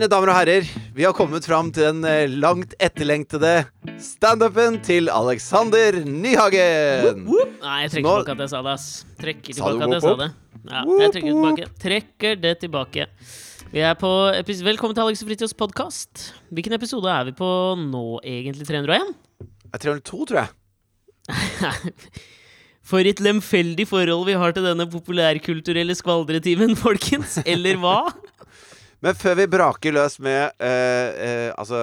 Mine 0.00 0.08
damer 0.08 0.30
og 0.32 0.36
herrer, 0.38 0.68
vi 0.96 1.04
har 1.04 1.12
kommet 1.12 1.44
fram 1.44 1.66
til 1.76 1.84
den 1.84 2.06
eh, 2.08 2.30
langt 2.40 2.70
etterlengtede 2.80 3.66
standupen 4.00 4.78
til 4.80 5.10
Alexander 5.12 5.98
Nyhagen. 6.08 7.26
Nei, 7.28 7.74
jeg 7.82 7.90
trekker 7.92 8.06
Nå- 8.06 8.14
tilbake 8.22 8.32
at 8.32 8.40
jeg 8.40 8.48
sa 8.54 8.62
det, 8.64 8.72
ass. 8.78 8.86
Trekker 9.20 9.58
tilbake 9.58 9.84
at 9.84 9.92
jeg 9.98 10.04
sa 10.06 10.14
det. 10.22 10.30
Ja, 10.62 10.80
jeg 11.02 11.12
trekker 11.18 11.28
det 11.28 11.36
tilbake. 11.36 11.68
Trekker 11.84 12.40
det 12.46 12.54
tilbake. 12.64 13.06
Vi 13.74 13.84
er 13.90 14.00
på 14.00 14.14
Velkommen 14.70 14.96
til 14.96 15.04
Alex 15.04 15.20
og 15.20 15.28
Fritjofs 15.34 15.56
podkast. 15.66 16.24
Hvilken 16.48 16.78
episode 16.80 17.12
er 17.18 17.28
vi 17.28 17.36
på 17.36 17.52
nå, 17.84 18.04
egentlig? 18.24 18.70
301? 18.72 19.12
Jeg 19.44 19.76
er 19.76 19.84
302, 19.84 20.24
tror 20.32 20.46
jeg. 20.46 21.92
For 22.90 23.04
et 23.04 23.20
lemfeldig 23.20 23.84
forhold 23.86 24.24
vi 24.32 24.40
har 24.40 24.56
til 24.56 24.64
denne 24.64 24.88
populærkulturelle 24.90 25.92
skvaldretimen, 25.94 26.72
folkens. 26.88 27.36
Eller 27.44 27.76
hva? 27.84 27.98
Men 29.00 29.16
før 29.16 29.38
vi 29.38 29.46
braker 29.48 29.94
løs 29.96 30.18
med 30.20 30.60
eh, 30.60 31.20
eh, 31.24 31.46
altså 31.56 31.78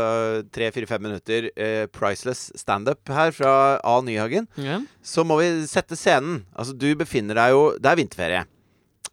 tre-fire-fem 0.53 1.01
minutter 1.01 1.49
eh, 1.57 1.85
priceless 1.89 2.51
standup 2.59 3.09
her 3.09 3.33
fra 3.33 3.53
A. 3.81 3.95
Nyhagen, 4.05 4.45
yeah. 4.61 4.85
så 5.01 5.25
må 5.25 5.39
vi 5.41 5.49
sette 5.69 5.97
scenen. 5.97 6.43
Altså, 6.53 6.75
du 6.77 6.91
befinner 6.99 7.39
deg 7.39 7.55
jo 7.55 7.63
Det 7.81 7.89
er 7.89 7.99
vinterferie. 7.99 8.43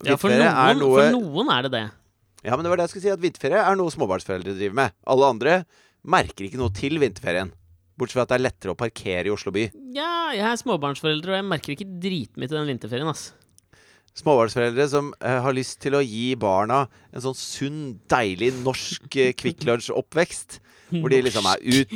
Ja, 0.05 0.19
for 0.21 0.29
noen, 0.29 0.45
er 0.45 0.77
noe 0.77 0.99
for 0.99 1.15
noen 1.17 1.53
er 1.55 1.65
det 1.65 1.73
det. 1.73 1.85
Ja, 2.45 2.57
men 2.59 2.67
det 2.67 2.73
var 2.75 2.81
det 2.81 2.89
jeg 2.89 2.93
skulle 2.93 3.07
si, 3.07 3.15
at 3.15 3.23
vinterferie 3.23 3.63
er 3.65 3.79
noe 3.81 3.93
småbarnsforeldre 3.95 4.57
driver 4.59 4.77
med. 4.83 4.97
Alle 5.09 5.31
andre 5.33 5.55
merker 6.05 6.45
ikke 6.45 6.61
noe 6.61 6.75
til 6.77 7.01
vinterferien. 7.01 7.55
Bortsett 7.97 8.19
fra 8.19 8.27
at 8.27 8.35
det 8.35 8.37
er 8.37 8.45
lettere 8.51 8.75
å 8.75 8.77
parkere 8.77 9.31
i 9.31 9.33
Oslo 9.33 9.55
by. 9.55 9.69
Ja, 9.97 10.35
jeg 10.35 10.45
er 10.45 10.61
småbarnsforeldre, 10.61 11.33
og 11.33 11.39
jeg 11.39 11.47
merker 11.47 11.73
ikke 11.77 11.89
dritmye 12.03 12.51
til 12.51 12.59
den 12.59 12.69
vinterferien, 12.75 13.09
ass. 13.09 13.31
Småbarnsforeldre 14.15 14.87
som 14.91 15.09
eh, 15.19 15.39
har 15.43 15.57
lyst 15.57 15.81
til 15.83 15.97
å 15.99 16.03
gi 16.05 16.35
barna 16.39 16.85
en 17.11 17.25
sånn 17.25 17.39
sunn, 17.39 17.81
deilig 18.11 18.53
norsk 18.61 19.17
eh, 19.19 19.33
Kvikk 19.35 19.65
Lunsj-oppvekst. 19.67 20.61
Hvor 20.95 21.11
de 21.11 21.23
liksom 21.27 21.49
er 21.51 21.63
ut 21.65 21.95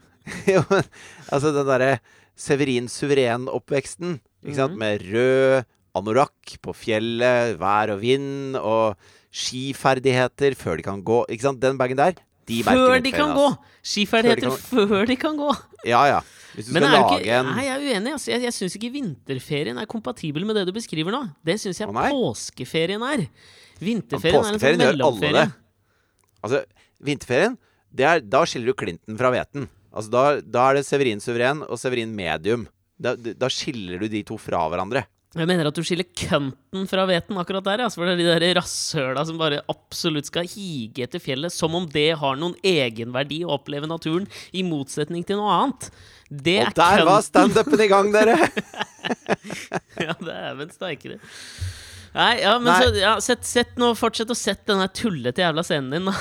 Jo, 0.50 0.62
men 0.70 0.82
altså 1.30 1.52
den 1.54 1.68
derre 1.68 1.92
Severin 2.40 2.88
Suveren-oppveksten. 2.90 4.18
Ikke 4.42 4.56
sant? 4.58 4.74
Mhm. 4.74 4.80
Med 4.82 5.06
rød 5.12 5.68
anorakk 6.00 6.56
på 6.62 6.74
fjellet, 6.76 7.56
vær 7.60 7.94
og 7.94 8.02
vind 8.02 8.58
og 8.58 8.98
skiferdigheter 9.34 10.54
før 10.58 10.78
de 10.80 10.86
kan 10.86 11.02
gå. 11.06 11.22
Ikke 11.30 11.48
sant? 11.48 11.62
Den 11.62 11.78
bagen 11.78 11.98
der. 12.00 12.18
De 12.50 12.62
Før 12.66 12.98
de 12.98 13.12
kan 13.14 13.34
gå! 13.36 13.46
ass. 13.52 13.74
Skiferdigheter 13.92 14.56
før 14.58 15.06
de 15.06 15.16
kan 15.20 15.36
gå. 15.38 15.50
Ja, 15.86 16.02
ja. 16.10 16.20
Hvis 16.56 16.66
du 16.68 16.74
Men 16.74 16.82
skal 16.84 16.96
lage 16.96 17.16
ikke, 17.20 17.38
en 17.38 17.48
nei, 17.52 17.64
jeg 17.66 17.72
er 17.74 17.84
uenig. 17.86 18.12
Altså. 18.16 18.30
Jeg, 18.32 18.42
jeg 18.48 18.56
syns 18.56 18.76
ikke 18.78 18.90
vinterferien 18.94 19.78
er 19.78 19.88
kompatibel 19.90 20.46
med 20.48 20.58
det 20.58 20.66
du 20.68 20.72
beskriver 20.76 21.14
nå. 21.14 21.22
Det 21.46 21.56
syns 21.62 21.78
jeg 21.82 21.90
Å, 21.90 21.94
påskeferien 21.94 23.04
er. 23.06 23.26
Ja, 23.26 23.84
Vinterferien 23.86 24.44
er 24.44 24.56
en 24.56 24.60
sånn 24.60 24.82
mellomferie. 24.82 25.44
det. 25.46 25.46
Altså, 26.44 26.64
vinterferien, 27.06 27.54
det 27.90 28.06
er, 28.06 28.20
da 28.24 28.42
skiller 28.48 28.72
du 28.72 28.76
klinten 28.82 29.16
fra 29.20 29.30
hveten. 29.32 29.68
Altså, 29.90 30.10
da, 30.12 30.24
da 30.44 30.66
er 30.70 30.78
det 30.80 30.84
Severin 30.86 31.22
suveren 31.22 31.62
og 31.66 31.78
Severin 31.80 32.12
medium. 32.14 32.66
Da, 33.00 33.14
da 33.16 33.48
skiller 33.50 34.02
du 34.02 34.10
de 34.12 34.20
to 34.28 34.36
fra 34.38 34.60
hverandre. 34.70 35.06
Jeg 35.30 35.46
mener 35.46 35.68
at 35.70 35.76
du 35.78 35.84
skiller 35.86 36.08
kønten 36.18 36.88
fra 36.90 37.04
hveten 37.06 37.36
akkurat 37.38 37.62
der. 37.68 37.82
Altså, 37.84 38.00
for 38.00 38.08
det 38.08 38.16
er 38.16 38.18
de 38.18 38.40
der 38.48 38.56
rasshøla 38.58 39.22
som 39.28 39.36
bare 39.38 39.60
absolutt 39.70 40.26
skal 40.26 40.48
hige 40.50 41.04
etter 41.06 41.22
fjellet, 41.22 41.54
som 41.54 41.76
om 41.78 41.86
det 41.92 42.08
har 42.18 42.34
noen 42.40 42.56
egenverdi 42.66 43.44
å 43.46 43.52
oppleve 43.54 43.86
naturen, 43.86 44.26
i 44.50 44.64
motsetning 44.66 45.22
til 45.28 45.38
noe 45.38 45.52
annet. 45.54 45.86
Det 46.30 46.56
Og 46.64 46.66
er 46.72 46.74
der 46.80 47.04
var 47.06 47.20
kønten. 47.22 47.28
standupen 47.28 47.84
i 47.86 47.90
gang, 47.92 48.10
dere! 48.14 48.36
Ja, 50.00 50.14
det 50.18 50.34
er 50.34 50.54
vel 50.58 50.68
det. 50.70 51.18
Nei, 52.14 52.32
ja, 52.42 52.56
men 52.58 52.68
Nei. 52.72 52.78
så 52.82 52.98
ja, 52.98 53.12
sett, 53.22 53.46
sett 53.46 53.76
nå, 53.80 53.92
Fortsett 53.98 54.30
å 54.32 54.36
sette 54.36 54.66
den 54.72 54.82
der 54.82 54.90
tullete 54.96 55.44
jævla 55.44 55.62
scenen 55.66 55.94
din, 55.94 56.10
da. 56.10 56.14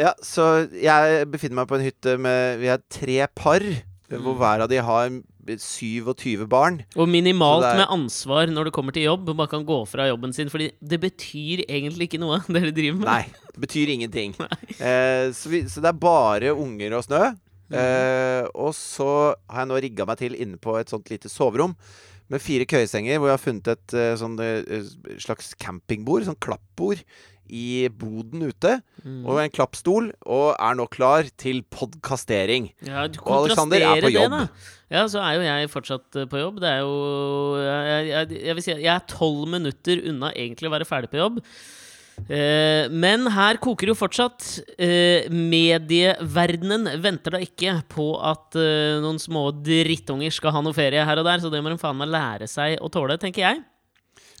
Ja, 0.00 0.12
så 0.24 0.46
jeg 0.74 1.26
befinner 1.30 1.60
meg 1.60 1.68
på 1.70 1.76
en 1.78 1.84
hytte 1.84 2.14
med 2.20 2.58
Vi 2.62 2.70
er 2.72 2.82
tre 2.90 3.22
par, 3.36 3.62
Mm. 4.10 4.24
hvor 4.24 4.34
hver 4.40 4.64
av 4.64 4.66
de 4.72 4.78
har 4.82 5.10
27 5.46 6.46
barn. 6.50 6.80
Og 6.96 7.08
minimalt 7.08 7.64
er- 7.64 7.76
med 7.80 7.88
ansvar 7.90 8.46
når 8.50 8.64
det 8.68 8.72
kommer 8.76 8.92
til 8.92 9.04
jobb. 9.08 9.30
Man 9.36 9.48
kan 9.48 9.64
gå 9.64 9.78
fra 9.88 10.08
jobben 10.08 10.32
sin, 10.32 10.48
Fordi 10.52 10.70
det 10.82 11.00
betyr 11.00 11.64
egentlig 11.68 12.08
ikke 12.10 12.20
noe, 12.20 12.40
det 12.48 12.60
dere 12.62 12.72
driver 12.76 12.98
med. 12.98 13.06
Nei, 13.08 13.24
det 13.54 13.60
betyr 13.66 13.94
ingenting. 13.96 14.34
Eh, 14.80 15.30
så, 15.36 15.50
vi, 15.52 15.62
så 15.68 15.80
det 15.84 15.90
er 15.90 15.98
bare 16.00 16.54
unger 16.56 16.94
og 16.96 17.04
snø. 17.04 17.22
Mhm. 17.70 17.76
Eh, 17.78 18.46
og 18.54 18.72
så 18.74 19.34
har 19.48 19.60
jeg 19.64 19.68
nå 19.70 19.80
rigga 19.84 20.06
meg 20.08 20.18
til 20.18 20.34
inne 20.34 20.56
på 20.58 20.74
et 20.80 20.88
sånt 20.90 21.10
lite 21.12 21.28
soverom 21.30 21.76
med 22.30 22.40
fire 22.42 22.64
køyesenger, 22.66 23.18
hvor 23.18 23.28
jeg 23.30 23.36
har 23.36 23.42
funnet 23.44 23.68
et 23.74 23.94
eh, 23.98 24.14
sånn, 24.18 24.38
eh, 24.40 24.88
slags 25.22 25.52
campingbord, 25.60 26.24
sånn 26.26 26.38
klappbord, 26.42 27.02
i 27.50 27.88
boden 27.92 28.46
ute. 28.48 28.76
Mm. 29.04 29.24
Og 29.26 29.40
en 29.42 29.52
klappstol, 29.54 30.10
og 30.26 30.46
er 30.54 30.78
nå 30.78 30.86
klar 30.92 31.28
til 31.40 31.62
podkastering. 31.72 32.70
Ja, 32.86 33.06
du 33.10 33.20
Og 33.24 33.44
Alexander 33.44 33.82
er 33.82 34.00
på 34.00 34.08
det, 34.08 34.14
jobb. 34.18 34.36
da. 34.36 34.46
Ja, 34.90 35.04
så 35.10 35.22
er 35.22 35.36
jo 35.38 35.44
jeg 35.46 35.70
fortsatt 35.74 36.16
eh, 36.22 36.30
på 36.30 36.40
jobb. 36.40 36.62
Det 36.62 36.70
er 36.70 36.80
jo 36.82 36.94
Jeg, 37.60 38.08
jeg, 38.10 38.40
jeg 38.46 38.56
vil 38.58 38.64
si 38.66 38.72
jeg 38.74 38.94
er 38.94 39.04
tolv 39.10 39.46
minutter 39.50 40.02
unna 40.10 40.32
egentlig 40.32 40.70
å 40.70 40.74
være 40.74 40.88
ferdig 40.88 41.12
på 41.12 41.20
jobb. 41.20 41.38
Eh, 42.28 42.90
men 42.92 43.24
her 43.32 43.58
koker 43.62 43.92
jo 43.92 43.96
fortsatt. 43.98 44.44
Eh, 44.76 45.30
medieverdenen 45.32 46.90
venter 47.02 47.36
da 47.36 47.42
ikke 47.44 47.78
på 47.92 48.12
at 48.18 48.58
eh, 48.60 48.98
noen 49.02 49.20
små 49.22 49.48
drittunger 49.64 50.34
skal 50.34 50.54
ha 50.56 50.64
noe 50.64 50.76
ferie 50.76 51.04
her 51.06 51.22
og 51.22 51.28
der, 51.28 51.42
så 51.42 51.52
det 51.52 51.62
må 51.64 51.72
de 51.72 51.80
faen 51.80 51.98
meg 52.00 52.12
lære 52.12 52.50
seg 52.50 52.78
å 52.82 52.90
tåle, 52.92 53.18
tenker 53.20 53.46
jeg. 53.46 53.62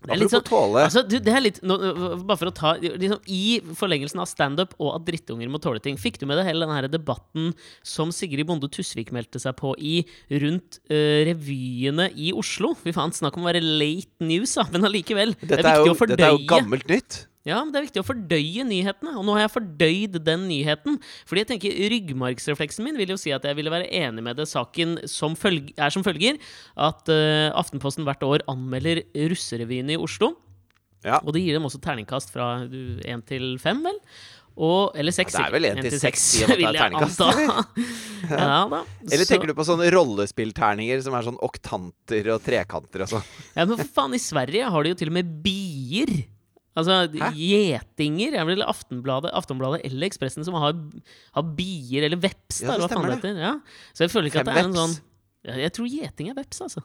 Det 0.00 0.14
er 0.14 0.20
litt 0.22 0.32
sånn. 0.32 0.76
Altså, 0.80 1.02
du, 1.04 1.18
det 1.20 1.32
er 1.32 1.42
litt 1.44 1.58
nå, 1.66 1.76
Bare 2.24 2.38
for 2.40 2.48
å 2.48 2.54
ta 2.56 2.72
liksom, 2.80 3.20
I 3.28 3.60
forlengelsen 3.76 4.22
av 4.22 4.28
standup 4.30 4.72
og 4.80 4.94
at 4.94 5.04
drittunger 5.04 5.50
må 5.52 5.60
tåle 5.60 5.82
ting, 5.84 5.98
fikk 6.00 6.16
du 6.22 6.24
med 6.30 6.40
deg 6.40 6.48
hele 6.48 6.64
denne 6.64 6.88
debatten 6.88 7.52
som 7.86 8.12
Sigrid 8.14 8.48
Bonde 8.48 8.70
Tusvik 8.72 9.12
meldte 9.12 9.42
seg 9.42 9.58
på 9.60 9.74
i 9.76 10.00
rundt 10.40 10.80
uh, 10.88 11.20
revyene 11.28 12.08
i 12.16 12.32
Oslo? 12.36 12.72
Fy 12.80 12.94
faen, 12.96 13.12
snakk 13.16 13.36
om 13.36 13.44
å 13.44 13.50
være 13.50 13.62
late 13.64 14.24
news, 14.24 14.56
da. 14.56 14.64
Men 14.72 14.88
allikevel. 14.88 15.36
Det 15.42 15.52
dette, 15.52 15.60
er 15.60 15.68
er 15.68 15.82
viktig 15.84 15.92
jo, 15.92 15.98
å 15.98 16.10
dette 16.14 16.30
er 16.30 16.36
jo 16.38 16.46
gammelt 16.48 16.88
nytt. 16.90 17.20
Ja, 17.48 17.62
men 17.62 17.70
det 17.72 17.80
er 17.80 17.86
viktig 17.86 18.02
å 18.02 18.04
fordøye 18.04 18.64
nyhetene, 18.68 19.14
og 19.16 19.24
nå 19.24 19.32
har 19.32 19.46
jeg 19.46 19.54
fordøyd 19.54 20.18
den 20.26 20.42
nyheten. 20.50 20.98
Fordi 21.28 21.40
jeg 21.40 21.48
tenker 21.54 21.78
ryggmargsrefleksen 21.94 22.84
min 22.84 22.98
vil 23.00 23.14
jo 23.14 23.20
si 23.20 23.32
at 23.32 23.46
jeg 23.48 23.56
ville 23.56 23.72
være 23.72 23.88
enig 23.96 24.24
med 24.26 24.36
det 24.36 24.44
saken 24.50 24.98
som 25.08 25.36
er 25.40 25.94
som 25.94 26.04
følger 26.04 26.36
at 26.76 27.08
uh, 27.08 27.48
Aftenposten 27.56 28.04
hvert 28.04 28.26
år 28.26 28.44
anmelder 28.50 29.00
russerevyene 29.32 29.96
i 29.96 30.00
Oslo. 30.00 30.34
Ja. 31.00 31.22
Og 31.24 31.32
det 31.32 31.40
gir 31.46 31.56
dem 31.56 31.64
også 31.64 31.80
terningkast 31.80 32.34
fra 32.34 32.58
én 32.68 33.24
til 33.24 33.54
fem, 33.62 33.80
vel? 33.86 33.96
Og, 34.60 34.90
eller 34.98 35.14
seks. 35.14 35.32
Ja, 35.32 35.46
det 35.46 35.48
er 35.48 35.54
vel 35.54 35.68
En 35.70 35.80
til 35.86 35.94
seks, 35.96 36.24
vil 36.50 36.66
jeg 36.66 36.82
anta. 36.90 37.28
ja 38.28 38.58
da. 38.68 38.82
Eller 39.06 39.24
tenker 39.24 39.48
du 39.48 39.54
på 39.56 39.64
sånne 39.64 39.88
rollespillterninger 39.94 41.00
som 41.06 41.16
er 41.16 41.24
sånn 41.24 41.40
oktanter 41.40 42.28
og 42.34 42.44
trekanter 42.44 43.06
og 43.06 43.14
sånn? 43.14 43.32
Ja, 43.54 43.64
men 43.64 43.78
for 43.78 43.88
faen, 43.96 44.18
i 44.18 44.20
Sverige 44.20 44.68
har 44.74 44.84
de 44.84 44.92
jo 44.92 45.00
til 45.00 45.12
og 45.12 45.16
med 45.16 45.32
bier. 45.46 46.12
Altså 46.78 47.00
Hæ? 47.10 47.30
gjetinger. 47.34 48.36
Er 48.38 48.46
vel 48.46 48.62
Aftenbladet, 48.62 49.32
Aftenbladet 49.34 49.82
eller 49.88 50.06
Ekspressen 50.06 50.46
som 50.46 50.54
har, 50.54 50.76
har 51.34 51.48
bier, 51.56 52.06
eller 52.06 52.20
veps, 52.20 52.62
Ja, 52.62 52.76
det 52.78 52.90
stemmer 52.90 53.16
det. 53.16 53.34
Ja. 53.40 53.56
Så 53.92 54.06
jeg 54.06 54.12
føler 54.14 54.30
ikke 54.30 54.44
at 54.44 54.50
det 54.50 54.56
er 54.60 54.68
en 54.68 54.78
sånn 54.78 54.96
ja, 55.48 55.56
Jeg 55.64 55.74
tror 55.76 55.90
gjeting 55.90 56.30
er 56.30 56.38
veps, 56.38 56.62
altså. 56.66 56.84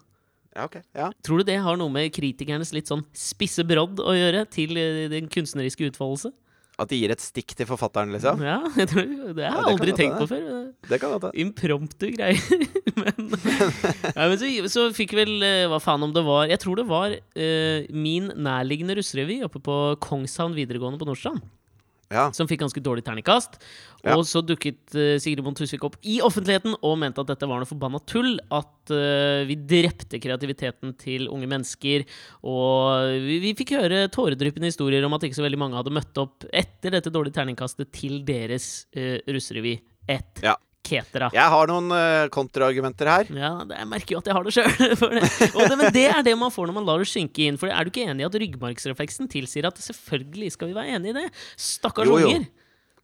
Ja, 0.56 0.64
okay. 0.64 0.82
Ja. 0.96 1.10
Tror 1.26 1.42
du 1.42 1.50
det 1.50 1.58
har 1.60 1.78
noe 1.78 1.92
med 1.92 2.14
kritikernes 2.16 2.72
litt 2.74 2.88
sånn 2.88 3.04
spisse 3.12 3.66
brodd 3.68 4.00
å 4.00 4.16
gjøre 4.16 4.46
til 4.48 4.78
eh, 4.80 5.06
den 5.12 5.28
kunstneriske 5.32 5.90
utfoldelse? 5.92 6.32
At 6.76 6.92
de 6.92 6.98
gir 7.00 7.12
et 7.14 7.24
stikk 7.24 7.54
til 7.56 7.68
forfatteren, 7.70 8.12
liksom? 8.16 8.42
Ja, 8.44 8.58
jeg 8.82 8.90
tror, 8.92 9.06
det 9.08 9.46
har 9.46 9.54
Ja, 9.56 9.62
jeg 9.62 9.66
det 9.66 9.74
aldri 9.76 9.96
tenkt 9.96 10.18
på 10.20 10.28
før. 10.32 10.48
Det 10.90 11.00
kan 11.02 11.14
godt. 11.16 11.28
Impromptu 11.40 12.08
greier. 12.12 12.42
men 13.02 13.30
ja, 14.18 14.28
men 14.28 14.38
så, 14.42 14.50
så 14.72 14.88
fikk 14.96 15.16
vel 15.18 15.34
eh, 15.46 15.66
Hva 15.72 15.80
faen 15.84 16.04
om 16.06 16.14
det 16.16 16.24
var 16.26 16.46
Jeg 16.48 16.62
tror 16.64 16.80
det 16.80 16.86
var 16.88 17.16
uh, 17.16 17.80
min 17.92 18.30
nærliggende 18.36 18.96
russerevy 19.00 19.42
oppe 19.48 19.62
på 19.64 19.78
Kongshavn 20.04 20.56
videregående 20.58 21.00
på 21.02 21.08
Nordstrand. 21.08 21.44
Ja. 22.14 22.28
Som 22.36 22.50
fikk 22.50 22.62
ganske 22.62 22.82
dårlig 22.84 23.06
terningkast. 23.06 23.58
Ja. 24.06 24.14
Og 24.16 24.26
så 24.30 24.44
dukket 24.46 24.94
uh, 24.94 25.16
Sigrid 25.22 25.42
Bond 25.46 25.58
Tusvik 25.58 25.84
opp 25.88 25.98
i 26.06 26.20
offentligheten 26.26 26.76
og 26.78 27.00
mente 27.02 27.24
at 27.24 27.32
dette 27.32 27.50
var 27.50 27.62
noe 27.62 27.70
forbanna 27.70 28.02
tull. 28.10 28.36
At 28.54 28.94
uh, 28.94 29.42
vi 29.50 29.58
drepte 29.58 30.22
kreativiteten 30.22 30.94
til 31.02 31.30
unge 31.34 31.50
mennesker. 31.50 32.06
Og 32.46 33.16
vi, 33.26 33.40
vi 33.48 33.56
fikk 33.58 33.76
høre 33.80 34.06
tåredryppende 34.14 34.70
historier 34.70 35.08
om 35.08 35.18
at 35.18 35.26
ikke 35.26 35.40
så 35.40 35.48
veldig 35.48 35.62
mange 35.62 35.80
hadde 35.80 35.96
møtt 35.96 36.22
opp 36.22 36.46
etter 36.54 36.98
dette 36.98 37.14
dårlige 37.14 37.40
terningkastet 37.40 37.94
til 37.96 38.22
deres 38.28 38.86
uh, 38.98 39.18
russerevy. 39.26 39.80
1. 40.06 40.46
Ja. 40.46 40.54
Ketera. 40.86 41.30
Jeg 41.34 41.54
har 41.56 41.72
noen 41.72 41.90
uh, 41.94 42.26
kontraargumenter 42.34 43.10
her. 43.10 43.32
Ja, 43.34 43.52
det, 43.68 43.80
jeg 43.82 43.90
merker 43.92 44.16
jo 44.16 44.22
at 44.22 44.30
jeg 44.30 44.38
har 44.38 44.46
det 44.46 44.54
sjøl. 44.56 45.72
Men 45.82 45.88
det 45.96 46.06
er 46.12 46.22
det 46.28 46.36
man 46.40 46.54
får 46.54 46.70
når 46.70 46.78
man 46.78 46.86
lar 46.88 47.02
det 47.02 47.10
synke 47.12 47.48
inn. 47.48 47.58
For 47.62 47.72
er 47.72 47.86
du 47.88 47.94
ikke 47.94 48.06
enig 48.10 48.26
i 48.26 48.28
at 48.28 48.38
ryggmargsrefleksen 48.46 49.32
tilsier 49.32 49.68
at 49.70 49.82
selvfølgelig 49.82 50.54
skal 50.56 50.72
vi 50.72 50.78
være 50.78 51.00
enig 51.00 51.14
i 51.14 51.18
det? 51.20 51.26
Stakkars 51.58 52.10
Jo, 52.10 52.20
jo. 52.22 52.30
unger. 52.30 52.48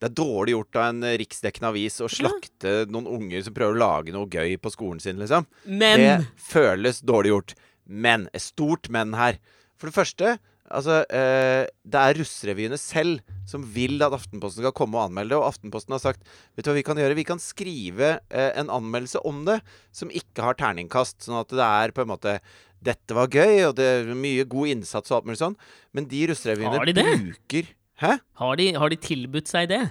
Det 0.01 0.10
er 0.10 0.13
dårlig 0.18 0.56
gjort 0.56 0.78
av 0.81 0.86
en 0.89 1.04
eh, 1.06 1.18
riksdekkende 1.22 1.69
avis 1.69 2.00
å 2.01 2.07
slakte 2.10 2.72
noen 2.89 3.06
unger 3.06 3.44
som 3.45 3.54
prøver 3.54 3.75
å 3.75 3.81
lage 3.84 4.16
noe 4.16 4.25
gøy 4.34 4.56
på 4.57 4.72
skolen 4.74 5.01
sin, 5.04 5.19
liksom. 5.22 5.45
Men 5.69 6.01
Det 6.01 6.16
føles 6.42 7.04
dårlig 7.06 7.36
gjort. 7.36 7.54
Men. 7.86 8.25
Et 8.34 8.42
stort 8.42 8.89
men 8.89 9.13
her. 9.18 9.38
For 9.77 9.89
det 9.92 9.98
første 9.98 10.34
Altså, 10.72 11.02
eh, 11.12 11.68
det 11.84 12.02
er 12.02 12.18
russrevyene 12.20 12.80
selv 12.80 13.20
som 13.50 13.64
vil 13.76 14.02
at 14.06 14.16
Aftenposten 14.16 14.64
skal 14.64 14.76
komme 14.76 14.98
og 14.98 15.10
anmelde 15.10 15.36
det. 15.36 15.40
Og 15.40 15.50
Aftenposten 15.50 15.96
har 15.96 16.02
sagt 16.04 16.24
vet 16.56 16.66
du 16.66 16.72
hva 16.72 16.78
vi 16.80 16.86
kan 16.88 17.00
gjøre? 17.02 17.18
Vi 17.20 17.28
kan 17.28 17.42
skrive 17.42 18.14
eh, 18.32 18.52
en 18.60 18.72
anmeldelse 18.74 19.22
om 19.28 19.44
det 19.48 19.60
som 19.96 20.12
ikke 20.14 20.46
har 20.48 20.60
terningkast. 20.60 21.20
Sånn 21.28 21.42
at 21.42 21.52
det 21.54 21.68
er 21.68 21.96
på 21.96 22.06
en 22.06 22.14
måte 22.16 22.40
Dette 22.82 23.14
var 23.14 23.28
gøy, 23.30 23.68
og 23.68 23.76
det 23.78 23.86
er 23.86 24.08
mye 24.18 24.42
god 24.50 24.72
innsats 24.72 25.12
og 25.12 25.20
alt 25.20 25.28
mulig 25.30 25.42
sånn. 25.44 25.58
Men 25.94 26.08
de 26.10 26.24
russerevyene 26.32 26.82
de 26.90 26.96
bruker 26.98 27.76
Hæ? 28.02 28.16
Har 28.42 28.56
de, 28.58 28.72
har 28.82 28.90
de 28.90 28.98
tilbudt 28.98 29.52
seg 29.52 29.68
det? 29.70 29.84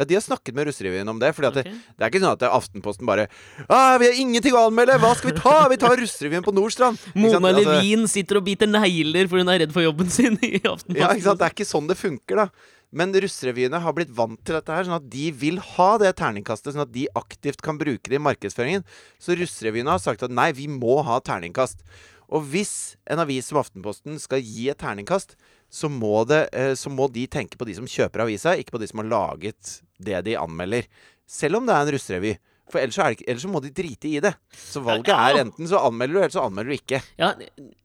Ja, 0.00 0.06
de 0.08 0.16
har 0.16 0.24
snakket 0.24 0.56
med 0.56 0.70
russerevyen 0.70 1.12
om 1.12 1.18
det. 1.20 1.34
Fordi 1.36 1.50
at 1.50 1.60
okay. 1.60 1.76
det, 1.76 1.94
det 1.98 2.06
er 2.06 2.12
ikke 2.12 2.22
sånn 2.22 2.32
at 2.38 2.46
Aftenposten 2.48 3.08
bare 3.08 3.28
ah, 3.68 3.98
'Vi 4.00 4.08
har 4.08 4.20
ingenting 4.24 4.56
å 4.56 4.64
anmelde! 4.70 4.96
Hva 5.02 5.12
skal 5.18 5.34
vi 5.34 5.36
ta? 5.36 5.56
Vi 5.68 5.80
tar 5.82 5.96
russerevyen 6.00 6.46
på 6.46 6.54
Nordstrand!' 6.56 6.98
Mona 7.14 7.36
Altså- 7.50 7.60
Levin 7.60 8.08
sitter 8.08 8.40
og 8.40 8.46
biter 8.48 8.70
negler 8.70 9.28
fordi 9.28 9.44
hun 9.44 9.52
er 9.52 9.62
redd 9.66 9.72
for 9.76 9.84
jobben 9.84 10.08
sin 10.08 10.38
i 10.40 10.56
Aftenposten. 10.64 10.96
Ja, 10.96 11.12
ikke 11.12 11.28
sant? 11.28 11.42
Det 11.42 11.48
er 11.50 11.56
ikke 11.58 11.68
sånn 11.68 11.90
det 11.90 12.00
funker, 12.00 12.46
da. 12.46 12.48
Men 12.90 13.12
russerevyene 13.14 13.78
har 13.84 13.94
blitt 13.94 14.10
vant 14.10 14.40
til 14.42 14.56
dette 14.56 14.74
her, 14.74 14.86
sånn 14.86 14.98
at 14.98 15.10
de 15.12 15.28
vil 15.30 15.60
ha 15.76 15.90
det 16.02 16.10
terningkastet. 16.18 16.74
Sånn 16.74 16.82
at 16.82 16.94
de 16.94 17.06
aktivt 17.18 17.62
kan 17.62 17.78
bruke 17.78 18.10
det 18.10 18.18
i 18.18 18.22
markedsføringen. 18.22 18.82
Så 19.22 19.36
russerevyene 19.38 19.92
har 19.94 20.02
sagt 20.02 20.24
at 20.26 20.34
nei, 20.34 20.50
vi 20.56 20.66
må 20.66 20.98
ha 21.06 21.20
terningkast. 21.22 21.84
Og 22.30 22.46
hvis 22.50 22.96
en 23.10 23.22
avis 23.22 23.50
som 23.50 23.60
Aftenposten 23.62 24.18
skal 24.22 24.42
gi 24.42 24.68
et 24.70 24.78
terningkast, 24.82 25.36
så 25.70 25.90
må, 25.92 26.24
det, 26.28 26.44
eh, 26.56 26.74
så 26.78 26.90
må 26.92 27.06
de 27.12 27.28
tenke 27.30 27.58
på 27.58 27.68
de 27.68 27.76
som 27.78 27.88
kjøper 27.88 28.26
avisa, 28.26 28.56
ikke 28.58 28.74
på 28.74 28.82
de 28.82 28.90
som 28.90 29.02
har 29.04 29.10
laget 29.10 29.76
det 30.02 30.24
de 30.26 30.38
anmelder. 30.40 30.88
Selv 31.30 31.60
om 31.60 31.68
det 31.68 31.76
er 31.76 31.86
en 31.86 31.92
russerevy. 31.94 32.34
For 32.70 32.78
ellers 32.78 32.98
så, 32.98 33.06
det 33.10 33.26
ellers 33.26 33.42
så 33.42 33.50
må 33.50 33.62
de 33.62 33.72
drite 33.74 34.10
i 34.10 34.20
det. 34.22 34.32
Så 34.54 34.82
valget 34.84 35.10
er 35.14 35.40
enten 35.42 35.66
så 35.70 35.80
anmelder 35.88 36.14
du, 36.14 36.20
eller 36.20 36.34
så 36.34 36.44
anmelder 36.46 36.70
du 36.70 36.78
ikke. 36.78 37.00
Ja, 37.18 37.32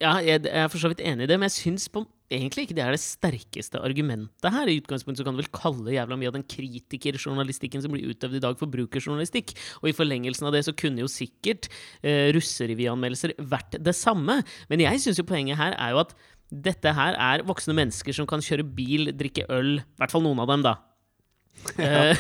ja 0.02 0.18
jeg, 0.22 0.46
jeg 0.46 0.66
er 0.66 0.70
for 0.70 0.82
så 0.82 0.92
vidt 0.92 1.02
enig 1.02 1.26
i 1.26 1.32
det, 1.32 1.40
men 1.42 1.50
jeg 1.50 1.58
syns 1.58 1.88
på 1.90 2.06
egentlig 2.34 2.66
ikke 2.66 2.78
det 2.78 2.84
er 2.86 2.96
det 2.96 3.02
sterkeste 3.02 3.82
argumentet 3.86 4.54
her. 4.54 4.70
I 4.70 4.80
utgangspunktet 4.82 5.22
så 5.22 5.28
kan 5.28 5.38
du 5.38 5.42
vel 5.44 5.52
kalle 5.54 5.94
jævla 5.94 6.18
mye 6.18 6.32
av 6.32 6.38
den 6.38 6.46
kritikerjournalistikken 6.50 7.84
som 7.84 7.94
blir 7.94 8.10
utøvd 8.10 8.40
i 8.40 8.44
dag, 8.46 8.58
forbrukerjournalistikk. 8.62 9.54
Og 9.84 9.92
i 9.92 9.96
forlengelsen 9.98 10.50
av 10.50 10.56
det 10.56 10.66
så 10.68 10.74
kunne 10.78 11.04
jo 11.04 11.12
sikkert 11.12 11.70
eh, 12.02 12.32
russerevyanmeldelser 12.36 13.36
vært 13.52 13.78
det 13.82 13.96
samme. 13.98 14.42
Men 14.72 14.86
jeg 14.86 15.04
syns 15.04 15.22
jo 15.22 15.28
poenget 15.30 15.62
her 15.62 15.78
er 15.78 15.94
jo 15.94 16.02
at 16.06 16.16
dette 16.64 16.94
her 16.96 17.18
er 17.20 17.44
voksne 17.48 17.76
mennesker 17.78 18.16
som 18.16 18.28
kan 18.30 18.44
kjøre 18.44 18.66
bil, 18.78 19.12
drikke 19.18 19.48
øl. 19.52 19.78
I 19.82 20.02
hvert 20.02 20.14
fall 20.14 20.24
noen 20.26 20.44
av 20.44 20.52
dem, 20.54 20.66
da. 20.66 20.78
Eh, 21.82 22.20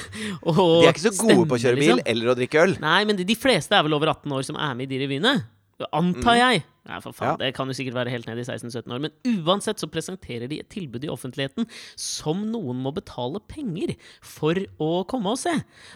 og 0.49 0.57
De 0.57 0.87
er 0.87 0.95
ikke 0.95 1.03
så 1.03 1.11
gode 1.19 1.43
på 1.45 1.57
å 1.57 1.59
kjøre 1.61 1.77
bil 1.77 1.91
liksom. 1.91 2.07
eller 2.09 2.29
å 2.31 2.33
drikke 2.39 2.61
øl. 2.63 2.71
Nei, 2.81 3.01
men 3.05 3.19
de, 3.19 3.25
de 3.27 3.35
fleste 3.37 3.75
er 3.77 3.83
vel 3.85 3.93
over 3.93 4.09
18 4.09 4.31
år 4.33 4.47
som 4.47 4.57
er 4.57 4.71
med 4.79 4.87
i 4.87 4.95
de 4.95 5.01
revyene. 5.03 5.33
Antar 5.91 6.37
jeg. 6.39 6.63
Nei, 6.85 6.99
for 7.01 7.15
faen, 7.17 7.33
Mm. 7.35 7.39
Det 7.41 7.53
kan 7.55 7.67
jo 7.67 7.73
sikkert 7.73 7.95
være 7.97 8.11
helt 8.13 8.27
ned 8.27 8.37
i 8.37 8.45
16-17 8.45 8.93
år. 8.93 8.99
Men 9.01 9.11
uansett 9.43 9.81
så 9.81 9.89
presenterer 9.89 10.47
de 10.47 10.59
et 10.61 10.69
tilbud 10.69 11.03
i 11.03 11.09
offentligheten 11.09 11.65
som 11.97 12.45
noen 12.51 12.77
må 12.79 12.93
betale 12.93 13.41
penger 13.49 13.95
for 14.21 14.53
å 14.79 15.03
komme 15.09 15.33
og 15.33 15.39
se. 15.41 15.51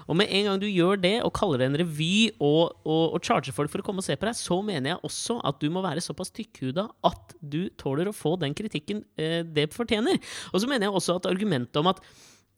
Og 0.08 0.18
med 0.18 0.28
en 0.34 0.50
gang 0.50 0.60
du 0.60 0.66
gjør 0.68 1.00
det, 1.00 1.22
og 1.24 1.32
kaller 1.38 1.62
det 1.62 1.70
en 1.70 1.80
revy, 1.84 2.32
og, 2.42 2.76
og, 2.84 3.14
og 3.14 3.22
charger 3.24 3.54
folk 3.54 3.70
for 3.72 3.80
å 3.80 3.86
komme 3.86 4.02
og 4.02 4.08
se 4.08 4.18
på 4.18 4.26
deg, 4.28 4.36
så 4.36 4.60
mener 4.66 4.96
jeg 4.96 5.04
også 5.06 5.40
at 5.46 5.62
du 5.62 5.70
må 5.70 5.86
være 5.86 6.04
såpass 6.04 6.34
tykkhuda 6.34 6.90
at 7.06 7.38
du 7.40 7.70
tåler 7.78 8.10
å 8.10 8.16
få 8.16 8.36
den 8.42 8.58
kritikken 8.58 9.06
eh, 9.16 9.46
det 9.46 9.70
fortjener. 9.78 10.18
Og 10.52 10.60
så 10.60 10.68
mener 10.68 10.90
jeg 10.90 10.98
også 10.98 11.22
at 11.22 11.30
argumentet 11.30 11.78
om 11.80 11.94
at 11.94 12.02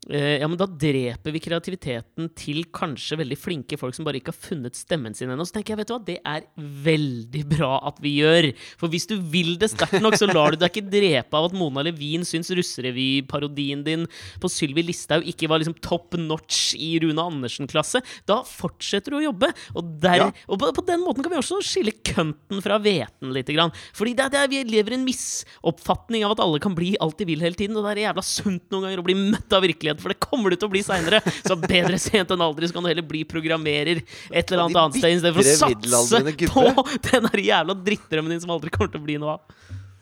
ja, 0.10 0.48
men 0.50 0.58
da 0.58 0.66
dreper 0.66 1.30
vi 1.36 1.40
kreativiteten 1.46 2.32
til 2.34 2.64
kanskje 2.74 3.20
veldig 3.20 3.36
flinke 3.38 3.78
folk 3.78 3.94
som 3.94 4.08
bare 4.08 4.18
ikke 4.18 4.32
har 4.34 4.40
funnet 4.48 4.74
stemmen 4.80 5.14
sin 5.14 5.30
ennå. 5.30 5.46
Så 5.46 5.54
tenker 5.60 5.76
jeg, 5.76 5.82
vet 5.84 5.92
du 5.92 5.94
hva, 5.94 6.00
det 6.08 6.16
er 6.26 6.48
veldig 6.88 7.44
bra 7.52 7.76
at 7.92 8.00
vi 8.02 8.16
gjør. 8.18 8.48
For 8.82 8.90
hvis 8.90 9.06
du 9.12 9.14
vil 9.22 9.54
det 9.62 9.70
sterkt 9.76 10.02
nok, 10.02 10.18
så 10.18 10.26
lar 10.32 10.56
du 10.56 10.58
deg 10.64 10.72
ikke 10.74 10.90
drepe 10.90 11.38
av 11.38 11.52
at 11.52 11.56
Mona 11.58 11.84
Levin 11.86 12.26
syns 12.26 12.50
russerevyparodien 12.58 13.84
din 13.86 14.08
på 14.42 14.50
Sylvi 14.52 14.84
Listhaug 14.88 15.28
ikke 15.30 15.50
var 15.52 15.62
liksom 15.62 15.78
top 15.86 16.18
notch 16.18 16.74
i 16.82 16.96
Rune 17.04 17.22
Andersen-klasse. 17.22 18.02
Da 18.26 18.40
fortsetter 18.48 19.14
du 19.14 19.20
å 19.20 19.24
jobbe. 19.30 19.52
Og, 19.78 19.94
der, 20.02 20.18
Ja. 20.22 20.32
og 20.50 20.60
på, 20.62 20.72
på 20.82 20.86
den 20.90 21.06
måten 21.06 21.22
kan 21.26 21.32
vi 21.34 21.40
også 21.40 21.62
skille 21.66 21.94
kønten 22.06 22.62
fra 22.66 22.80
hveten 22.82 23.32
litt. 23.36 23.50
Grann. 23.52 23.74
Fordi 23.94 24.14
det, 24.18 24.30
det, 24.32 24.48
vi 24.50 24.64
lever 24.64 24.94
i 24.96 25.00
en 25.00 25.06
misoppfatning 25.08 26.24
av 26.26 26.34
at 26.36 26.42
alle 26.46 26.60
kan 26.64 26.74
bli 26.78 26.94
alt 27.04 27.18
de 27.20 27.26
vil 27.28 27.42
hele 27.44 27.58
tiden. 27.60 27.76
Og 27.78 27.84
det 27.86 27.98
er 28.00 28.06
jævla 28.08 28.24
sunt 28.26 28.66
noen 28.72 28.88
ganger 28.88 29.02
å 29.02 29.06
bli 29.06 29.16
møtt 29.20 29.52
av 29.54 29.62
virkeligheten, 29.66 29.90
for 30.00 30.14
det 30.14 30.20
kommer 30.24 30.54
du 30.54 30.58
til 30.58 30.70
å 30.70 30.74
bli 30.74 30.84
seinere. 30.86 31.20
Så 31.42 31.58
bedre 31.60 32.00
sent 32.02 32.32
enn 32.32 32.46
aldri, 32.46 32.70
så 32.70 32.78
kan 32.78 32.86
du 32.86 32.92
heller 32.92 33.08
bli 33.08 33.24
programmerer 33.28 34.00
et 34.00 34.46
eller 34.46 34.66
annet 34.68 34.80
annet 34.84 35.02
sted 35.02 35.18
istedenfor 35.18 35.44
å 35.44 35.58
satse 35.66 36.48
på 36.54 36.86
den 37.10 37.44
jævla 37.50 37.76
drittdrømmen 37.90 38.36
din 38.36 38.44
som 38.44 38.54
aldri 38.56 38.72
kommer 38.74 38.94
til 38.94 39.02
å 39.02 39.10
bli 39.10 39.18
noe 39.22 39.36
av. 39.36 39.60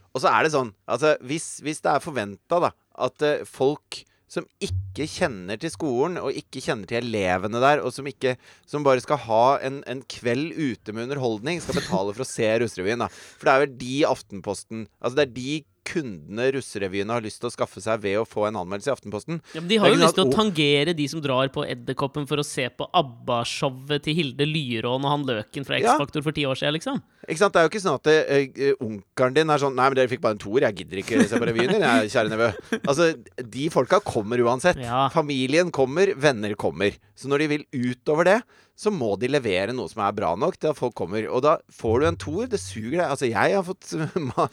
Og 0.09 0.23
så 0.23 0.29
er 0.31 0.45
det 0.45 0.53
sånn 0.55 0.71
altså, 0.89 1.15
hvis, 1.25 1.57
hvis 1.65 1.83
det 1.85 1.91
er 1.93 2.03
forventa 2.03 2.61
at 2.69 3.25
uh, 3.25 3.43
folk 3.47 4.03
som 4.29 4.45
ikke 4.61 5.07
kjenner 5.09 5.57
til 5.57 5.71
skolen, 5.73 6.19
og 6.21 6.35
ikke 6.37 6.61
kjenner 6.61 6.89
til 6.89 7.01
elevene 7.01 7.61
der, 7.63 7.81
og 7.81 7.93
som, 7.95 8.05
ikke, 8.05 8.35
som 8.69 8.85
bare 8.85 9.01
skal 9.01 9.17
ha 9.25 9.45
en, 9.65 9.79
en 9.89 10.03
kveld 10.05 10.53
ute 10.53 10.93
med 10.93 11.07
underholdning, 11.07 11.61
skal 11.63 11.79
betale 11.79 12.13
for 12.13 12.25
å 12.25 12.29
se 12.29 12.51
Russerevyen. 12.61 13.01
da. 13.01 13.09
For 13.09 13.49
det 13.49 13.55
er 13.55 13.63
vel 13.65 13.75
de 13.81 13.95
Aftenposten 14.09 14.85
Altså 14.99 15.17
det 15.17 15.25
er 15.25 15.33
de 15.33 15.55
kundene 15.89 16.47
Russerevyene 16.55 17.15
har 17.15 17.25
lyst 17.25 17.41
til 17.41 17.49
å 17.49 17.53
skaffe 17.53 17.81
seg 17.83 18.01
ved 18.03 18.19
å 18.21 18.25
få 18.27 18.45
en 18.47 18.59
anmeldelse 18.61 18.91
i 18.91 18.93
Aftenposten. 18.93 19.41
Ja, 19.55 19.63
men 19.63 19.69
de 19.71 19.79
har 19.81 19.91
jo 19.91 19.99
lyst 19.99 20.17
til 20.17 20.27
å 20.27 20.33
tangere 20.35 20.93
de 20.97 21.07
som 21.11 21.23
drar 21.23 21.49
på 21.53 21.65
Edderkoppen 21.65 22.27
for 22.29 22.41
å 22.41 22.45
se 22.45 22.67
på 22.69 22.87
ABBA-showet 23.01 24.05
til 24.05 24.17
Hilde 24.19 24.47
Lyråen 24.49 25.07
og 25.07 25.13
han 25.13 25.25
Løken 25.29 25.67
fra 25.67 25.79
X-Faktor 25.81 26.25
for 26.25 26.35
ti 26.37 26.45
år 26.49 26.59
siden, 26.59 26.77
liksom. 26.77 27.01
Ikke 27.25 27.41
sant? 27.41 27.55
Det 27.55 27.61
er 27.61 27.67
jo 27.67 27.71
ikke 27.73 27.83
sånn 27.83 27.99
at 27.99 28.09
eh, 28.13 28.71
onkelen 28.79 29.35
din 29.35 29.53
er 29.53 29.61
sånn 29.61 29.75
Nei, 29.77 29.89
men 29.91 29.99
dere 29.99 30.11
fikk 30.11 30.23
bare 30.23 30.37
en 30.37 30.41
toer. 30.41 30.65
Jeg 30.69 30.79
gidder 30.81 31.01
ikke 31.03 31.25
se 31.29 31.41
på 31.41 31.49
revyen 31.49 31.73
din, 31.75 31.85
jeg, 31.85 32.13
kjære 32.13 32.33
nevø. 32.33 32.47
Altså, 32.79 33.11
de 33.57 33.67
folka 33.73 33.99
kommer 34.05 34.41
uansett. 34.45 34.79
Ja. 34.81 35.05
Familien 35.13 35.73
kommer, 35.75 36.13
venner 36.19 36.55
kommer. 36.59 36.97
Så 37.17 37.29
når 37.31 37.43
de 37.43 37.51
vil 37.53 37.67
utover 37.75 38.27
det, 38.27 38.39
så 38.79 38.91
må 38.95 39.11
de 39.19 39.27
levere 39.27 39.73
noe 39.75 39.91
som 39.91 40.05
er 40.05 40.15
bra 40.15 40.31
nok 40.39 40.55
til 40.55 40.71
at 40.71 40.79
folk 40.79 40.95
kommer. 40.95 41.25
Og 41.27 41.43
da 41.43 41.57
får 41.75 41.99
du 41.99 42.07
en 42.07 42.19
toer. 42.19 42.47
Det 42.47 42.61
suger 42.63 42.95
deg. 42.95 43.05
Altså, 43.09 43.27
jeg 43.27 43.55
har 43.57 43.65
fått 43.67 43.91
ma 44.29 44.47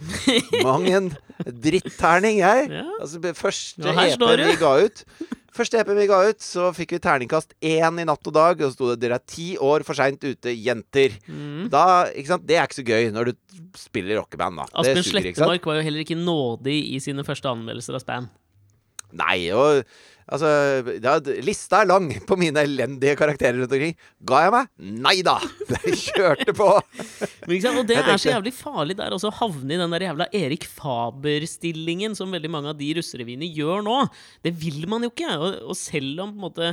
mang 0.67 0.87
en 0.91 1.13
dritterning, 1.47 2.43
jeg. 2.43 2.71
Ja. 2.77 2.85
Altså, 3.01 3.21
første 3.39 3.93
EP-en 3.93 4.49
vi 4.51 4.57
ga 4.61 4.73
ut 4.83 5.05
Første 5.57 5.79
EP 5.81 5.91
vi 5.97 6.05
ga 6.11 6.19
ut, 6.29 6.43
så 6.45 6.69
fikk 6.77 6.91
vi 6.97 6.99
terningkast 7.01 7.55
én 7.65 8.01
i 8.03 8.05
natt 8.05 8.29
og 8.29 8.35
dag. 8.37 8.61
Og 8.61 8.73
så 8.73 8.77
sto 8.77 8.91
det 8.91 8.99
'Dere 9.01 9.17
er 9.17 9.25
ti 9.25 9.47
år 9.57 9.87
for 9.89 9.97
seint 9.97 10.21
ute, 10.21 10.53
jenter'. 10.53 11.17
Mm. 11.25 11.71
Da, 11.73 12.11
ikke 12.13 12.35
sant? 12.35 12.45
Det 12.49 12.59
er 12.59 12.69
ikke 12.69 12.81
så 12.83 12.85
gøy 12.85 13.09
når 13.15 13.31
du 13.31 13.63
spiller 13.79 14.21
rockeband, 14.21 14.61
da. 14.61 14.67
Asbjørn? 14.83 15.07
Slettemark 15.07 15.71
var 15.71 15.81
jo 15.81 15.87
heller 15.87 16.05
ikke 16.05 16.19
nådig 16.19 16.77
i 16.93 17.01
sine 17.01 17.25
første 17.25 17.49
anmeldelser 17.49 17.97
av 17.97 18.05
Span. 18.05 18.29
Nei, 19.17 19.49
og 19.55 19.87
altså 20.27 20.51
ja, 21.03 21.15
Lista 21.45 21.83
er 21.83 21.91
lang 21.91 22.09
på 22.27 22.39
mine 22.41 22.63
elendige 22.67 23.17
karakterer 23.19 23.59
rundt 23.61 23.75
omkring. 23.77 23.97
Ga 24.27 24.43
jeg 24.45 24.55
meg? 24.55 24.71
Nei 25.07 25.17
da! 25.27 25.37
Jeg 25.87 25.99
kjørte 26.03 26.55
på. 26.57 26.69
Og 26.77 27.83
det 27.89 27.99
er 27.99 28.17
så 28.19 28.33
jævlig 28.33 28.55
farlig 28.57 28.97
der 28.99 29.15
også 29.15 29.31
å 29.31 29.37
havne 29.41 29.75
i 29.75 29.81
den 29.81 29.93
der 29.95 30.07
jævla 30.09 30.29
Erik 30.35 30.67
Faber-stillingen 30.71 32.17
som 32.19 32.35
veldig 32.35 32.51
mange 32.53 32.73
av 32.73 32.79
de 32.81 32.93
russerevyene 32.99 33.49
gjør 33.55 33.85
nå. 33.87 33.99
Det 34.47 34.55
vil 34.59 34.87
man 34.91 35.07
jo 35.07 35.13
ikke. 35.13 35.31
Og, 35.37 35.61
og 35.73 35.79
selv 35.79 36.25
om 36.25 36.35
på 36.35 36.41
en 36.41 36.47
måte 36.49 36.73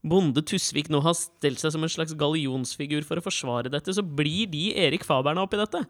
Bonde 0.00 0.40
Tusvik 0.46 0.88
nå 0.88 1.02
har 1.04 1.16
stelt 1.18 1.60
seg 1.60 1.74
som 1.74 1.84
en 1.84 1.92
slags 1.92 2.14
gallionsfigur 2.18 3.04
for 3.04 3.20
å 3.20 3.24
forsvare 3.24 3.72
dette, 3.72 3.92
så 3.92 4.04
blir 4.04 4.48
de 4.52 4.70
Erik 4.86 5.04
Faberne 5.04 5.42
oppi 5.44 5.60
dette. 5.60 5.82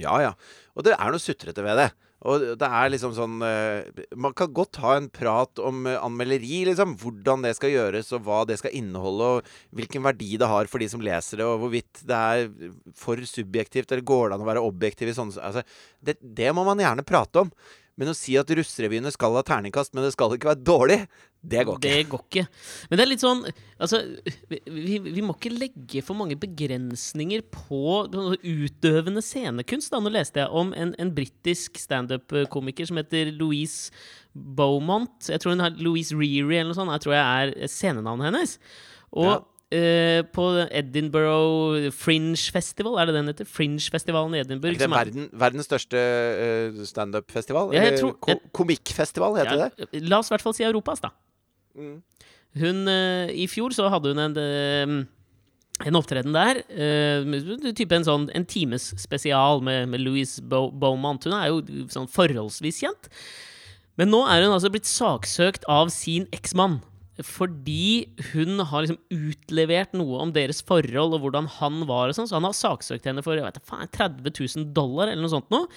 Ja, 0.00 0.16
ja. 0.22 0.32
Og 0.74 0.86
det 0.86 0.96
er 0.96 1.12
noe 1.12 1.22
sutrete 1.22 1.62
ved 1.64 1.78
det. 1.78 1.90
Og 2.24 2.44
det 2.56 2.68
er 2.68 2.90
liksom 2.92 3.12
sånn 3.16 3.42
eh, 3.44 4.02
Man 4.16 4.32
kan 4.36 4.52
godt 4.56 4.78
ha 4.80 4.94
en 4.96 5.10
prat 5.12 5.60
om 5.60 5.84
eh, 5.90 5.98
anmelderi, 6.00 6.62
liksom. 6.70 6.96
Hvordan 7.00 7.44
det 7.44 7.54
skal 7.58 7.74
gjøres, 7.74 8.12
og 8.16 8.24
hva 8.26 8.42
det 8.48 8.58
skal 8.60 8.74
inneholde, 8.76 9.30
og 9.36 9.76
hvilken 9.76 10.04
verdi 10.06 10.34
det 10.40 10.48
har 10.48 10.70
for 10.70 10.82
de 10.82 10.88
som 10.90 11.04
leser 11.04 11.42
det, 11.42 11.48
og 11.48 11.64
hvorvidt 11.64 12.04
det 12.08 12.20
er 12.34 12.74
for 12.98 13.20
subjektivt, 13.28 13.92
eller 13.92 14.06
går 14.08 14.30
det 14.30 14.38
an 14.38 14.46
å 14.46 14.50
være 14.50 14.64
objektiv 14.64 15.12
i 15.12 15.16
sånne 15.16 15.40
altså, 15.44 15.64
det, 16.04 16.16
det 16.22 16.52
må 16.56 16.64
man 16.66 16.80
gjerne 16.80 17.06
prate 17.06 17.44
om. 17.44 17.52
Men 18.00 18.10
å 18.10 18.16
si 18.16 18.34
at 18.40 18.50
russerevyene 18.50 19.12
skal 19.14 19.36
ha 19.38 19.44
terningkast, 19.46 19.94
men 19.94 20.06
det 20.06 20.14
skal 20.14 20.34
ikke 20.34 20.50
være 20.50 20.66
dårlig, 20.66 20.98
det 21.44 21.64
går 21.68 21.76
ikke. 21.76 21.84
Det 21.84 22.08
går 22.08 22.22
ikke. 22.24 22.44
Men 22.88 22.98
det 22.98 23.04
er 23.04 23.10
litt 23.10 23.22
sånn 23.22 23.42
Altså, 23.84 24.00
vi, 24.48 24.96
vi, 25.04 25.22
må 25.24 25.34
ikke 25.34 25.52
legge 25.52 26.00
for 26.06 26.16
mange 26.16 26.38
begrensninger 26.40 27.44
på 27.52 28.06
utøvende 28.40 29.22
scenekunst. 29.24 29.92
Da. 29.92 30.00
Nå 30.00 30.12
leste 30.14 30.40
jeg 30.40 30.62
om 30.62 30.72
en, 30.78 30.94
en 31.00 31.12
britisk 31.14 31.76
standup-komiker 31.82 32.88
som 32.88 33.00
heter 33.00 33.34
Louise 33.36 33.92
Beaumont. 34.32 35.28
Jeg 35.28 35.42
tror 35.42 35.56
hun 35.56 35.64
har 35.66 35.76
Louise 35.76 36.16
Reary 36.16 36.62
eller 36.62 36.72
noe 36.72 36.78
sånt. 36.78 36.94
Jeg 36.96 37.04
tror 37.04 37.18
jeg 37.18 37.26
er 37.26 37.74
scenenavnet 37.74 38.30
hennes. 38.30 38.56
Og 39.14 39.34
Ja. 39.34 39.40
Eh, 39.72 40.22
på 40.34 40.44
Edinburgh 40.70 41.90
Fringe 41.96 42.36
Festival, 42.52 42.98
er 43.00 43.06
det 43.06 43.14
den 43.16 43.26
heter? 43.32 43.48
Fringe-festivalen 43.48 44.34
i 44.36 44.40
Edinburgh. 44.42 44.74
Er 44.74 44.78
det 44.78 44.88
som 44.88 44.92
er- 44.92 45.04
verden, 45.04 45.28
verdens 45.32 45.66
største 45.70 45.96
uh, 45.98 46.84
standup-festival? 46.84 47.72
Ja, 47.74 47.82
Eller 47.82 47.98
tror- 47.98 48.18
ko 48.20 48.36
komikkfestival, 48.52 49.36
heter 49.40 49.56
Ja, 49.58 49.68
det? 49.92 50.02
La 50.08 50.18
oss 50.18 50.30
i 50.30 50.34
hvert 50.34 50.42
fall 50.42 50.54
si 50.54 50.64
Europas, 50.64 51.00
da. 51.00 51.10
Mm. 51.76 52.02
Hun, 52.60 52.86
uh, 52.88 53.26
I 53.34 53.46
fjor 53.50 53.72
så 53.74 53.88
hadde 53.90 54.12
hun 54.14 54.18
en 54.18 54.36
uh, 54.38 55.06
en 55.84 55.96
opptreden 55.98 56.32
der. 56.32 56.60
Uh, 56.70 57.72
type 57.74 57.90
en 57.96 58.04
sånn 58.06 58.28
en 58.32 58.44
times 58.46 58.92
spesial 59.02 59.60
med, 59.60 59.88
med 59.90 60.00
Louise 60.00 60.40
Beau- 60.40 60.70
Beaumont. 60.70 61.24
Hun 61.26 61.34
er 61.34 61.48
jo 61.50 61.58
sånn 61.90 62.06
forholdsvis 62.06 62.78
kjent. 62.84 63.08
Men 63.98 64.08
nå 64.10 64.20
er 64.26 64.42
hun 64.46 64.54
altså 64.54 64.70
blitt 64.70 64.86
saksøkt 64.86 65.66
av 65.70 65.90
sin 65.90 66.28
eksmann. 66.34 66.80
Fordi 67.22 68.08
hun 68.32 68.58
har 68.58 68.82
liksom 68.82 68.98
utlevert 69.14 69.92
noe 69.94 70.18
om 70.24 70.32
deres 70.34 70.62
forhold 70.66 71.14
og 71.14 71.22
hvordan 71.22 71.46
han 71.60 71.84
var. 71.86 72.08
og 72.10 72.16
sånn, 72.16 72.26
Så 72.26 72.34
han 72.34 72.48
har 72.48 72.56
saksøkt 72.58 73.06
henne 73.06 73.22
for 73.22 73.38
vet, 73.38 73.60
faen, 73.62 73.86
30 73.94 74.34
000 74.34 74.72
dollar 74.74 75.12
eller 75.12 75.22
noe 75.22 75.30
sånt 75.30 75.50
noe. 75.54 75.68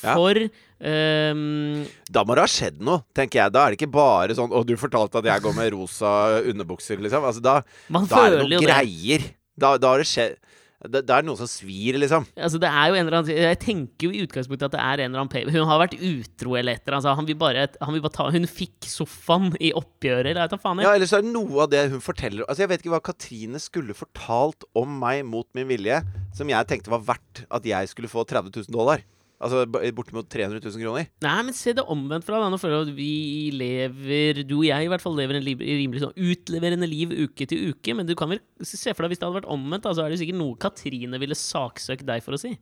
Ja. 0.00 0.14
For 0.14 0.32
ehm, 0.38 1.86
Da 2.10 2.24
må 2.24 2.36
det 2.38 2.44
ha 2.46 2.50
skjedd 2.50 2.80
noe, 2.80 3.02
tenker 3.16 3.42
jeg. 3.42 3.52
Da 3.52 3.66
er 3.66 3.74
det 3.74 3.80
ikke 3.80 3.92
bare 3.92 4.36
sånn 4.38 4.50
'Å, 4.50 4.64
du 4.64 4.76
fortalte 4.76 5.18
at 5.20 5.24
jeg 5.24 5.42
går 5.42 5.54
med 5.54 5.72
rosa 5.74 6.40
underbukser', 6.40 7.02
liksom. 7.02 7.24
Altså, 7.24 7.42
da, 7.42 7.60
da 7.90 8.26
er 8.26 8.30
det 8.38 8.48
noen 8.48 8.64
greier. 8.64 9.18
det. 9.18 9.34
Da, 9.58 9.76
da 9.76 9.90
har 9.92 9.98
det 9.98 10.06
skjedd 10.06 10.36
da, 10.78 11.00
det, 11.02 11.10
er 11.10 11.24
det 11.24 11.26
noe 11.26 11.38
som 11.40 11.48
svir, 11.50 11.96
liksom. 11.98 12.26
Altså, 12.38 12.58
det 12.62 12.68
er 12.70 12.90
jo 12.92 12.94
en 12.94 13.08
eller 13.08 13.16
annen 13.18 13.34
Jeg 13.34 13.58
tenker 13.64 14.06
jo 14.06 14.14
i 14.14 14.20
utgangspunktet 14.22 14.68
at 14.68 14.76
det 14.76 14.82
er 14.82 15.02
en 15.02 15.10
eller 15.10 15.24
annen 15.24 15.32
paper. 15.32 15.50
Hun 15.56 15.66
har 15.66 15.80
vært 15.82 15.96
utro 15.98 16.54
eller 16.54 16.78
et 16.78 16.84
eller 16.84 16.94
annet. 16.94 17.08
Altså, 17.08 17.14
han 17.18 17.26
vil 17.26 17.38
bare, 17.40 17.64
han 17.82 17.96
vil 17.96 18.04
bare 18.04 18.14
ta 18.14 18.28
Hun 18.30 18.46
fikk 18.46 18.86
sofaen 18.86 19.50
i 19.58 19.72
oppgjøret, 19.74 20.30
eller 20.36 20.46
hva 20.52 20.60
faen. 20.62 20.78
jeg. 20.78 20.86
Ja, 20.86 20.94
Eller 20.94 21.10
så 21.10 21.18
er 21.18 21.26
det 21.26 21.34
noe 21.34 21.64
av 21.66 21.72
det 21.72 21.82
hun 21.90 22.04
forteller 22.04 22.46
Altså 22.46 22.62
Jeg 22.62 22.70
vet 22.70 22.84
ikke 22.84 22.94
hva 22.94 23.02
Katrine 23.10 23.58
skulle 23.62 23.96
fortalt 23.98 24.68
om 24.78 24.94
meg 25.02 25.24
mot 25.26 25.48
min 25.58 25.66
vilje, 25.66 25.98
som 26.38 26.50
jeg 26.50 26.70
tenkte 26.70 26.94
var 26.94 27.02
verdt 27.10 27.42
at 27.50 27.66
jeg 27.66 27.90
skulle 27.90 28.10
få 28.12 28.22
30 28.28 28.54
000 28.54 28.74
dollar. 28.74 29.02
Altså 29.38 29.62
bortimot 29.94 30.26
300 30.26 30.58
000 30.64 30.82
kroner. 30.82 31.10
Nei, 31.22 31.36
men 31.46 31.54
se 31.54 31.70
det 31.76 31.84
omvendt 31.86 32.26
fra 32.26 32.40
da. 32.42 32.48
Nå 32.50 32.58
føler 32.58 32.80
jeg 32.80 32.88
at 32.88 32.96
vi 32.96 33.12
lever 33.54 34.40
Du 34.42 34.56
og 34.56 34.64
jeg 34.66 34.88
i 34.88 34.88
hvert 34.90 35.04
fall 35.04 35.14
lever 35.14 35.38
en 35.38 35.46
rimelig 35.46 36.02
sånn 36.02 36.16
utleverende 36.18 36.88
liv 36.90 37.12
uke 37.14 37.46
til 37.46 37.70
uke. 37.70 37.94
Men 37.94 38.08
du 38.08 38.16
kan 38.18 38.32
vel 38.32 38.42
se 38.66 38.90
for 38.90 39.06
deg 39.06 39.14
hvis 39.14 39.22
det 39.22 39.28
hadde 39.28 39.38
vært 39.38 39.52
omvendt, 39.54 39.86
da, 39.86 39.94
så 39.94 40.04
er 40.04 40.10
det 40.10 40.18
sikkert 40.22 40.40
noe 40.40 40.58
Katrine 40.58 41.22
ville 41.22 41.38
saksøkt 41.38 42.06
deg 42.08 42.24
for 42.26 42.34
å 42.34 42.42
si. 42.42 42.56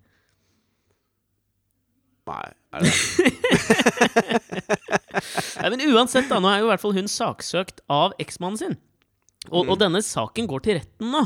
Nei, 2.26 2.44
er 2.74 2.84
det? 2.84 2.92
Nei, 5.62 5.68
men 5.72 5.84
uansett, 5.94 6.28
da. 6.28 6.42
Nå 6.42 6.50
er 6.50 6.60
jo 6.60 6.68
i 6.68 6.72
hvert 6.74 6.82
fall 6.82 6.96
hun 6.98 7.08
saksøkt 7.08 7.80
av 7.88 8.12
eksmannen 8.20 8.60
sin. 8.60 8.76
Og, 9.48 9.70
og 9.70 9.78
denne 9.80 10.02
saken 10.04 10.48
går 10.50 10.64
til 10.66 10.82
retten 10.82 11.12
nå. 11.14 11.24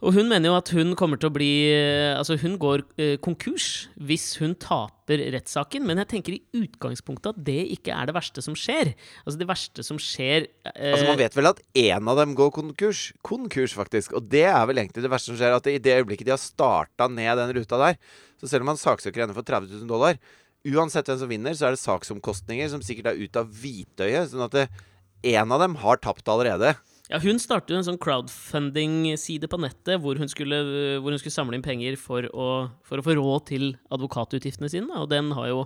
Og 0.00 0.14
hun 0.16 0.30
mener 0.30 0.48
jo 0.48 0.56
at 0.56 0.70
hun 0.72 0.94
kommer 0.98 1.20
til 1.20 1.28
å 1.28 1.34
bli 1.34 1.50
eh, 1.74 2.16
Altså, 2.16 2.38
hun 2.40 2.56
går 2.60 2.82
eh, 3.00 3.16
konkurs 3.22 3.90
hvis 4.00 4.32
hun 4.40 4.54
taper 4.60 5.20
rettssaken, 5.34 5.84
men 5.86 6.00
jeg 6.00 6.10
tenker 6.14 6.36
i 6.36 6.40
utgangspunktet 6.56 7.34
at 7.34 7.42
det 7.44 7.60
ikke 7.76 7.92
er 7.92 8.08
det 8.08 8.16
verste 8.16 8.44
som 8.44 8.56
skjer. 8.56 8.94
Altså, 9.24 9.36
det 9.40 9.48
verste 9.50 9.84
som 9.84 10.00
skjer 10.00 10.46
eh, 10.72 10.92
Altså 10.94 11.08
Man 11.10 11.20
vet 11.20 11.36
vel 11.36 11.50
at 11.50 11.62
én 11.76 12.10
av 12.10 12.20
dem 12.20 12.34
går 12.38 12.52
konkurs. 12.56 13.10
Konkurs, 13.26 13.76
faktisk. 13.76 14.16
Og 14.16 14.28
det 14.32 14.46
er 14.48 14.60
vel 14.70 14.82
egentlig 14.82 15.04
det 15.04 15.12
verste 15.12 15.32
som 15.32 15.40
skjer. 15.40 15.56
At 15.58 15.68
i 15.70 15.80
det 15.82 15.98
øyeblikket 16.00 16.30
de 16.30 16.36
har 16.36 16.42
starta 16.42 17.10
ned 17.10 17.36
den 17.42 17.56
ruta 17.60 17.80
der, 17.84 17.98
så 18.40 18.48
selv 18.48 18.64
om 18.64 18.72
man 18.72 18.80
saksøker 18.80 19.26
henne 19.26 19.36
for 19.36 19.46
30 19.46 19.68
000 19.82 19.90
dollar 19.90 20.20
Uansett 20.60 21.08
hvem 21.08 21.16
som 21.16 21.30
vinner, 21.30 21.54
så 21.56 21.70
er 21.70 21.72
det 21.72 21.80
saksomkostninger 21.80 22.68
som 22.68 22.82
sikkert 22.84 23.14
er 23.14 23.20
ut 23.22 23.36
av 23.40 23.48
hvitøyet. 23.48 24.28
Sånn 24.28 24.44
at 24.44 24.58
én 24.60 25.38
en 25.40 25.52
av 25.56 25.62
dem 25.62 25.78
har 25.80 26.00
tapt 26.04 26.28
allerede. 26.28 26.74
Ja, 27.10 27.18
hun 27.18 27.40
startet 27.42 27.74
en 27.74 27.82
sånn 27.82 27.98
crowdfunding-side 27.98 29.48
på 29.50 29.58
nettet 29.58 29.98
hvor 29.98 30.14
hun, 30.20 30.28
skulle, 30.30 30.60
hvor 31.02 31.10
hun 31.10 31.18
skulle 31.18 31.34
samle 31.34 31.58
inn 31.58 31.64
penger 31.64 31.96
for 31.98 32.28
å, 32.30 32.50
for 32.86 33.02
å 33.02 33.04
få 33.06 33.16
råd 33.18 33.48
til 33.48 33.64
advokatutgiftene 33.90 34.70
sine. 34.70 34.94
Og 34.94 35.08
den 35.10 35.32
har 35.34 35.48
jo 35.50 35.64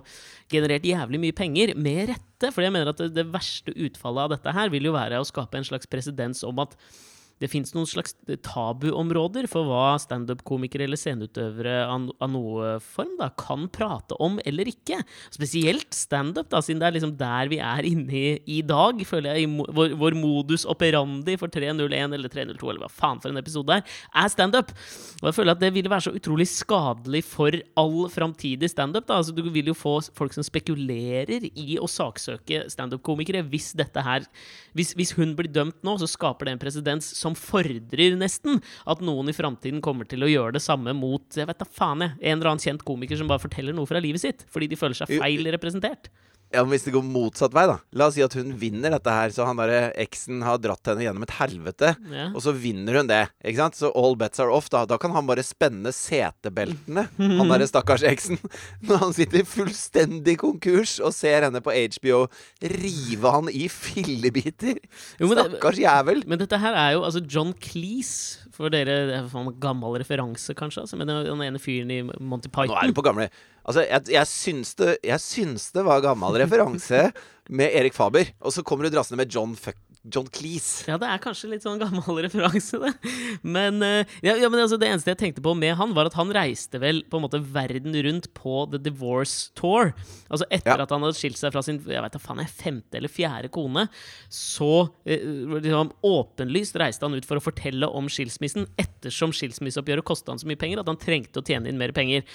generert 0.49 0.87
jævlig 0.89 1.21
mye 1.21 1.35
penger, 1.37 1.75
med 1.77 2.09
rette. 2.09 2.49
For 2.49 2.65
jeg 2.65 2.73
mener 2.73 2.89
at 2.89 3.03
det, 3.03 3.11
det 3.13 3.27
verste 3.29 3.75
utfallet 3.77 4.25
av 4.25 4.33
dette 4.33 4.55
her 4.57 4.73
vil 4.73 4.89
jo 4.89 4.95
være 4.97 5.21
å 5.21 5.27
skape 5.29 5.61
en 5.61 5.69
slags 5.69 5.91
presedens 5.91 6.41
om 6.49 6.65
at 6.65 6.73
det 7.43 7.49
fins 7.51 7.73
noen 7.75 7.87
slags 7.89 8.15
tabuområder 8.45 9.47
for 9.51 9.67
hva 9.67 9.95
standup-komikere 9.99 10.85
eller 10.87 10.99
sceneutøvere 10.99 11.81
av, 11.83 12.07
noe 12.31 12.75
form 12.83 13.15
da, 13.19 13.27
kan 13.35 13.67
prate 13.73 14.15
om 14.23 14.37
eller 14.47 14.69
ikke. 14.71 15.01
Spesielt 15.33 15.91
standup, 15.95 16.55
siden 16.63 16.79
det 16.81 16.87
er 16.87 16.95
liksom 16.95 17.15
der 17.19 17.51
vi 17.51 17.59
er 17.59 17.87
inne 17.87 18.15
i, 18.15 18.25
i 18.57 18.61
dag, 18.65 19.01
føler 19.07 19.35
jeg. 19.35 19.45
I 19.49 19.65
vår, 19.75 19.97
vår 19.99 20.17
modus 20.19 20.65
operandi 20.69 21.35
for 21.41 21.51
301 21.51 22.15
eller 22.15 22.31
302 22.31 22.71
eller 22.71 22.85
hva 22.85 22.91
faen 22.91 23.21
for 23.23 23.33
en 23.33 23.41
episode 23.41 23.65
det 23.65 23.81
er, 23.81 23.99
er 24.23 24.31
standup. 24.31 24.71
Og 25.21 25.29
jeg 25.29 25.37
føler 25.39 25.55
at 25.55 25.63
det 25.63 25.73
ville 25.75 25.91
være 25.91 26.07
så 26.07 26.15
utrolig 26.15 26.47
skadelig 26.51 27.23
for 27.27 27.55
all 27.81 28.05
framtidig 28.13 28.69
standup. 28.71 29.09
Altså, 29.11 29.35
du 29.35 29.43
vil 29.49 29.71
jo 29.71 29.77
få 29.77 29.97
folk 30.15 30.35
som 30.35 30.45
spekulerer 30.45 31.49
i 31.51 31.79
å 31.81 31.89
saksøke 31.89 32.65
standup-komikere 32.71 33.43
hvis 33.49 33.73
dette 33.77 34.03
her 34.05 34.25
hvis, 34.75 34.93
hvis 34.97 35.13
hun 35.15 35.33
blir 35.37 35.49
dømt 35.51 35.77
nå, 35.85 35.95
så 36.01 36.07
skaper 36.09 36.47
det 36.47 36.55
en 36.55 36.61
presedens 36.61 37.07
som 37.25 37.37
fordrer 37.37 38.17
nesten 38.19 38.61
at 38.85 39.01
noen 39.05 39.31
i 39.31 39.35
framtiden 39.35 39.81
kommer 39.85 40.07
til 40.09 40.25
å 40.25 40.31
gjøre 40.31 40.57
det 40.57 40.63
samme 40.65 40.93
mot 40.95 41.25
jeg 41.35 41.49
vet 41.49 41.61
da 41.61 41.67
faen 41.67 42.05
jeg, 42.05 42.15
en 42.21 42.37
eller 42.37 42.53
annen 42.53 42.63
kjent 42.63 42.85
komiker 42.87 43.19
som 43.19 43.31
bare 43.31 43.43
forteller 43.43 43.75
noe 43.75 43.89
fra 43.89 44.01
livet 44.03 44.23
sitt, 44.23 44.45
fordi 44.51 44.69
de 44.71 44.79
føler 44.79 44.97
seg 44.97 45.17
feil 45.17 45.51
representert. 45.55 46.11
Ja, 46.55 46.63
men 46.63 46.71
Hvis 46.73 46.85
det 46.87 46.93
går 46.95 47.03
motsatt 47.05 47.53
vei, 47.55 47.65
da. 47.69 47.77
La 47.99 48.07
oss 48.09 48.15
si 48.17 48.23
at 48.25 48.33
hun 48.39 48.53
vinner 48.59 48.95
dette 48.95 49.11
her, 49.11 49.29
så 49.35 49.45
han 49.47 49.59
der 49.59 49.91
eksen 50.01 50.41
har 50.47 50.57
dratt 50.63 50.87
henne 50.89 51.03
gjennom 51.05 51.25
et 51.27 51.35
helvete. 51.37 51.93
Ja. 52.11 52.29
Og 52.31 52.41
så 52.45 52.53
vinner 52.55 52.97
hun 53.01 53.09
det. 53.11 53.21
ikke 53.43 53.59
sant? 53.61 53.75
Så 53.79 53.91
all 53.95 54.15
bets 54.19 54.39
are 54.43 54.51
off. 54.55 54.69
Da 54.73 54.85
Da 54.89 54.97
kan 55.01 55.11
han 55.15 55.27
bare 55.27 55.43
spenne 55.45 55.91
setebeltene, 55.95 57.07
han 57.19 57.51
derre 57.51 57.67
stakkars 57.69 58.03
eksen. 58.07 58.39
Når 58.87 59.01
han 59.03 59.13
sitter 59.17 59.41
i 59.41 59.47
fullstendig 59.47 60.37
konkurs 60.41 60.97
og 61.03 61.13
ser 61.15 61.45
henne 61.47 61.61
på 61.65 61.73
HBO 61.75 62.25
rive 62.63 63.31
han 63.35 63.49
i 63.51 63.67
fillebiter. 63.71 64.79
Jo, 65.19 65.29
stakkars 65.33 65.75
det- 65.79 65.85
jævel. 65.85 66.23
Men 66.27 66.39
dette 66.41 66.59
her 66.61 66.73
er 66.73 66.93
jo 66.95 67.03
altså 67.07 67.21
John 67.27 67.53
Cleese, 67.53 68.39
for 68.55 68.69
dere 68.71 68.85
det 69.09 69.15
er 69.19 69.27
en 69.37 69.51
gammel 69.59 69.97
referanse, 69.99 70.55
kanskje, 70.55 70.85
altså, 70.85 70.95
men 70.97 71.07
den 71.11 71.41
ene 71.43 71.59
fyren 71.59 71.91
i 71.91 72.01
Monty 72.23 72.47
Python. 72.49 72.71
Nå 72.75 72.79
er 72.83 72.87
du 72.93 72.95
på 72.95 73.03
gamle 73.05 73.29
Altså, 73.65 73.81
jeg, 73.81 74.05
jeg, 74.13 74.29
syns 74.29 74.75
det, 74.77 74.91
det 75.73 75.83
var 75.85 76.03
gammel 76.05 76.37
referanse 76.43 77.07
med 77.49 77.73
Erik 77.73 77.95
Faber. 77.97 78.29
Og 78.45 78.53
så 78.53 78.63
kommer 78.65 78.85
du 78.85 78.93
drassende 78.93 79.17
med 79.23 79.33
John, 79.33 79.55
fuck, 79.57 79.79
John 80.13 80.27
Cleese. 80.29 80.85
Ja, 80.89 80.97
det 81.01 81.07
er 81.09 81.21
kanskje 81.23 81.49
litt 81.49 81.63
sånn 81.65 81.79
gammel 81.81 82.19
referanse, 82.27 82.77
det. 82.81 82.91
Men, 83.41 83.81
eh, 83.85 84.03
ja, 84.25 84.35
ja, 84.37 84.49
men 84.53 84.61
altså, 84.61 84.77
det 84.81 84.89
eneste 84.91 85.11
jeg 85.13 85.19
tenkte 85.21 85.43
på 85.45 85.55
med 85.57 85.73
han, 85.79 85.95
var 85.97 86.09
at 86.09 86.17
han 86.19 86.29
reiste 86.35 86.79
vel 86.81 87.03
på 87.09 87.17
en 87.19 87.25
måte 87.25 87.41
verden 87.41 87.95
rundt 88.05 88.29
på 88.37 88.65
The 88.71 88.81
Divorce 88.85 89.49
Tour. 89.57 89.93
Altså 90.29 90.45
etter 90.53 90.75
Ja. 90.75 90.83
at 90.85 90.93
han 90.93 91.01
hadde 91.05 91.17
skilt 91.17 91.39
seg 91.41 91.53
fra 91.55 91.63
sin 91.65 91.79
jeg 91.85 92.01
vet 92.05 92.17
faen, 92.21 92.41
femte 92.49 92.97
eller 92.99 93.11
fjerde 93.11 93.49
kone, 93.53 93.87
så 94.31 94.89
eh, 95.05 95.21
liksom, 95.57 95.91
åpenlyst 96.05 96.77
reiste 96.81 97.05
han 97.05 97.15
ut 97.17 97.25
for 97.27 97.39
å 97.39 97.43
fortelle 97.43 97.87
om 97.89 98.07
skilsmissen, 98.11 98.67
ettersom 98.81 99.33
skilsmisseoppgjøret 99.35 100.05
kosta 100.07 100.33
han 100.33 100.41
så 100.41 100.49
mye 100.49 100.59
penger 100.59 100.81
at 100.81 100.89
han 100.91 100.99
trengte 101.01 101.41
å 101.41 101.45
tjene 101.45 101.69
inn 101.71 101.79
mer 101.81 101.93
penger. 101.95 102.25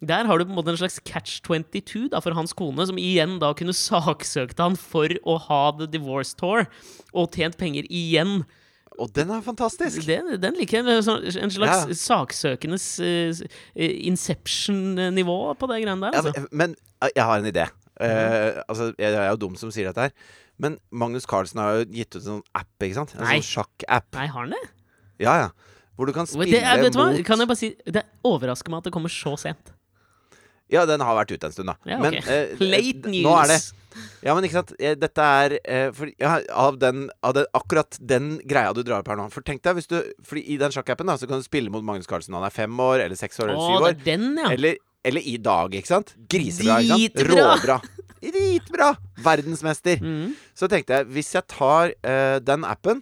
Der 0.00 0.26
har 0.28 0.38
du 0.40 0.46
på 0.46 0.54
en 0.54 0.58
måte 0.58 0.72
en 0.74 0.80
slags 0.80 1.00
catch 1.06 1.40
22 1.46 2.08
da, 2.14 2.20
for 2.24 2.34
hans 2.38 2.54
kone, 2.56 2.86
som 2.88 2.98
igjen 3.00 3.38
da 3.42 3.52
kunne 3.58 3.74
saksøkt 3.86 4.58
han 4.62 4.78
for 4.80 5.12
å 5.28 5.36
ha 5.48 5.62
The 5.78 5.88
Divorce 5.90 6.34
Tour, 6.40 6.66
og 7.10 7.19
tjent 7.28 7.56
penger 7.60 7.84
igjen. 7.90 8.44
Og 9.00 9.12
den 9.16 9.30
er 9.32 9.40
fantastisk. 9.40 10.02
Den, 10.06 10.34
den 10.42 10.56
liker 10.58 10.80
jeg. 10.80 10.86
En 10.98 11.02
sånn- 11.06 11.52
slags 11.54 11.86
Ja. 11.88 11.94
saksøkendes 11.96 12.86
uh, 13.00 13.46
Inception-nivå 14.30 15.36
på 15.58 15.68
det 15.70 15.80
greiene 15.84 16.00
der. 16.10 16.12
Ja, 16.16 16.20
Altså. 16.22 16.32
men, 16.36 16.48
men 16.52 16.76
eh, 17.02 17.10
jeg 17.16 17.24
har 17.24 17.38
en 17.38 17.48
idé. 17.50 17.66
Eh, 18.00 18.62
altså, 18.68 18.90
jeg 18.98 19.14
er 19.14 19.30
jo 19.30 19.36
dum 19.36 19.56
som 19.56 19.70
sier 19.72 19.88
dette 19.90 20.08
her. 20.08 20.12
Men 20.60 20.78
Magnus 20.92 21.24
Carlsen 21.28 21.60
har 21.60 21.78
jo 21.80 21.84
gitt 21.88 22.14
ut 22.16 22.20
en 22.20 22.28
sånn 22.28 22.42
app, 22.54 22.68
ikke 22.84 22.94
sant? 22.98 23.14
En 23.16 23.24
Nei. 23.24 23.38
sånn 23.40 23.64
sjakk-app. 23.64 24.10
Nei, 24.18 24.26
har 24.28 24.44
han 24.46 24.50
det? 24.56 24.62
Ja, 25.20 25.34
ja. 25.46 25.50
Hvor 25.96 26.08
du 26.08 26.12
kan 26.16 26.26
spille 26.28 26.48
det 26.48 26.60
vet 26.80 26.92
du 26.94 26.98
hva? 26.98 27.10
mot 27.12 27.24
Kan 27.26 27.38
jeg 27.42 27.48
bare 27.50 27.58
si 27.60 27.68
Det 27.84 28.02
overrasker 28.24 28.72
meg 28.72 28.78
at 28.80 28.84
det 28.88 28.92
kommer 28.94 29.12
så 29.12 29.34
sent. 29.40 29.72
Ja, 30.70 30.86
den 30.86 31.02
har 31.02 31.16
vært 31.18 31.32
ute 31.34 31.48
en 31.50 31.54
stund, 31.54 31.70
da. 31.72 31.76
Ja, 31.88 31.98
Men 32.02 32.16
ok. 32.18 32.26
eh, 32.30 32.56
Late 32.72 33.04
eh, 33.06 33.12
news. 33.12 33.24
Nå 33.26 33.36
er 33.42 33.52
det 33.54 33.60
Ja, 34.22 34.34
men 34.36 34.44
ikke 34.46 34.58
sant. 34.60 34.72
Eh, 34.78 34.94
Dette 35.00 35.24
er 35.42 35.56
uh, 35.58 35.88
for, 35.96 36.12
ja, 36.22 36.36
av, 36.54 36.76
den, 36.78 37.08
av 37.26 37.34
den, 37.34 37.48
akkurat 37.58 37.98
den 37.98 38.36
greia 38.46 38.70
du 38.76 38.84
drar 38.86 39.02
opp 39.02 39.10
her 39.10 39.18
nå. 39.18 39.26
For 39.34 39.42
tenk 39.46 39.64
deg 39.66 39.80
hvis 39.80 39.90
du 39.90 39.96
Fordi 40.22 40.44
i 40.54 40.58
den 40.60 40.70
sjakkappen 40.74 41.10
da 41.10 41.16
Så 41.18 41.26
kan 41.30 41.42
du 41.42 41.46
spille 41.46 41.72
mot 41.74 41.82
Magnus 41.86 42.06
Carlsen 42.10 42.36
han 42.38 42.46
er 42.46 42.54
fem 42.54 42.70
år, 42.84 43.02
eller 43.06 43.18
seks 43.18 43.40
år, 43.42 43.50
eller 43.50 43.66
syv 43.66 43.74
det 43.74 43.82
år. 43.82 43.96
er 43.96 44.04
den, 44.06 44.28
ja. 44.38 44.52
Eller, 44.54 44.78
eller 45.10 45.26
i 45.26 45.36
dag, 45.42 45.74
ikke 45.74 45.90
sant? 45.90 46.14
Grisebra, 46.30 46.78
ikke 46.84 47.24
sant? 47.24 47.34
Råbra. 47.34 47.80
Dritbra! 48.20 48.92
Verdensmester. 49.24 50.00
Mm. 50.04 50.34
Så 50.54 50.68
tenkte 50.68 50.98
jeg, 51.00 51.08
hvis 51.16 51.30
jeg 51.34 51.46
tar 51.50 51.94
uh, 52.04 52.36
den 52.44 52.66
appen 52.68 53.00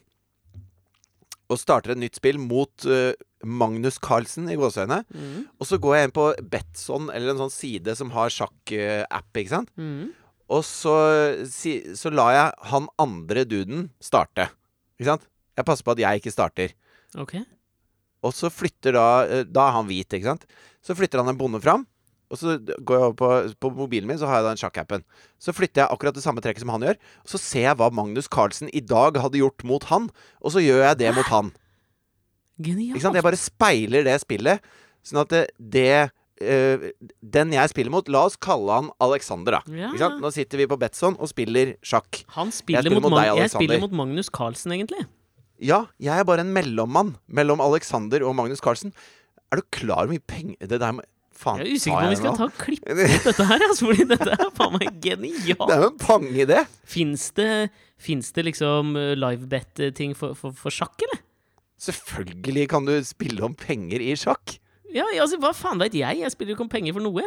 og 1.49 1.59
starter 1.61 1.95
et 1.95 2.00
nytt 2.02 2.19
spill 2.19 2.37
mot 2.38 2.85
uh, 2.87 3.12
Magnus 3.47 3.97
Carlsen 4.02 4.49
i 4.52 4.57
gåseøynene. 4.59 5.05
Mm. 5.14 5.45
og 5.59 5.67
så 5.69 5.78
går 5.81 5.95
jeg 5.97 6.09
inn 6.09 6.14
på 6.17 6.26
Betson 6.52 7.09
eller 7.14 7.33
en 7.33 7.43
sånn 7.45 7.55
side 7.55 7.95
som 7.97 8.11
har 8.12 8.28
sjakk-app, 8.35 9.31
ikke 9.40 9.55
sant, 9.55 9.71
Mm. 9.78 10.11
og 10.50 10.64
så, 10.64 10.95
si, 11.49 11.78
så 11.97 12.11
lar 12.12 12.33
jeg 12.37 12.52
han 12.73 12.88
andre 12.99 13.45
duden 13.49 13.90
starte. 14.00 14.49
Ikke 14.99 15.12
sant? 15.12 15.26
Jeg 15.57 15.64
passer 15.69 15.85
på 15.87 15.93
at 15.95 16.02
jeg 16.02 16.21
ikke 16.21 16.33
starter. 16.35 16.73
Okay. 17.17 17.45
Og 18.26 18.33
så 18.35 18.50
flytter 18.50 18.93
da 18.97 19.07
eh, 19.26 19.45
Da 19.47 19.69
er 19.69 19.76
han 19.76 19.87
hvit, 19.87 20.11
ikke 20.12 20.26
sant? 20.33 20.45
Så 20.83 20.95
flytter 20.99 21.23
han 21.23 21.31
en 21.33 21.38
bonde 21.38 21.61
fram. 21.62 21.87
Og 22.28 22.40
så 22.40 22.58
går 22.61 22.99
jeg 22.99 23.06
over 23.06 23.16
på, 23.16 23.28
på 23.64 23.70
mobilen 23.78 24.08
min, 24.08 24.18
så 24.20 24.28
har 24.28 24.40
jeg 24.40 24.47
da 24.47 24.52
den 24.52 24.61
sjakkappen. 24.61 25.04
Så 25.40 25.54
flytter 25.56 25.85
jeg 25.85 25.94
akkurat 25.94 26.16
det 26.16 26.25
samme 26.25 26.42
trekket 26.44 26.64
som 26.64 26.73
han 26.75 26.85
gjør. 26.85 27.00
Og 27.25 27.32
så 27.32 27.40
ser 27.40 27.64
jeg 27.70 27.78
hva 27.80 27.88
Magnus 27.94 28.28
Carlsen 28.32 28.68
i 28.76 28.82
dag 28.85 29.16
hadde 29.23 29.40
gjort 29.40 29.64
mot 29.68 29.88
han. 29.88 30.11
Og 30.44 30.52
så 30.54 30.62
gjør 30.64 30.85
jeg 30.85 31.00
det 31.00 31.14
mot 31.16 31.32
han. 31.32 31.50
Genialt. 32.58 32.97
Ikke 32.99 33.06
sant? 33.06 33.18
Jeg 33.18 33.26
bare 33.26 33.40
speiler 33.40 34.06
det 34.06 34.16
spillet. 34.25 34.70
Sånn 35.06 35.23
at 35.23 35.32
det, 35.32 35.42
det 35.56 35.90
eh, 36.42 36.88
Den 37.23 37.54
jeg 37.54 37.70
spiller 37.73 37.94
mot 37.94 38.08
La 38.12 38.25
oss 38.28 38.37
kalle 38.37 38.80
han 38.80 38.90
Alexander, 39.04 39.61
da. 39.61 39.78
Ja? 39.97 40.11
Nå 40.20 40.32
sitter 40.35 40.61
vi 40.61 40.68
på 40.70 40.78
Betson 40.80 41.16
og 41.16 41.30
spiller 41.32 41.76
sjakk. 41.87 42.25
Han 42.37 42.52
spiller, 42.52 42.85
spiller 42.85 43.00
mot, 43.00 43.08
mot 43.08 43.20
deg, 43.23 43.32
jeg 43.44 43.54
spiller 43.54 43.85
mot 43.87 43.94
Magnus 44.04 44.28
Carlsen, 44.35 44.75
egentlig. 44.76 45.06
Ja, 45.58 45.87
jeg 45.99 46.14
er 46.14 46.26
bare 46.26 46.44
en 46.44 46.52
mellommann 46.54 47.16
mellom 47.26 47.62
Alexander 47.64 48.23
og 48.26 48.37
Magnus 48.38 48.62
Carlsen. 48.62 48.92
Er 49.49 49.62
du 49.62 49.70
klar 49.73 50.04
over 50.04 50.12
hvor 50.12 50.18
mye 50.18 50.28
penger 50.28 50.68
Det 50.68 50.76
der 50.82 50.92
med 50.92 51.06
Faen, 51.38 51.61
Jeg 51.62 51.68
er 51.68 51.76
usikker 51.78 51.95
på 51.95 52.07
om 52.09 52.11
vi 52.11 52.18
skal 52.18 52.37
ta 52.38 52.47
og 52.49 52.57
klippe 52.59 52.95
ut 52.99 53.26
dette 53.28 53.45
her, 53.47 53.64
altså, 53.68 53.87
fordi 53.87 54.07
dette 54.11 54.33
er 54.35 54.49
faen 54.57 54.73
meg 54.75 54.88
Det 55.04 55.76
er 55.76 55.83
jo 55.85 55.90
en 55.92 56.00
pangidé. 56.02 56.64
Fins 56.83 57.28
det, 57.38 57.50
finnes 58.02 58.33
det 58.35 58.45
liksom 58.49 58.97
uh, 58.99 59.12
livebet-ting 59.14 60.16
for, 60.18 60.35
for, 60.38 60.57
for 60.59 60.75
sjakk, 60.75 60.99
eller? 61.07 61.21
Selvfølgelig 61.78 62.64
kan 62.73 62.88
du 62.88 62.97
spille 63.07 63.45
om 63.47 63.54
penger 63.54 64.02
i 64.02 64.16
sjakk. 64.18 64.57
Ja, 64.90 65.04
ja, 65.14 65.23
altså, 65.23 65.38
hva 65.38 65.52
faen 65.54 65.78
veit 65.78 65.95
jeg? 65.95 66.25
Jeg 66.25 66.35
spiller 66.35 66.57
jo 66.57 66.59
ikke 66.59 66.66
om 66.66 66.73
penger 66.73 66.97
for 66.97 67.07
noe. 67.07 67.23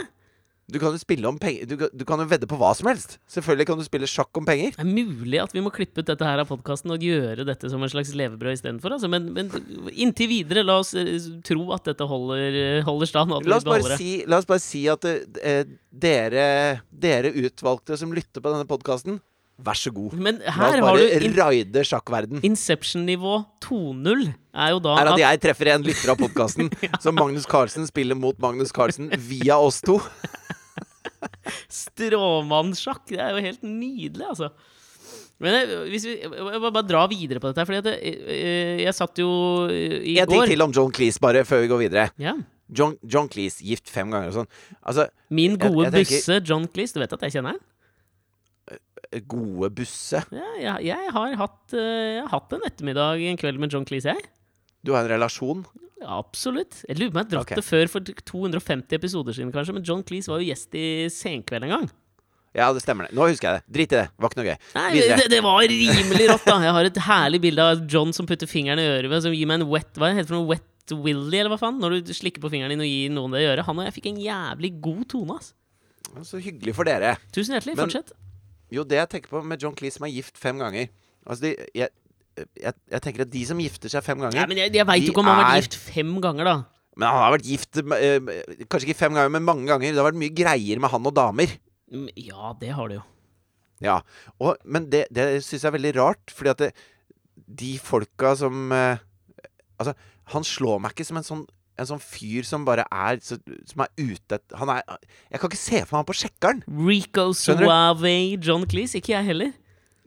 Du 0.72 0.80
kan 0.80 0.94
jo 0.96 1.00
spille 1.01 1.28
om 1.28 1.36
penger 1.42 1.68
du, 1.68 1.75
du 1.92 2.04
kan 2.08 2.22
jo 2.22 2.28
vedde 2.32 2.48
på 2.50 2.58
hva 2.60 2.72
som 2.78 2.88
helst. 2.88 3.18
Selvfølgelig 3.32 3.68
kan 3.68 3.80
du 3.80 3.86
spille 3.86 4.08
sjakk 4.10 4.40
om 4.40 4.48
penger. 4.48 4.75
Det 4.78 4.86
er 4.86 4.88
mulig 4.88 5.42
at 5.44 5.56
vi 5.56 5.63
må 5.63 5.72
klippe 5.74 6.00
ut 6.00 6.08
dette 6.08 6.28
her 6.28 6.42
av 6.44 6.48
podkasten 6.48 6.94
og 6.96 7.04
gjøre 7.04 7.46
dette 7.48 7.72
som 7.72 7.84
en 7.84 7.92
slags 7.92 8.13
levebrød 8.16 8.56
istedenfor. 8.56 8.96
Altså. 8.96 9.10
Men, 9.12 9.32
men 9.36 9.51
inntil 9.92 10.32
videre, 10.32 10.63
la 10.68 10.80
oss 10.82 10.94
eh, 10.98 11.12
tro 11.48 11.68
at 11.75 11.90
dette 11.92 12.08
holder, 12.08 12.60
eh, 12.62 12.86
holder 12.88 13.12
stand. 13.12 13.36
La 13.44 13.60
oss 13.60 13.68
bare 13.68 14.00
si, 14.00 14.13
la 14.30 14.40
oss 14.40 14.48
bare 14.48 14.63
si 14.63 14.86
at 14.92 15.10
eh, 15.10 15.66
dere, 15.92 16.46
dere 16.90 17.34
utvalgte 17.44 18.00
som 18.00 18.16
lytter 18.16 18.44
på 18.44 18.54
denne 18.54 18.70
podkasten, 18.70 19.20
vær 19.62 19.78
så 19.78 19.92
god. 19.94 20.16
Men 20.18 20.40
La 20.46 20.70
oss 20.72 20.80
bare 20.82 21.34
raide 21.36 21.84
sjakkverden. 21.86 22.42
Inception-nivå 22.48 23.36
2.0 23.68 24.24
er 24.32 24.74
jo 24.74 24.80
da 24.84 24.96
Er 24.98 25.12
at 25.12 25.18
at 25.18 25.24
jeg 25.25 25.44
treffer 25.44 25.74
en 25.75 25.86
lytter 25.86 26.16
av 26.16 26.20
podkasten 26.22 26.72
som 27.04 27.20
Magnus 27.20 27.46
Carlsen 27.50 27.86
spiller 27.90 28.18
mot 28.18 28.40
Magnus 28.42 28.74
Carlsen 28.75 29.12
via 29.20 29.60
oss 29.60 29.84
to. 29.84 30.00
stråmannssjakk 31.82 33.06
Det 33.12 33.20
er 33.22 33.36
jo 33.36 33.44
helt 33.46 33.66
nydelig, 33.66 34.25
altså. 34.28 34.51
Men 35.42 35.56
jeg, 35.58 35.78
hvis 35.90 36.06
vi, 36.06 36.16
jeg 36.22 36.62
må 36.62 36.70
bare 36.70 36.86
dra 36.86 37.01
videre 37.10 37.42
på 37.42 37.50
dette 37.50 37.66
at 37.66 37.88
jeg, 37.90 38.01
jeg, 38.06 38.82
jeg 38.86 38.94
satt 38.94 39.22
jo 39.24 39.30
i 39.74 40.18
En 40.22 40.30
ting 40.30 40.44
går 40.44 40.51
til 40.54 40.62
om 40.68 40.74
John 40.75 40.92
Cleese, 40.94 41.22
bare 41.24 41.42
før 41.48 41.63
vi 41.66 41.72
går 41.72 41.86
videre. 41.88 42.10
ja. 42.22 42.38
John, 42.72 42.94
John 43.04 43.28
Cleese, 43.28 43.60
gift 43.68 43.90
fem 43.92 44.08
ganger 44.13 44.30
og 44.30 44.36
sånn. 44.38 44.46
Altså, 44.88 45.10
Min 45.28 45.58
gode 45.60 45.90
jeg 45.90 45.92
tenker- 45.92 46.22
busse 46.22 46.38
John 46.48 46.68
Cleese, 46.72 46.96
du 46.96 47.01
vet 47.04 47.12
at 47.18 47.25
jeg 47.28 47.34
kjenner 47.36 47.58
han? 47.58 47.66
gode 49.28 49.68
busse. 49.75 50.22
Ja, 50.32 50.51
jeg, 50.62 50.86
jeg, 50.88 51.10
har 51.12 51.34
hatt, 51.36 51.74
eh, 51.75 52.16
jeg 52.16 52.22
har 52.24 52.32
hatt 52.32 52.54
en 52.56 52.63
ettermiddag 52.63 53.24
en 53.28 53.40
kveld 53.42 53.60
med 53.60 53.74
John 53.74 53.84
Cleese, 53.84 54.13
jeg. 54.16 54.30
Du 54.85 54.93
har 54.95 55.05
en 55.05 55.11
relasjon. 55.13 55.63
Ja, 56.01 56.17
absolutt. 56.17 56.79
Jeg 56.88 56.97
lurer 56.97 57.11
på 57.11 57.17
om 57.17 57.21
jeg 57.21 57.31
dratt 57.35 57.45
okay. 57.45 57.59
det 57.59 57.65
før 57.67 57.91
for 57.93 58.21
250 58.31 58.97
episoder 58.97 59.38
siden, 59.38 59.51
kanskje. 59.53 59.75
Men 59.77 59.85
John 59.85 60.01
Cleese 60.05 60.31
var 60.31 60.41
jo 60.41 60.50
gjest 60.50 60.77
i 60.77 60.88
Senkveld 61.13 61.67
en 61.67 61.75
gang. 61.75 61.91
Ja, 62.57 62.67
det 62.75 62.81
stemmer 62.83 63.07
det. 63.07 63.15
Nå 63.15 63.29
husker 63.29 63.47
jeg 63.47 63.61
det. 63.61 63.73
Drit 63.77 63.93
i 63.93 64.00
det. 64.00 64.07
Det 64.09 64.23
var 64.23 64.33
ikke 64.33 64.41
noe 64.41 64.50
gøy. 64.50 64.57
Nei, 64.75 64.88
det, 64.97 65.27
det 65.31 65.39
var 65.45 65.61
rimelig 65.71 66.25
rått, 66.33 66.47
da. 66.50 66.57
Jeg 66.65 66.75
har 66.75 66.89
et 66.89 67.00
herlig 67.05 67.39
bilde 67.45 67.67
av 67.73 67.85
John 67.93 68.11
som 68.15 68.27
putter 68.27 68.50
fingeren 68.50 68.81
i 68.81 68.89
øret, 68.89 69.13
som 69.23 69.35
gir 69.35 69.47
meg 69.47 69.61
en 69.61 69.69
wet 69.71 70.01
Hva 70.01 70.09
heter 70.11 70.25
det 70.25 70.33
for 70.33 70.39
noe? 70.41 70.50
Wet 70.51 70.95
Willy, 71.05 71.38
eller 71.38 71.53
hva 71.53 71.59
faen? 71.61 71.77
Når 71.79 72.01
du 72.01 72.11
slikker 72.17 72.43
på 72.43 72.51
fingeren 72.51 72.73
din 72.73 72.83
og 72.83 72.89
gir 72.89 73.13
noen 73.13 73.38
det 73.38 73.45
i 73.45 73.47
øret. 73.53 73.63
Han 73.69 73.79
og 73.79 73.88
jeg 73.88 73.95
fikk 74.00 74.09
en 74.11 74.19
jævlig 74.25 74.73
god 74.83 75.05
tone, 75.13 75.38
ass. 75.38 75.53
Så 76.27 76.41
hyggelig 76.43 76.75
for 76.75 76.89
dere. 76.89 77.13
Tusen 77.31 77.55
hjertelig. 77.55 77.77
Men- 77.77 77.85
Fortsett. 77.85 78.11
Jo, 78.71 78.83
det 78.88 79.00
jeg 79.00 79.11
tenker 79.13 79.31
på 79.31 79.44
med 79.46 79.61
John 79.61 79.75
Cleese 79.75 80.00
som 80.00 80.07
er 80.07 80.13
gift 80.15 80.37
fem 80.39 80.59
ganger 80.59 80.87
Altså, 81.22 81.44
de, 81.44 81.50
jeg, 81.77 81.91
jeg, 82.37 82.74
jeg 82.94 83.01
tenker 83.03 83.25
at 83.25 83.31
de 83.33 83.41
som 83.48 83.59
gifter 83.61 83.91
seg 83.91 84.05
fem 84.05 84.22
ganger 84.22 84.39
ja, 84.39 84.46
men 84.50 84.59
jeg, 84.61 84.72
jeg 84.77 84.87
veit 84.87 85.03
jo 85.03 85.11
ikke 85.13 85.24
om 85.24 85.29
han 85.31 85.41
har 85.41 85.50
vært 85.51 85.65
gift 85.67 85.79
fem 85.91 86.13
ganger, 86.24 86.48
da. 86.48 86.55
Men 87.00 87.07
han 87.07 87.24
har 87.24 87.33
vært 87.35 87.48
gift 87.48 87.79
eh, 87.81 88.31
Kanskje 88.67 88.89
ikke 88.89 89.00
fem 89.00 89.15
ganger, 89.15 89.31
men 89.31 89.46
mange 89.48 89.67
ganger. 89.70 89.94
Det 89.94 90.01
har 90.01 90.09
vært 90.09 90.20
mye 90.22 90.35
greier 90.35 90.81
med 90.83 90.91
han 90.91 91.07
og 91.07 91.15
damer. 91.15 91.53
Mm, 91.91 92.09
Ja, 92.20 92.51
det 92.59 92.74
har 92.75 92.91
det 92.91 93.00
jo. 93.00 93.05
Ja, 93.81 93.96
og, 94.37 94.59
Men 94.65 94.89
det, 94.91 95.05
det 95.09 95.29
syns 95.41 95.63
jeg 95.63 95.70
er 95.72 95.77
veldig 95.77 95.94
rart, 95.98 96.33
fordi 96.35 96.51
at 96.51 96.59
det, 96.61 96.72
de 97.61 97.72
folka 97.81 98.35
som 98.39 98.70
eh, 98.75 99.01
Altså, 99.81 99.96
han 100.35 100.46
slår 100.46 100.83
meg 100.83 100.94
ikke 100.94 101.07
som 101.07 101.20
en 101.20 101.25
sånn 101.25 101.48
en 101.79 101.87
sånn 101.87 102.01
fyr 102.03 102.46
som 102.46 102.65
bare 102.67 102.83
er 102.94 103.17
så, 103.24 103.37
Som 103.65 103.81
er 103.85 103.89
ute 103.98 104.37
Han 104.59 104.70
er 104.74 104.83
Jeg 105.31 105.39
kan 105.39 105.48
ikke 105.50 105.57
se 105.57 105.79
for 105.79 105.96
meg 105.96 106.01
han 106.01 106.09
på 106.11 106.17
sjekkeren. 106.20 106.59
Rico? 106.67 107.31
Suave 107.33 108.11
John 108.44 108.67
Cleese. 108.70 109.00
Ikke 109.00 109.15
jeg 109.15 109.29
heller. 109.31 109.53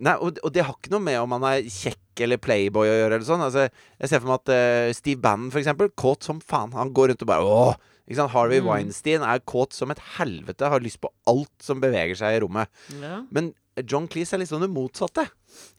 Nei, 0.04 0.14
og, 0.20 0.38
og 0.44 0.52
det 0.54 0.62
har 0.66 0.76
ikke 0.76 0.92
noe 0.92 1.02
med 1.02 1.18
om 1.22 1.34
han 1.37 1.46
er 1.48 1.66
kjekk 1.70 2.03
eller 2.20 2.38
playboy 2.38 2.87
å 2.87 2.94
gjøre. 3.00 3.14
eller 3.14 3.27
sånn 3.27 3.42
Altså, 3.42 3.68
Jeg 4.00 4.09
ser 4.12 4.20
for 4.22 4.31
meg 4.31 4.40
at 4.44 4.53
uh, 4.55 4.92
Steve 4.94 5.20
Bannon, 5.20 5.50
for 5.50 5.59
eksempel, 5.59 5.90
kåt 5.98 6.22
som 6.22 6.38
faen. 6.40 6.72
Han 6.79 6.92
går 6.94 7.09
rundt 7.12 7.22
og 7.27 7.29
bare 7.33 7.44
åh! 7.44 7.74
Ikke 8.05 8.18
sant? 8.20 8.35
Harvey 8.35 8.61
Mm. 8.61 8.66
Weinstein 8.68 9.22
er 9.24 9.40
kåt 9.48 9.72
som 9.72 9.90
et 9.90 10.00
helvete. 10.18 10.68
Har 10.68 10.81
lyst 10.85 11.00
på 11.00 11.09
alt 11.27 11.53
som 11.64 11.81
beveger 11.81 12.14
seg 12.20 12.37
i 12.37 12.40
rommet. 12.44 12.68
Ja. 13.00 13.22
Men 13.33 13.55
John 13.88 14.07
Cleese 14.07 14.37
er 14.37 14.42
liksom 14.44 14.61
det 14.61 14.68
motsatte. 14.70 15.24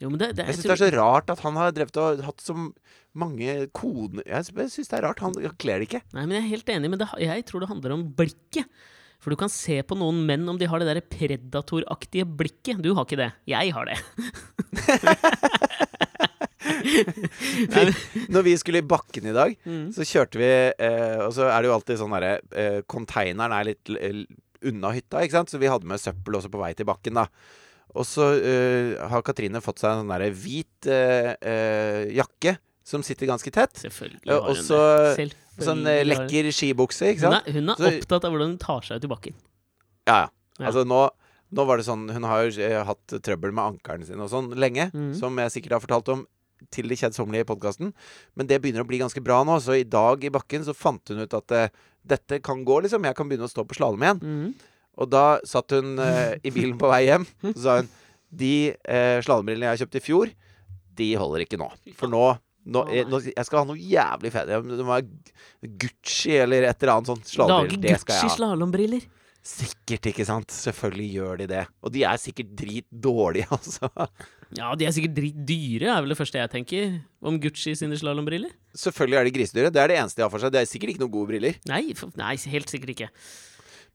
Jo, 0.02 0.10
men 0.10 0.18
det, 0.20 0.34
det, 0.36 0.48
Jeg 0.48 0.56
syns 0.58 0.66
det 0.66 0.74
er 0.74 0.82
så 0.82 0.90
rart 0.98 1.30
at 1.30 1.40
han 1.46 1.56
har 1.56 1.72
drevet 1.72 1.96
og 2.02 2.24
hatt 2.26 2.42
så 2.44 2.56
mange 3.16 3.68
koder 3.76 4.24
Jeg 4.28 4.44
syns 4.74 4.90
det 4.90 4.98
er 4.98 5.06
rart. 5.08 5.22
Han 5.24 5.38
kler 5.62 5.80
det 5.80 5.88
ikke. 5.88 6.02
Nei, 6.18 6.26
men 6.26 6.36
Jeg 6.40 6.44
er 6.44 6.52
helt 6.56 6.70
enig, 6.76 6.90
men 6.92 7.00
det, 7.00 7.08
jeg 7.22 7.46
tror 7.46 7.64
det 7.64 7.70
handler 7.70 7.96
om 7.96 8.04
blikket. 8.18 8.66
For 9.22 9.32
du 9.32 9.38
kan 9.40 9.50
se 9.50 9.80
på 9.88 9.96
noen 9.98 10.26
menn 10.28 10.44
om 10.50 10.58
de 10.60 10.68
har 10.68 10.82
det 10.82 10.90
der 10.90 11.00
predatoraktige 11.02 12.26
blikket. 12.28 12.82
Du 12.84 12.92
har 12.98 13.06
ikke 13.08 13.22
det. 13.22 13.32
Jeg 13.48 13.72
har 13.74 13.86
det. 13.88 13.96
Når 18.34 18.44
vi 18.46 18.56
skulle 18.60 18.82
i 18.82 18.88
bakken 18.88 19.28
i 19.30 19.36
dag, 19.36 19.56
Mm. 19.66 19.92
så 19.96 20.06
kjørte 20.08 20.40
vi 20.40 20.50
eh, 20.50 21.20
Og 21.26 21.34
så 21.36 21.48
er 21.50 21.62
det 21.62 21.70
jo 21.70 21.76
alltid 21.76 22.00
sånn 22.02 22.14
derre 22.16 22.34
eh, 22.56 22.80
Konteineren 22.90 23.54
er 23.56 23.68
litt 23.72 23.90
l- 23.94 24.26
unna 24.66 24.92
hytta, 24.96 25.22
ikke 25.22 25.38
sant? 25.38 25.52
Så 25.54 25.60
vi 25.62 25.70
hadde 25.70 25.86
med 25.86 26.02
søppel 26.02 26.38
også 26.40 26.50
på 26.50 26.58
vei 26.62 26.72
til 26.74 26.88
bakken, 26.90 27.14
da. 27.20 27.28
Og 27.96 28.04
så 28.08 28.26
uh, 28.34 29.08
har 29.12 29.22
Katrine 29.24 29.62
fått 29.62 29.78
seg 29.80 29.92
en 29.94 30.00
sånn 30.02 30.10
derre 30.10 30.32
hvit 30.34 30.88
uh, 30.90 31.30
uh, 31.38 32.02
jakke 32.18 32.56
som 32.86 33.04
sitter 33.06 33.30
ganske 33.30 33.52
tett. 33.54 33.78
Selvfølgelig 33.84 34.26
Ja, 34.26 34.40
har 34.40 34.50
og 34.50 34.58
hun 34.58 34.66
så 34.66 34.80
det. 35.20 35.28
Sånn 35.64 35.86
lekker 35.86 36.50
skibukse, 36.52 37.14
ikke 37.14 37.30
Hun 37.30 37.38
er, 37.38 37.46
hun 37.56 37.70
er 37.72 37.78
Så- 37.80 37.92
opptatt 37.94 38.26
av 38.28 38.34
hvordan 38.34 38.56
hun 38.56 38.58
tar 38.66 38.82
seg 38.90 38.98
ut 39.00 39.06
i 39.08 39.12
bakken. 39.14 39.38
Ja, 40.10 40.18
ja. 40.26 40.28
Ja. 40.60 40.66
Altså 40.72 40.84
nå, 40.88 41.00
nå 41.56 41.66
var 41.68 41.78
det 41.80 41.86
sånn 41.88 42.06
Hun 42.16 42.24
har 42.28 42.46
jo 42.48 42.84
hatt 42.88 43.16
trøbbel 43.22 43.52
med 43.56 43.76
ankelen 43.76 44.06
sin 44.08 44.20
og 44.24 44.30
sånn 44.34 44.50
lenge, 44.60 44.90
mm. 44.96 45.14
som 45.20 45.36
jeg 45.40 45.52
sikkert 45.60 45.78
har 45.78 45.84
fortalt 45.86 46.12
om 46.16 46.26
til 46.74 46.90
det 46.92 46.98
kjedsommelige 47.02 47.46
i 47.46 47.50
podkasten. 47.50 47.92
Men 48.38 48.50
det 48.50 48.62
begynner 48.64 48.86
å 48.86 48.90
bli 48.90 49.02
ganske 49.02 49.22
bra 49.24 49.42
nå, 49.48 49.58
så 49.64 49.78
i 49.80 49.88
dag 49.88 50.24
i 50.24 50.32
bakken 50.34 50.66
så 50.68 50.76
fant 50.78 51.12
hun 51.12 51.26
ut 51.26 51.36
at 51.38 51.56
uh, 51.56 51.84
dette 52.06 52.40
kan 52.46 52.64
gå, 52.68 52.80
liksom. 52.86 53.06
Jeg 53.08 53.18
kan 53.18 53.30
begynne 53.30 53.50
å 53.50 53.52
stå 53.52 53.66
på 53.68 53.78
slalåm 53.78 54.06
igjen. 54.06 54.24
Mhm. 54.24 54.72
Og 54.96 55.10
da 55.12 55.26
satt 55.44 55.74
hun 55.76 56.00
uh, 56.00 56.38
i 56.40 56.54
bilen 56.56 56.78
på 56.80 56.88
vei 56.88 57.04
hjem, 57.10 57.28
så 57.52 57.60
sa 57.60 57.78
hun 57.82 57.92
De 58.36 58.56
uh, 58.72 59.20
slalåmbrillene 59.24 59.74
jeg 59.74 59.84
kjøpte 59.84 60.00
i 60.00 60.06
fjor, 60.06 60.32
de 60.96 61.10
holder 61.20 61.44
ikke 61.44 61.60
nå. 61.60 61.68
For 62.00 62.12
nå 62.12 62.30
nå, 62.66 62.82
jeg, 62.90 63.06
nå, 63.12 63.20
jeg 63.30 63.46
skal 63.46 63.62
ha 63.62 63.68
noe 63.70 63.78
jævlig 63.78 64.32
fett. 64.34 64.50
Det 64.50 64.82
må 64.82 64.96
være 64.96 65.70
Gucci 65.84 66.34
eller 66.42 66.66
et 66.66 66.82
eller 66.82 66.96
annet 66.96 67.12
sånt. 67.12 67.34
Lage 67.46 67.78
Gucci 67.78 68.30
slalåmbriller. 68.34 69.06
Sikkert, 69.46 70.08
ikke 70.10 70.26
sant? 70.26 70.50
Selvfølgelig 70.50 71.08
gjør 71.14 71.42
de 71.44 71.48
det. 71.52 71.64
Og 71.86 71.94
de 71.94 72.02
er 72.10 72.18
sikkert 72.18 72.56
dritdårlige, 72.58 73.46
altså. 73.58 73.90
Ja, 74.58 74.72
de 74.78 74.88
er 74.88 74.94
sikkert 74.96 75.18
dritdyre, 75.20 75.92
er 75.92 76.02
vel 76.02 76.14
det 76.14 76.18
første 76.18 76.40
jeg 76.42 76.52
tenker 76.54 76.96
om 77.26 77.38
Gucci 77.42 77.76
sine 77.78 77.98
slalåmbriller. 78.00 78.54
Selvfølgelig 78.78 79.20
er 79.20 79.28
de 79.28 79.36
grisedyre. 79.36 79.74
Det 79.74 79.84
er 79.84 79.92
det 79.92 80.00
eneste 80.02 80.22
de 80.22 80.26
har 80.26 80.34
for 80.34 80.42
seg. 80.42 80.54
Det 80.56 80.64
er 80.64 80.70
sikkert 80.70 80.96
ikke 80.96 81.04
noen 81.06 81.14
gode 81.14 81.30
briller. 81.34 81.60
Nei, 81.70 81.84
for, 81.98 82.14
nei, 82.18 82.34
helt 82.56 82.74
sikkert 82.74 82.96
ikke. 82.96 83.12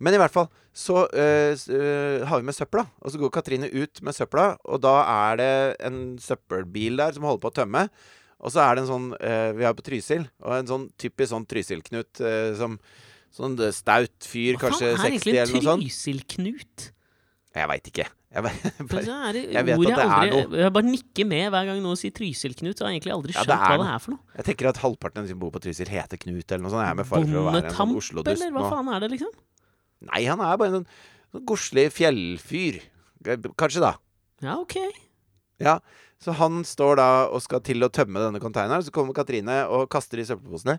Men 0.01 0.17
i 0.17 0.23
hvert 0.23 0.33
fall 0.33 0.49
så 0.73 1.03
øh, 1.05 1.53
øh, 1.77 2.23
har 2.31 2.41
vi 2.41 2.47
med 2.47 2.57
søpla. 2.57 2.87
Og 3.03 3.13
så 3.13 3.21
går 3.21 3.35
Katrine 3.35 3.69
ut 3.75 4.03
med 4.07 4.17
søpla, 4.17 4.55
og 4.65 4.81
da 4.87 4.97
er 5.03 5.43
det 5.43 5.53
en 5.91 6.01
søppelbil 6.23 7.03
der 7.03 7.17
som 7.17 7.27
holder 7.27 7.43
på 7.43 7.51
å 7.51 7.59
tømme. 7.61 7.87
Og 8.41 8.55
så 8.55 8.63
er 8.65 8.77
det 8.77 8.87
en 8.87 8.89
sånn 8.89 9.09
øh, 9.13 9.51
Vi 9.59 9.67
er 9.69 9.75
på 9.77 9.85
Trysil, 9.85 10.25
og 10.41 10.57
en 10.57 10.71
sånn 10.71 10.87
typisk 11.01 11.35
sånn 11.35 11.45
Trysil-Knut 11.51 12.23
som 12.57 12.79
Sånn 13.35 13.53
øh, 13.63 13.71
staut 13.75 14.27
fyr, 14.27 14.57
Hva 14.59 14.69
kanskje 14.69 14.89
er 14.91 14.97
60 14.99 15.05
eller 15.05 15.11
noe 15.11 15.37
egentlig 15.41 15.61
en 15.61 15.67
sånt. 15.67 15.85
Trysil-Knut? 15.85 16.89
Jeg 17.61 17.69
veit 17.71 17.89
ikke. 17.91 18.07
Jeg, 18.31 18.43
bare, 18.47 18.71
er 19.29 19.35
det 19.35 19.41
jeg 19.51 19.67
vet 19.67 19.75
at 19.75 19.87
det 19.87 20.05
er 20.07 20.29
noe. 20.31 20.59
Jeg 20.61 20.73
bare 20.77 20.87
nikker 20.87 21.27
med 21.27 21.47
hver 21.51 21.65
gang 21.71 21.81
noen 21.83 21.99
sier 21.99 22.13
Trysil-Knut. 22.15 22.79
Så 22.79 22.87
har 22.87 22.93
jeg 22.93 23.01
egentlig 23.01 23.15
aldri 23.17 23.35
Ja, 23.35 23.43
skjønt 23.43 23.51
det 23.51 23.57
er 23.57 23.65
hva 23.65 23.79
noe. 23.81 23.87
det 23.87 23.95
er 23.95 24.03
for 24.05 24.15
noe. 24.15 24.23
jeg 24.39 24.47
tenker 24.51 24.69
at 24.71 24.81
halvparten 24.85 25.23
av 25.23 25.27
de 25.27 25.33
som 25.35 25.41
bor 25.43 25.51
på 25.55 25.63
Trysil, 25.65 25.91
heter 25.91 26.21
Knut 26.27 26.47
eller 26.55 26.63
noe 26.67 26.75
sånt. 26.75 26.85
Jeg 26.87 26.95
er 26.95 27.01
med 27.01 27.09
fare 27.11 27.27
for 27.31 27.41
å 27.41 27.47
være 27.49 27.63
en 27.65 27.79
sånn 27.81 27.97
Oslo-dust 28.03 28.35
eller 28.47 28.55
hva 28.59 28.71
faen 28.71 28.93
er 28.95 29.03
det, 29.07 29.11
liksom? 29.17 29.33
Nei, 30.11 30.23
han 30.31 30.41
er 30.47 30.61
bare 30.63 30.71
en 30.71 30.77
sånn, 30.79 30.87
sånn 31.35 31.47
godslig 31.51 31.87
fjellfyr. 31.93 32.79
Kanskje, 33.61 33.83
da. 33.83 33.95
Ja, 34.47 34.55
ok. 34.63 34.79
Ja, 35.61 35.75
så 36.23 36.33
han 36.39 36.63
står 36.65 36.97
da 37.01 37.09
og 37.33 37.43
skal 37.45 37.61
til 37.67 37.83
å 37.85 37.91
tømme 37.93 38.23
denne 38.23 38.41
containeren. 38.41 38.85
Så 38.87 38.95
kommer 38.95 39.17
Katrine 39.17 39.63
og 39.73 39.89
kaster 39.93 40.23
i 40.23 40.25
søppelposene. 40.29 40.79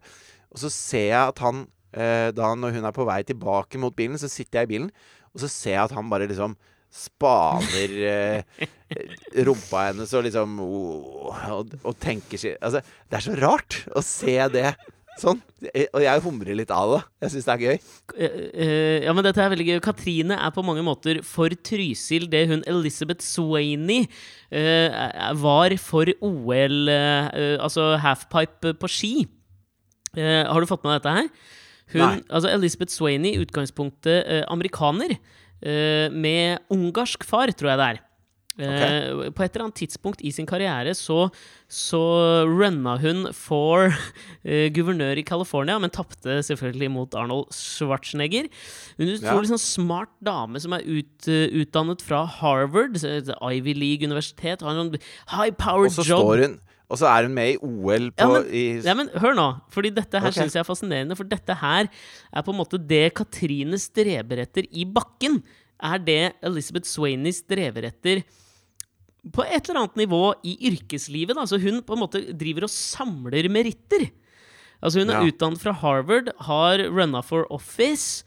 Og 0.56 0.64
så 0.64 0.72
ser 0.74 1.08
jeg 1.12 1.22
at 1.36 1.40
han, 1.44 1.66
eh, 1.68 1.68
da 1.92 2.52
når 2.56 2.78
hun 2.78 2.86
er 2.88 2.96
på 2.96 3.06
vei 3.08 3.22
tilbake 3.28 3.80
mot 3.82 3.96
bilen, 3.96 4.18
så 4.22 4.30
sitter 4.32 4.62
jeg 4.62 4.70
i 4.70 4.72
bilen, 4.76 4.92
og 5.32 5.44
så 5.44 5.50
ser 5.52 5.76
jeg 5.78 5.84
at 5.84 5.96
han 5.98 6.10
bare 6.12 6.30
liksom 6.32 6.56
spaner 6.92 7.92
eh, 8.04 8.66
rumpa 9.48 9.86
hennes 9.90 10.12
og 10.18 10.26
liksom 10.28 10.58
oh, 10.64 11.44
og, 11.56 11.76
og 11.88 11.94
tenker 12.04 12.42
seg 12.42 12.58
Altså, 12.60 12.82
det 13.08 13.16
er 13.20 13.24
så 13.24 13.36
rart 13.40 13.78
å 13.96 14.04
se 14.04 14.36
det 14.52 14.74
sånn. 15.22 15.40
Eh, 15.72 15.88
Og 15.94 16.04
jeg 16.04 16.24
humrer 16.26 16.58
litt 16.58 16.72
av 16.76 16.92
det. 16.96 17.00
Jeg 17.24 17.34
syns 17.36 17.48
det 17.48 17.54
er 17.54 17.64
gøy. 17.64 17.80
Eh, 18.18 18.36
eh, 18.66 18.98
ja, 19.06 19.14
men 19.16 19.24
dette 19.24 19.40
er 19.44 19.52
veldig 19.54 19.68
gøy. 19.70 19.80
Katrine 19.86 20.36
er 20.36 20.52
på 20.56 20.66
mange 20.68 20.84
måter 20.84 21.22
for 21.28 21.54
Trysil 21.64 22.28
det 22.32 22.44
hun 22.52 22.66
Elizabeth 22.68 23.24
Swaney 23.24 24.08
eh, 24.52 24.92
var 25.40 25.76
for 25.80 26.12
OL, 26.20 26.78
eh, 26.92 27.32
eh, 27.32 27.56
altså 27.62 27.94
halfpipe 28.04 28.76
på 28.82 28.92
ski. 28.92 29.14
Eh, 30.18 30.44
har 30.44 30.60
du 30.60 30.68
fått 30.68 30.84
med 30.84 30.98
deg 30.98 31.04
dette 31.06 31.18
her? 31.22 31.32
Hun, 31.94 32.02
Nei. 32.02 32.22
altså 32.30 32.50
Elizabeth 32.54 32.92
Swaney, 32.94 33.36
i 33.36 33.44
utgangspunktet 33.46 34.24
eh, 34.28 34.44
amerikaner, 34.52 35.18
eh, 35.62 36.08
med 36.12 36.60
ungarsk 36.72 37.24
far, 37.28 37.48
tror 37.52 37.74
jeg 37.74 37.82
det 37.82 37.90
er. 37.92 38.00
Eh, 38.62 39.30
På 39.32 39.46
et 39.46 39.56
eller 39.56 39.64
annet 39.70 39.78
tidspunkt 39.80 40.20
i 40.28 40.30
sin 40.36 40.46
karriere 40.46 40.92
så, 40.94 41.30
så 41.72 42.02
runna 42.46 42.98
hun 43.00 43.30
for 43.34 43.88
eh, 44.44 44.68
guvernør 44.76 45.18
i 45.22 45.24
California, 45.26 45.78
men 45.80 45.90
tapte 45.90 46.42
selvfølgelig 46.46 46.90
mot 46.92 47.16
Arnold 47.18 47.48
Schwarzenegger. 47.56 48.50
Hun 49.00 49.08
er 49.08 49.16
en 49.16 49.24
Ja. 49.24 49.38
sånn 49.54 49.64
smart 49.64 50.12
dame 50.22 50.60
som 50.62 50.76
er 50.76 50.84
ut, 50.84 51.28
uh, 51.32 51.48
utdannet 51.64 52.04
fra 52.06 52.26
Harvard, 52.28 53.00
et 53.02 53.32
Ivy 53.42 53.74
League-universitet, 53.74 54.62
har 54.68 54.78
en 54.84 54.92
high-powered 55.32 55.96
Og 55.96 56.04
så 56.04 56.08
job. 56.12 56.20
står 56.28 56.46
hun 56.46 56.60
Og 56.92 57.00
så 57.00 57.08
er 57.08 57.28
hun 57.28 57.36
med 57.38 57.54
i 57.54 57.58
OL 57.64 58.10
på 58.12 58.28
Ja, 58.28 58.28
men, 58.34 58.84
ja, 58.84 58.96
men 59.00 59.10
hør 59.24 59.36
nå, 59.38 59.48
fordi 59.72 59.94
dette 59.96 60.20
her 60.20 60.28
okay. 60.28 60.42
synes 60.42 60.58
jeg 60.58 60.64
er 60.64 60.68
fascinerende. 60.68 61.16
For 61.16 61.28
dette 61.32 61.56
her 61.62 61.88
er 61.88 62.44
på 62.44 62.52
en 62.52 62.60
måte 62.60 62.80
det 62.80 63.06
Katrine 63.16 63.80
streber 63.80 64.44
etter 64.44 64.68
i 64.68 64.84
bakken. 64.84 65.40
Er 65.82 66.02
det 66.04 66.22
Elizabeth 66.46 66.90
Swaney 66.90 67.32
strever 67.34 67.88
etter 67.88 68.26
på 69.30 69.46
et 69.46 69.70
eller 69.70 69.84
annet 69.84 70.00
nivå 70.02 70.24
i 70.50 70.56
yrkeslivet. 70.72 71.38
Da. 71.38 71.46
Så 71.46 71.60
hun 71.62 71.82
på 71.86 71.96
en 71.96 72.04
måte 72.04 72.24
driver 72.34 72.66
og 72.66 72.74
samler 72.74 73.48
meritter. 73.54 74.10
Altså 74.82 75.04
Hun 75.04 75.12
er 75.14 75.22
Ja. 75.22 75.30
utdannet 75.30 75.62
fra 75.62 75.74
Harvard, 75.78 76.32
har 76.42 76.82
runna 76.90 77.22
for 77.22 77.46
office. 77.54 78.24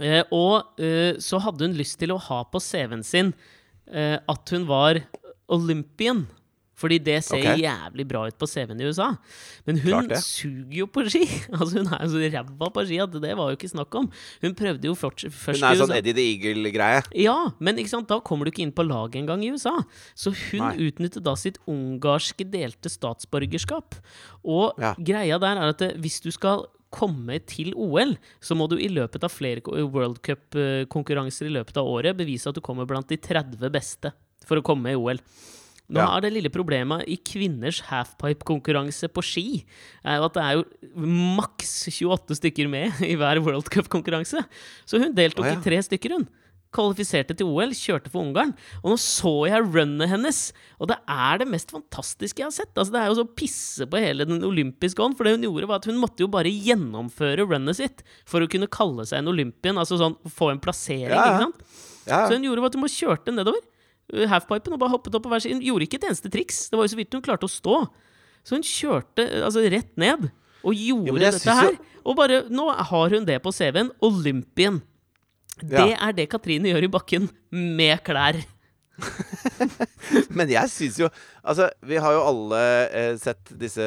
Eh, 0.00 0.24
og 0.32 0.80
eh, 0.80 1.14
så 1.22 1.38
hadde 1.38 1.68
hun 1.68 1.76
lyst 1.78 1.98
til 2.00 2.10
å 2.10 2.18
ha 2.18 2.42
på 2.44 2.58
CV-en 2.58 3.04
sin 3.04 3.32
eh, 3.86 4.18
at 4.18 4.48
hun 4.50 4.66
var 4.66 4.98
Olympian. 5.52 6.26
Fordi 6.82 6.98
det 6.98 7.20
ser 7.22 7.38
okay. 7.38 7.62
jævlig 7.62 8.06
bra 8.10 8.24
ut 8.26 8.38
på 8.38 8.48
CV-en 8.50 8.80
i 8.82 8.88
USA. 8.90 9.12
Men 9.68 9.78
hun 9.84 10.10
suger 10.18 10.80
jo 10.82 10.88
på 10.90 11.04
ski! 11.06 11.22
Altså 11.52 11.78
Hun 11.78 11.90
er 11.94 12.02
jo 12.02 12.10
så 12.10 12.30
ræva 12.32 12.68
på 12.74 12.84
ski 12.88 12.98
at 13.04 13.14
det 13.22 13.36
var 13.38 13.52
jo 13.52 13.58
ikke 13.58 13.70
snakk 13.70 13.94
om. 14.00 14.08
Hun 14.42 14.56
prøvde 14.58 14.90
jo 14.90 14.96
først, 14.98 15.28
først 15.30 15.62
Hun 15.62 15.68
er 15.68 15.78
sånn 15.78 15.94
Eddie 15.94 16.16
the 16.16 16.26
Eagle-greie. 16.34 17.04
Ja, 17.22 17.36
men 17.62 17.78
da 17.78 18.18
kommer 18.24 18.46
du 18.46 18.52
ikke 18.52 18.64
inn 18.66 18.74
på 18.74 18.86
laget 18.86 19.20
engang 19.22 19.44
i 19.46 19.52
USA. 19.54 19.76
Så 20.18 20.34
hun 20.34 20.64
Nei. 20.64 20.88
utnyttet 20.88 21.22
da 21.22 21.36
sitt 21.38 21.60
ungarske 21.70 22.46
delte 22.48 22.90
statsborgerskap. 22.90 23.98
Og 24.42 24.78
Ja. 24.82 24.94
greia 24.98 25.38
der 25.38 25.56
er 25.56 25.68
at 25.70 25.82
eh, 25.82 25.96
hvis 26.02 26.20
du 26.20 26.30
skal 26.34 26.66
komme 26.92 27.38
til 27.48 27.72
OL, 27.74 28.16
så 28.40 28.56
må 28.58 28.68
du 28.68 28.76
i 28.76 28.90
løpet 28.92 29.24
av 29.24 29.32
flere 29.32 29.62
World 29.64 30.20
Cup-konkurranser 30.26 31.48
i 31.48 31.54
løpet 31.56 31.78
av 31.80 31.88
året 31.88 32.18
bevise 32.18 32.50
at 32.50 32.58
du 32.58 32.60
kommer 32.60 32.88
blant 32.88 33.08
de 33.08 33.16
30 33.16 33.70
beste 33.72 34.12
for 34.44 34.60
å 34.60 34.66
komme 34.66 34.92
i 34.92 34.98
OL. 34.98 35.20
Nå 35.92 36.00
Ja. 36.00 36.08
er 36.16 36.24
det 36.24 36.32
lille 36.32 36.50
problemet 36.52 37.04
i 37.12 37.18
kvinners 37.20 37.82
halfpipe-konkurranse 37.90 39.08
på 39.12 39.22
ski 39.24 39.46
er 40.04 40.18
jo 40.20 40.28
at 40.30 40.36
det 40.38 40.42
er 40.44 40.54
jo 40.58 40.64
maks 41.38 41.72
28 41.92 42.38
stykker 42.40 42.70
med 42.72 43.02
i 43.04 43.14
hver 43.20 43.40
World 43.44 43.68
Cup-konkurranse. 43.72 44.44
Så 44.88 45.00
hun 45.02 45.12
deltok 45.16 45.44
oh, 45.44 45.50
ja. 45.52 45.58
i 45.58 45.64
tre 45.64 45.80
stykker, 45.84 46.16
hun. 46.16 46.28
Kvalifiserte 46.72 47.34
til 47.36 47.50
OL, 47.52 47.74
kjørte 47.76 48.08
for 48.08 48.24
Ungarn. 48.24 48.54
Og 48.80 48.94
nå 48.94 48.96
så 48.96 49.32
jeg 49.50 49.60
runnet 49.74 50.08
hennes, 50.08 50.38
og 50.80 50.88
det 50.88 50.96
er 51.04 51.42
det 51.42 51.48
mest 51.52 51.74
fantastiske 51.74 52.40
jeg 52.40 52.48
har 52.48 52.54
sett. 52.56 52.72
Altså, 52.72 52.94
det 52.94 53.02
er 53.02 53.10
jo 53.10 53.18
så 53.18 53.26
å 53.26 53.34
pisse 53.36 53.84
på 53.92 54.00
hele 54.00 54.24
den 54.24 54.40
olympiske 54.48 55.04
ånd, 55.04 55.18
for 55.18 55.28
det 55.28 55.34
hun 55.36 55.44
gjorde, 55.50 55.68
var 55.68 55.82
at 55.82 55.88
hun 55.90 56.00
måtte 56.00 56.24
jo 56.24 56.30
bare 56.32 56.48
gjennomføre 56.48 57.44
runnet 57.44 57.76
sitt 57.76 58.00
for 58.24 58.40
å 58.40 58.48
kunne 58.48 58.70
kalle 58.72 59.04
seg 59.04 59.20
en 59.20 59.28
olympian, 59.34 59.76
altså 59.82 60.00
sånn 60.00 60.16
få 60.32 60.48
en 60.54 60.62
plassering, 60.64 61.12
Ja, 61.12 61.26
ikke 61.28 61.44
sant? 61.44 61.60
Ja, 62.08 62.22
Så 62.26 62.34
hun 62.38 62.48
gjorde 62.48 62.64
var 62.64 62.72
at 62.72 62.74
hun 62.80 62.86
bare 62.86 62.96
kjørte 62.96 63.36
nedover 63.36 63.60
halfpipen 64.10 64.74
og 64.74 64.80
bare 64.82 64.92
hoppet 64.92 65.14
opp 65.16 65.24
på 65.26 65.30
hver 65.32 65.40
side. 65.44 65.60
Gjorde 65.64 65.86
ikke 65.86 66.00
et 66.00 66.08
eneste 66.10 66.30
triks. 66.32 66.68
Det 66.70 66.76
var 66.78 66.84
jo 66.88 66.92
så 66.94 66.98
vidt 67.00 67.14
hun 67.16 67.22
klarte 67.24 67.48
å 67.48 67.52
stå. 67.52 67.76
Så 68.44 68.56
hun 68.58 68.64
kjørte 68.66 69.26
altså 69.46 69.62
rett 69.70 69.92
ned 70.00 70.30
og 70.62 70.74
gjorde 70.78 71.12
men 71.16 71.22
dette 71.24 71.54
her. 71.58 71.76
Og 72.06 72.16
bare 72.18 72.40
Nå 72.50 72.68
har 72.90 73.14
hun 73.14 73.24
det 73.28 73.38
på 73.44 73.52
CV-en. 73.54 73.92
Olympien. 74.02 74.80
Det 75.62 75.78
Ja. 75.78 76.08
er 76.08 76.12
det 76.16 76.28
Katrine 76.32 76.68
gjør 76.72 76.84
i 76.84 76.90
bakken 76.90 77.28
med 77.50 78.02
klær. 78.02 78.40
Men 80.36 80.50
jeg 80.52 80.68
syns 80.70 80.98
jo 81.00 81.08
Altså, 81.42 81.70
vi 81.82 81.96
har 81.96 82.12
jo 82.12 82.24
alle 82.28 82.60
eh, 82.92 83.14
sett 83.20 83.50
disse 83.58 83.86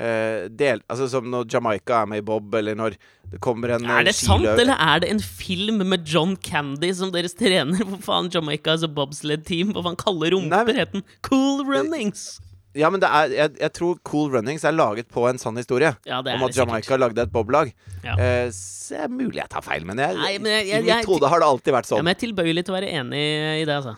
eh, 0.00 0.48
del... 0.48 0.80
Altså 0.88 1.08
som 1.10 1.28
når 1.32 1.46
Jamaica 1.52 2.02
er 2.02 2.06
med 2.12 2.18
i 2.22 2.26
Bob, 2.26 2.54
eller 2.54 2.74
når 2.78 2.96
det 3.30 3.40
kommer 3.42 3.74
en 3.76 3.84
Er 3.90 4.04
det 4.06 4.14
eh, 4.14 4.18
sant, 4.22 4.46
eller 4.46 4.76
er 4.78 5.00
det 5.02 5.10
en 5.10 5.20
film 5.20 5.82
med 5.88 6.06
John 6.06 6.36
Candy 6.36 6.92
som 6.94 7.10
deres 7.14 7.34
trener? 7.34 7.80
Hvor 7.88 8.02
faen 8.04 8.30
Jamaica 8.32 8.74
er 8.76 8.82
så 8.84 8.90
bobsled-team? 8.92 9.72
Hva 9.76 9.82
faen 9.88 9.96
kaller 10.00 10.36
rumper? 10.36 10.74
Het 10.76 10.92
den 10.94 11.02
Cool 11.26 11.64
Runnings. 11.66 12.36
Ja, 12.76 12.90
men 12.92 13.00
det 13.00 13.08
er, 13.08 13.30
jeg, 13.32 13.52
jeg 13.62 13.72
tror 13.72 13.96
Cool 14.04 14.34
Runnings 14.34 14.64
er 14.68 14.74
laget 14.76 15.08
på 15.08 15.22
en 15.30 15.38
sann 15.40 15.56
historie. 15.56 15.94
Ja, 16.04 16.18
det 16.20 16.34
om 16.36 16.42
det 16.44 16.50
at 16.52 16.58
Jamaica 16.60 16.84
sikkert. 16.90 17.00
lagde 17.06 17.22
et 17.24 17.30
boblag. 17.32 17.70
Ja. 18.04 18.18
Eh, 18.20 18.50
så 18.52 18.98
det 18.98 19.04
er 19.06 19.14
mulig 19.16 19.40
jeg 19.40 19.48
tar 19.54 19.64
feil, 19.64 19.86
men, 19.88 19.96
jeg, 20.04 20.12
Nei, 20.20 20.34
men 20.38 20.52
jeg- 20.58 20.66
jeg- 20.68 20.82
i 20.82 20.84
mitt 20.84 20.92
jeg- 20.92 21.06
hode 21.08 21.30
har 21.32 21.40
det 21.40 21.48
alltid 21.48 21.72
vært 21.72 21.88
sånn. 21.88 21.96
Ja, 21.96 22.04
men 22.04 22.12
jeg 22.12 22.18
er 22.20 22.26
tilbøyelig 22.26 22.64
til 22.68 22.74
å 22.74 22.76
være 22.76 22.90
enig 23.00 23.22
i 23.62 23.64
det, 23.64 23.72
altså. 23.80 23.96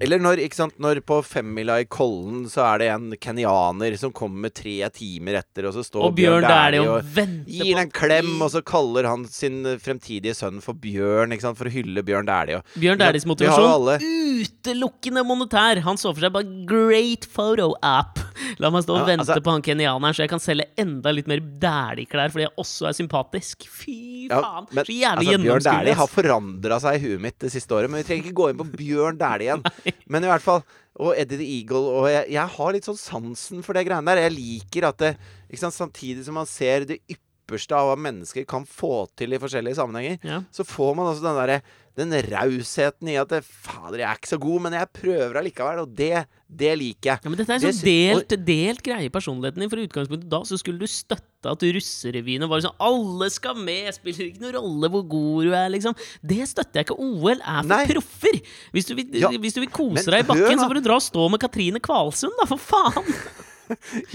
Eller 0.00 0.22
når, 0.22 0.40
ikke 0.46 0.56
sant, 0.56 0.76
når 0.80 1.02
på 1.04 1.18
femmila 1.26 1.76
i 1.82 1.86
Kollen 1.90 2.46
så 2.48 2.62
er 2.64 2.80
det 2.80 2.88
en 2.94 3.10
kenyaner 3.20 3.96
som 4.00 4.14
kommer 4.16 4.48
tre 4.54 4.78
timer 4.96 5.40
etter, 5.42 5.68
og 5.68 5.76
så 5.76 5.84
står 5.84 6.06
Og 6.08 6.14
Bjørn 6.16 6.46
Dæhlie 6.46 6.80
og 6.86 7.00
og 7.00 7.18
gir 7.44 7.74
den 7.74 7.82
en 7.84 7.92
klem, 7.92 8.30
og 8.40 8.48
så 8.54 8.62
kaller 8.64 9.08
han 9.10 9.26
sin 9.28 9.60
fremtidige 9.82 10.32
sønn 10.38 10.62
for 10.64 10.78
Bjørn, 10.80 11.34
ikke 11.36 11.44
sant, 11.44 11.58
for 11.60 11.68
å 11.68 11.74
hylle 11.74 12.04
Bjørn 12.06 12.28
Dæhlie. 12.30 12.62
Bjørn 12.80 13.02
Dæhlies 13.02 13.28
motivasjon 13.28 14.00
utelukkende 14.40 15.24
monetær. 15.26 15.82
Han 15.84 16.00
så 16.00 16.14
for 16.14 16.24
seg 16.24 16.32
bare 16.32 16.48
'great 16.68 17.26
photo 17.28 17.74
app'. 17.84 18.24
La 18.58 18.70
meg 18.72 18.84
stå 18.84 18.96
og 18.96 19.04
Ja, 19.04 19.16
vente 19.16 19.26
altså- 19.28 19.44
på 19.44 19.52
han 19.52 19.62
kenyaneren, 19.62 20.14
så 20.14 20.24
jeg 20.24 20.30
kan 20.30 20.40
selge 20.40 20.66
enda 20.78 21.12
litt 21.12 21.28
mer 21.28 21.40
Dæhlie-klær 21.40 22.30
fordi 22.32 22.46
jeg 22.48 22.56
også 22.58 22.88
er 22.88 22.92
sympatisk. 22.96 23.68
Fy 23.68 24.28
Ja, 24.30 24.40
faen! 24.40 24.66
men, 24.72 24.84
så 24.84 24.92
jævlig 24.92 25.28
altså, 25.28 25.42
Bjørn 25.44 25.62
Dæhlie 25.64 25.94
har 25.94 26.06
forandra 26.06 26.80
seg 26.80 26.94
i 26.94 27.06
huet 27.06 27.20
mitt 27.20 27.38
det 27.38 27.52
siste 27.52 27.70
året. 27.74 27.90
Men 27.90 28.02
vi 28.02 28.08
trenger 28.08 28.24
ikke 28.24 28.34
gå 28.34 28.48
inn 28.50 28.58
på 28.58 28.70
Bjørn 28.76 29.18
Dæhlie 29.18 29.50
igjen. 29.50 29.62
Men 30.10 30.24
i 30.24 30.30
hvert 30.30 30.44
fall 30.44 30.62
Og 31.00 31.14
Eddie 31.16 31.38
the 31.40 31.46
Eagle. 31.60 31.80
Og 31.96 32.08
jeg, 32.10 32.26
jeg 32.34 32.46
har 32.56 32.72
litt 32.74 32.84
sånn 32.88 32.98
sansen 32.98 33.62
for 33.64 33.72
det 33.78 33.86
greiene 33.86 34.10
der. 34.10 34.24
Jeg 34.26 34.34
liker 34.36 34.88
at 34.90 34.98
det 35.00 35.10
ikke 35.48 35.62
sant, 35.62 35.76
Samtidig 35.78 36.24
som 36.26 36.34
man 36.36 36.48
ser 36.50 36.84
det 36.90 36.98
ypperste 37.08 37.72
av 37.78 37.88
hva 37.88 37.96
mennesker 37.98 38.44
kan 38.50 38.66
få 38.68 39.06
til 39.18 39.32
i 39.32 39.38
forskjellige 39.40 39.78
sammenhenger, 39.78 40.18
Ja. 40.26 40.42
så 40.52 40.62
får 40.66 40.92
man 40.98 41.08
også 41.10 41.24
den 41.24 41.38
derre 41.40 41.60
den 42.00 42.14
rausheten 42.32 43.10
i 43.12 43.16
at 43.20 43.32
Fader, 43.44 44.00
jeg 44.00 44.06
er 44.08 44.18
ikke 44.18 44.30
så 44.32 44.38
god, 44.40 44.62
men 44.66 44.76
jeg 44.76 44.90
prøver 44.96 45.38
allikevel. 45.40 45.82
Og 45.84 45.92
det, 45.96 46.24
det 46.48 46.72
liker 46.80 47.12
jeg. 47.12 47.22
Ja, 47.24 47.30
men 47.32 47.38
dette 47.38 47.54
er 47.54 47.60
en 47.60 47.66
sånn 47.66 47.84
delt, 47.86 48.34
delt 48.48 48.82
greie 48.86 49.06
i 49.08 49.12
personligheten 49.12 49.62
din. 49.62 49.70
For 49.72 49.80
i 49.82 49.86
utgangspunktet 49.88 50.30
da 50.32 50.40
så 50.48 50.58
skulle 50.60 50.82
du 50.82 50.90
støtte 50.90 51.52
at 51.52 51.62
russerevyene 51.64 52.48
var 52.50 52.64
sånn 52.64 52.76
Alle 52.84 53.30
skal 53.32 53.60
med! 53.60 53.92
Spiller 53.96 54.26
ikke 54.28 54.42
noen 54.44 54.56
rolle 54.58 54.90
hvor 54.92 55.06
god 55.14 55.48
du 55.48 55.54
er, 55.54 55.68
liksom. 55.76 55.96
Det 56.20 56.40
støtter 56.50 56.82
jeg 56.82 56.88
ikke. 56.88 56.98
OL 57.00 57.36
er 57.38 57.60
for 57.60 57.70
Nei. 57.74 57.84
proffer! 57.92 58.40
Hvis 58.76 58.90
du 58.90 58.96
vil, 58.98 59.20
Ja, 59.20 59.30
hvis 59.36 59.56
du 59.56 59.62
vil 59.64 59.72
kose 59.72 60.08
deg 60.08 60.24
i 60.24 60.28
bakken, 60.32 60.48
hør 60.50 60.64
så 60.64 60.68
får 60.72 60.80
du 60.80 60.86
dra 60.88 60.98
og 61.00 61.06
stå 61.06 61.28
med 61.32 61.42
Katrine 61.44 61.82
Kvalsund, 61.84 62.36
da, 62.40 62.48
for 62.50 62.60
faen! 62.70 63.14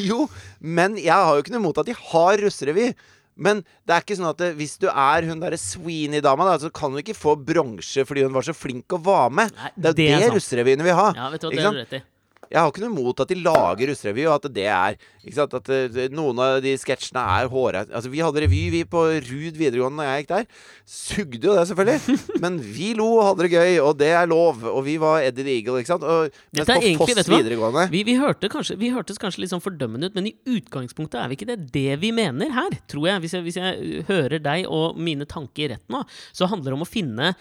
Jo, 0.09 0.25
men 0.59 0.97
jeg 0.99 1.15
har 1.15 1.37
jo 1.37 1.43
ikke 1.43 1.53
noe 1.53 1.61
imot 1.63 1.77
at 1.79 1.87
de 1.87 1.93
har 1.95 2.41
russerevy. 2.43 2.89
Men 3.35 3.61
det 3.83 3.95
er 3.95 4.03
ikke 4.05 4.15
sånn 4.17 4.29
at 4.29 4.39
det, 4.39 4.49
hvis 4.59 4.77
du 4.79 4.87
er 4.87 5.27
hun 5.27 5.41
derre 5.43 5.59
Sweeney-dama, 5.59 6.47
da, 6.47 6.57
så 6.61 6.71
kan 6.73 6.95
du 6.95 7.01
ikke 7.01 7.17
få 7.17 7.35
bronse 7.35 8.05
fordi 8.07 8.23
hun 8.23 8.35
var 8.35 8.47
så 8.47 8.55
flink 8.55 8.95
å 8.95 9.01
være 9.03 9.31
med. 9.41 9.55
Nei, 9.59 9.71
det 9.75 9.91
er 9.91 9.97
det 9.99 10.09
det, 10.09 10.19
sant. 10.23 10.35
russerevyene 10.39 10.87
vil 10.87 10.95
ha. 10.97 11.07
Ja, 11.17 11.31
vet 11.33 11.43
du 11.43 11.49
hva, 11.49 11.55
det 11.55 11.65
er 11.65 11.75
du 11.75 11.81
rett 11.83 11.97
i. 11.99 12.03
Jeg 12.51 12.59
har 12.61 12.71
ikke 12.71 12.83
noe 12.83 12.93
imot 12.93 13.21
at 13.23 13.31
de 13.31 13.37
lager 13.39 13.89
russerevy, 13.91 14.25
og 14.29 14.35
at 14.37 14.47
det 14.55 14.65
er 14.71 14.97
ikke 15.25 15.35
sant? 15.37 15.55
At 15.57 15.71
eh, 15.73 16.09
noen 16.13 16.39
av 16.41 16.59
de 16.63 16.75
sketsjene 16.79 17.21
er 17.21 17.49
hårete 17.51 17.93
Altså, 17.95 18.11
vi 18.13 18.21
hadde 18.23 18.43
revy, 18.43 18.61
vi, 18.73 18.83
på 18.89 19.01
Rud 19.25 19.57
videregående 19.57 20.03
da 20.03 20.09
jeg 20.09 20.23
gikk 20.23 20.31
der. 20.31 20.45
Sugde 20.95 21.41
jo 21.41 21.55
det, 21.57 21.65
selvfølgelig. 21.71 22.19
Men 22.43 22.59
vi 22.61 22.91
lo 22.97 23.07
og 23.17 23.23
hadde 23.29 23.47
det 23.47 23.51
gøy, 23.55 23.79
og 23.81 23.97
det 24.01 24.11
er 24.13 24.29
lov. 24.29 24.61
Og 24.69 24.85
vi 24.85 24.97
var 25.01 25.25
Eddie 25.25 25.47
the 25.47 25.57
Eagle, 25.57 25.81
ikke 25.81 25.93
sant. 25.95 26.05
Og, 26.05 26.39
mens 26.55 26.69
er 26.69 26.79
på 26.79 26.87
egentlig, 26.91 27.17
Foss 27.17 27.31
videregående 27.31 27.87
Vi, 27.93 28.05
vi, 28.07 28.17
hørte 28.21 28.51
kanskje, 28.51 28.79
vi 28.81 28.93
hørtes 28.93 29.21
kanskje 29.21 29.43
litt 29.43 29.53
sånn 29.53 29.63
fordømmende 29.65 30.11
ut, 30.11 30.17
men 30.17 30.31
i 30.31 30.35
utgangspunktet 30.57 31.19
er 31.21 31.31
vi 31.31 31.39
ikke 31.39 31.49
det. 31.51 31.59
Det 31.75 31.99
vi 32.03 32.13
mener 32.15 32.53
her, 32.55 32.79
tror 32.91 33.09
jeg, 33.09 33.25
hvis 33.25 33.37
jeg, 33.37 33.45
hvis 33.47 33.59
jeg 33.61 34.05
hører 34.09 34.41
deg 34.43 34.69
og 34.69 34.99
mine 35.01 35.27
tanker 35.29 35.75
rett 35.75 35.85
nå, 35.91 36.05
så 36.35 36.49
handler 36.51 36.73
det 36.73 36.79
om 36.79 36.85
å 36.85 36.89
finne 36.89 37.35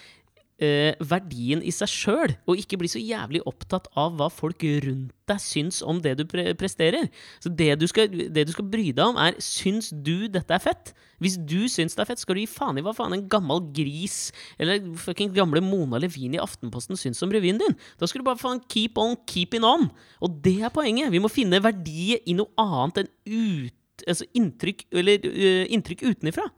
eh, 0.63 0.95
verdien 1.03 1.63
i 1.65 1.73
seg 1.75 1.91
sjøl, 1.91 2.35
og 2.47 2.61
ikke 2.61 2.79
bli 2.81 2.91
så 2.91 3.01
jævlig 3.03 3.43
opptatt 3.49 3.89
av 3.99 4.15
hva 4.19 4.29
folk 4.33 4.63
rundt 4.85 5.13
deg 5.29 5.41
syns 5.41 5.81
om 5.81 6.01
det 6.05 6.19
du 6.19 6.25
pre 6.29 6.51
presterer. 6.59 7.09
Så 7.41 7.49
det 7.49 7.71
du, 7.81 7.87
skal, 7.89 8.11
det 8.11 8.47
du 8.47 8.53
skal 8.53 8.69
bry 8.69 8.91
deg 8.93 9.05
om, 9.05 9.19
er 9.21 9.39
syns 9.43 9.91
du 9.91 10.29
dette 10.33 10.55
er 10.55 10.63
fett? 10.63 10.93
Hvis 11.23 11.39
du 11.41 11.65
syns 11.73 11.97
det 11.97 12.05
er 12.05 12.11
fett, 12.11 12.21
skal 12.21 12.37
du 12.37 12.43
gi 12.43 12.51
faen 12.51 12.79
i 12.79 12.85
hva 12.85 12.93
faen 12.97 13.15
en 13.17 13.27
gammel 13.31 13.63
gris 13.75 14.29
eller 14.61 14.83
fucking 15.01 15.33
gamle 15.35 15.63
Mona 15.65 16.01
Levin 16.03 16.37
i 16.37 16.43
Aftenposten 16.43 16.99
syns 17.01 17.23
om 17.25 17.33
revyen 17.33 17.61
din. 17.63 17.79
Da 18.01 18.09
skal 18.11 18.21
du 18.21 18.29
bare 18.29 18.41
faen 18.41 18.63
keep 18.69 19.01
on 19.01 19.17
keeping 19.31 19.65
on. 19.67 19.89
Og 20.25 20.43
det 20.45 20.59
er 20.61 20.75
poenget. 20.75 21.13
Vi 21.15 21.23
må 21.23 21.33
finne 21.33 21.63
verdiet 21.65 22.27
i 22.29 22.37
noe 22.37 22.53
annet 22.61 23.05
enn 23.05 23.13
ut, 23.25 24.05
altså 24.05 24.29
inntrykk, 24.37 24.87
eller, 24.93 25.25
uh, 25.25 25.65
inntrykk 25.73 26.05
utenifra. 26.11 26.51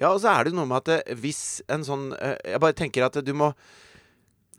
Ja, 0.00 0.08
og 0.14 0.20
så 0.22 0.30
er 0.32 0.48
det 0.48 0.54
noe 0.56 0.64
med 0.68 0.82
at 0.86 0.92
eh, 1.10 1.16
hvis 1.20 1.60
en 1.72 1.82
sånn 1.84 2.12
eh, 2.16 2.36
Jeg 2.54 2.60
bare 2.64 2.76
tenker 2.78 3.04
at 3.06 3.18
du 3.26 3.32
må 3.36 3.52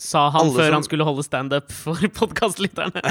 Sa 0.04 0.26
han 0.34 0.50
før 0.54 0.68
som- 0.68 0.74
han 0.80 0.86
skulle 0.86 1.06
holde 1.08 1.24
standup 1.26 1.72
for 1.72 1.96
podkastlytterne. 2.20 3.02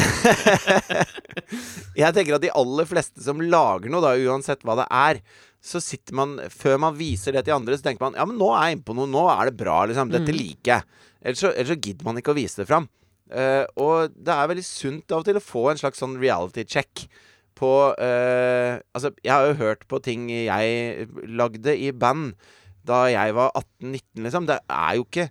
Jeg 2.03 2.15
tenker 2.17 2.37
at 2.37 2.43
de 2.45 2.51
aller 2.59 2.89
fleste 2.89 3.23
som 3.25 3.41
lager 3.43 3.93
noe, 3.93 4.03
da, 4.05 4.13
uansett 4.29 4.65
hva 4.67 4.75
det 4.81 4.87
er, 4.91 5.21
så 5.63 5.79
sitter 5.83 6.17
man 6.19 6.33
Før 6.51 6.81
man 6.83 6.97
viser 6.99 7.37
det 7.37 7.45
til 7.47 7.55
andre, 7.55 7.79
så 7.79 7.87
tenker 7.87 8.03
man 8.09 8.19
ja, 8.19 8.27
men 8.29 8.39
nå 8.41 8.49
er 8.57 8.67
jeg 8.73 8.79
inne 8.81 8.87
på 8.89 8.97
noe. 8.99 9.09
Nå 9.11 9.23
er 9.31 9.51
det 9.51 9.57
bra, 9.63 9.77
liksom. 9.89 10.11
Dette 10.13 10.35
liker 10.35 10.75
jeg. 10.75 10.89
Ellers 11.23 11.45
så, 11.45 11.53
ellers 11.55 11.71
så 11.71 11.79
gidder 11.87 12.09
man 12.09 12.19
ikke 12.19 12.35
å 12.35 12.39
vise 12.39 12.59
det 12.63 12.67
fram. 12.71 12.89
Uh, 13.33 13.63
og 13.81 14.13
det 14.19 14.35
er 14.35 14.51
veldig 14.51 14.65
sunt 14.67 15.15
av 15.15 15.23
og 15.23 15.29
til 15.31 15.39
å 15.39 15.45
få 15.45 15.63
en 15.71 15.79
slags 15.81 16.03
sånn 16.03 16.19
reality 16.21 16.67
check 16.69 17.07
på 17.62 17.70
eh, 18.03 18.81
Altså, 18.92 19.12
jeg 19.22 19.33
har 19.33 19.48
jo 19.48 19.61
hørt 19.62 19.87
på 19.90 20.03
ting 20.05 20.27
jeg 20.33 21.07
lagde 21.31 21.77
i 21.79 21.92
band 21.94 22.35
da 22.83 23.05
jeg 23.12 23.35
var 23.37 23.53
18-19, 23.55 24.03
liksom. 24.25 24.46
Det 24.51 24.59
er 24.66 24.96
jo 24.98 25.05
ikke 25.07 25.29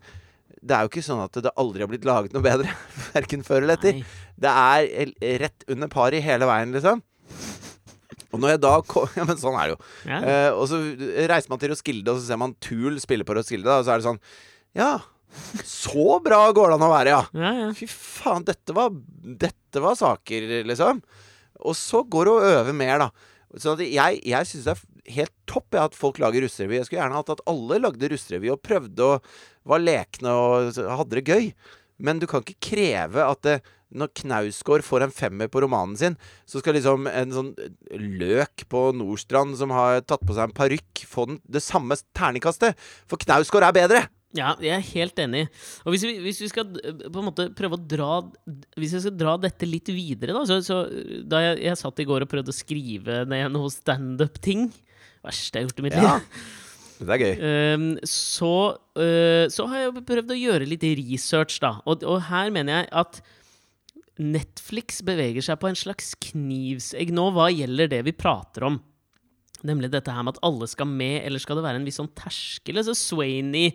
det 0.61 0.75
er 0.77 0.85
jo 0.85 0.91
ikke 0.91 1.01
sånn 1.03 1.23
at 1.23 1.39
det 1.41 1.51
aldri 1.59 1.81
har 1.81 1.89
blitt 1.89 2.05
laget 2.05 2.35
noe 2.35 2.45
bedre. 2.45 2.69
Verken 3.15 3.41
før 3.43 3.65
eller 3.65 3.79
etter. 3.79 3.97
Nei. 3.97 4.19
Det 4.41 4.51
er 4.51 5.39
rett 5.41 5.65
under 5.73 5.89
pari 5.91 6.21
hele 6.21 6.47
veien, 6.47 6.73
liksom. 6.75 7.01
Og 8.31 8.39
når 8.39 8.53
jeg 8.53 8.61
da 8.63 8.73
kom 8.87 9.09
Ja, 9.19 9.25
men 9.27 9.39
sånn 9.41 9.57
er 9.59 9.71
det 9.71 9.73
jo. 9.73 9.79
Ja. 10.07 10.19
Eh, 10.21 10.51
og 10.53 10.67
så 10.71 10.79
reiser 11.31 11.51
man 11.51 11.61
til 11.61 11.73
Roskilde, 11.73 12.13
og 12.13 12.21
så 12.21 12.29
ser 12.29 12.39
man 12.39 12.55
Tool 12.63 13.01
spille 13.03 13.27
på 13.27 13.35
Roskilde, 13.37 13.67
da, 13.67 13.81
og 13.81 13.87
så 13.87 13.95
er 13.95 14.03
det 14.03 14.07
sånn 14.07 14.21
Ja, 14.77 14.93
så 15.63 16.19
bra 16.23 16.43
går 16.51 16.71
det 16.71 16.77
an 16.77 16.85
å 16.85 16.91
være, 16.91 17.11
ja. 17.13 17.21
Ja, 17.35 17.51
ja. 17.65 17.67
Fy 17.75 17.87
faen, 17.89 18.45
dette 18.47 18.75
var, 18.75 18.91
dette 19.21 19.83
var 19.83 19.95
saker, 19.99 20.47
liksom. 20.67 20.99
Og 21.67 21.77
så 21.77 22.03
går 22.03 22.27
det 22.27 22.33
å 22.33 22.53
øve 22.55 22.75
mer, 22.77 23.05
da. 23.05 23.09
Så 23.59 23.75
at 23.75 23.83
jeg, 23.83 24.21
jeg 24.23 24.47
syns 24.47 24.67
det 24.67 24.73
er 24.73 25.15
helt 25.17 25.33
topp 25.49 25.75
at 25.79 25.97
folk 25.97 26.21
lager 26.23 26.45
russerevy. 26.45 26.77
Jeg 26.79 26.87
skulle 26.87 27.01
gjerne 27.01 27.19
hatt 27.19 27.33
at 27.33 27.43
alle 27.51 27.81
lagde 27.83 28.11
russerevy 28.13 28.51
og 28.53 28.61
prøvde 28.63 29.07
og 29.07 29.29
var 29.67 29.83
lekne 29.83 30.31
og 30.31 30.79
hadde 30.79 31.19
det 31.19 31.27
gøy. 31.27 31.51
Men 32.01 32.21
du 32.21 32.27
kan 32.29 32.45
ikke 32.45 32.71
kreve 32.71 33.25
at 33.27 33.43
det, 33.45 33.57
når 33.91 34.13
Knausgård 34.21 34.85
får 34.87 35.05
en 35.05 35.13
femmer 35.13 35.51
på 35.51 35.61
romanen 35.65 35.97
sin, 35.99 36.15
så 36.47 36.61
skal 36.61 36.77
liksom 36.77 37.09
en 37.11 37.35
sånn 37.35 37.51
løk 37.91 38.63
på 38.71 38.87
Nordstrand 38.95 39.57
som 39.59 39.73
har 39.75 39.99
tatt 40.07 40.23
på 40.23 40.37
seg 40.37 40.47
en 40.47 40.55
parykk, 40.55 41.03
få 41.11 41.27
den, 41.27 41.41
det 41.43 41.63
samme 41.65 41.99
terningkastet. 42.17 42.79
For 43.11 43.21
Knausgård 43.21 43.67
er 43.67 43.75
bedre! 43.75 44.07
Ja, 44.37 44.53
jeg 44.63 44.71
er 44.71 44.85
helt 44.93 45.17
enig. 45.19 45.41
Og 45.83 45.91
hvis 45.93 46.05
vi, 46.07 46.13
hvis 46.23 46.39
vi 46.39 46.49
skal 46.51 46.69
eh, 46.79 47.03
på 47.11 47.19
en 47.19 47.27
måte 47.27 47.49
prøve 47.57 47.75
å 47.75 47.81
dra 47.83 48.21
Hvis 48.79 48.95
jeg 48.95 49.03
skal 49.03 49.17
dra 49.19 49.33
dette 49.41 49.67
litt 49.67 49.91
videre, 49.91 50.35
da 50.37 50.45
Så, 50.47 50.61
så 50.63 50.85
da 51.27 51.41
jeg, 51.43 51.59
jeg 51.65 51.79
satt 51.81 51.99
i 51.99 52.07
går 52.07 52.23
og 52.23 52.31
prøvde 52.31 52.53
å 52.53 52.55
skrive 52.55 53.21
ned 53.27 53.51
noe 53.51 53.71
standup-ting 53.73 54.69
Verste 55.21 55.59
jeg 55.59 55.65
har 55.65 55.67
gjort 55.67 55.81
i 55.81 55.85
mitt 55.85 55.97
liv. 55.99 56.07
Ja. 56.07 56.17
Det 57.01 57.13
er 57.15 57.21
gøy. 57.21 57.31
Ehm, 57.45 57.85
så, 58.05 58.53
eh, 58.97 59.45
så 59.53 59.65
har 59.69 59.83
jeg 59.83 60.03
prøvd 60.05 60.33
å 60.33 60.37
gjøre 60.37 60.67
litt 60.69 60.85
research, 60.99 61.59
da. 61.61 61.75
Og, 61.89 62.05
og 62.05 62.23
her 62.27 62.51
mener 62.53 62.81
jeg 62.81 62.89
at 63.01 63.21
Netflix 64.21 65.01
beveger 65.05 65.45
seg 65.45 65.57
på 65.61 65.69
en 65.71 65.77
slags 65.77 66.13
knivsegg 66.29 67.13
nå 67.15 67.29
hva 67.33 67.49
gjelder 67.53 67.89
det 67.89 68.03
vi 68.05 68.13
prater 68.17 68.67
om. 68.69 68.77
Nemlig 69.67 69.91
dette 69.93 70.13
her 70.13 70.25
med 70.25 70.35
at 70.35 70.43
alle 70.47 70.67
skal 70.69 70.89
med, 70.89 71.21
eller 71.25 71.41
skal 71.41 71.59
det 71.59 71.65
være 71.65 71.81
en 71.81 71.87
viss 71.87 71.99
sånn 72.01 72.11
terskel? 72.17 72.79
Altså 72.81 72.95
Swainy 72.97 73.67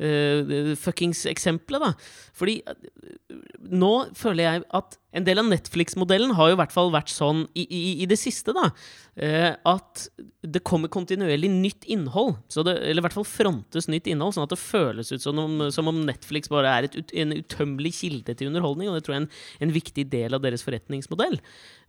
uh, 0.00 0.74
fuckings 0.80 1.24
eksempelet, 1.30 1.82
da. 1.82 1.90
Fordi 2.36 2.60
uh, 2.66 3.42
nå 3.72 3.92
føler 4.16 4.46
jeg 4.46 4.64
at 4.78 4.96
en 5.16 5.24
del 5.24 5.40
av 5.40 5.48
Netflix-modellen 5.48 6.34
har 6.36 6.50
jo 6.50 6.56
i 6.56 6.60
hvert 6.60 6.74
fall 6.74 6.90
vært 6.92 7.12
sånn 7.12 7.46
i, 7.56 7.64
i, 7.64 7.82
i 8.04 8.08
det 8.08 8.18
siste, 8.20 8.52
da. 8.56 8.70
Uh, 9.16 9.52
at 9.76 10.06
det 10.46 10.64
kommer 10.66 10.92
kontinuerlig 10.92 11.50
nytt 11.52 11.88
innhold. 11.92 12.36
Det, 12.52 12.76
eller 12.76 13.02
i 13.02 13.06
hvert 13.06 13.16
fall 13.16 13.28
frontes 13.28 13.90
nytt 13.92 14.08
innhold, 14.10 14.36
sånn 14.36 14.46
at 14.46 14.54
det 14.54 14.60
føles 14.60 15.12
ut 15.12 15.24
som 15.24 15.40
om, 15.42 15.66
som 15.74 15.88
om 15.90 16.04
Netflix 16.08 16.52
bare 16.52 16.72
er 16.72 16.88
et, 16.88 17.16
en 17.16 17.36
utømmelig 17.36 17.96
kilde 18.00 18.36
til 18.36 18.52
underholdning. 18.52 18.90
Og 18.90 18.98
det 18.98 19.06
tror 19.06 19.16
jeg 19.16 19.24
er 19.24 19.26
en, 19.26 19.34
en 19.68 19.76
viktig 19.76 20.08
del 20.12 20.36
av 20.36 20.44
deres 20.44 20.64
forretningsmodell. 20.66 21.40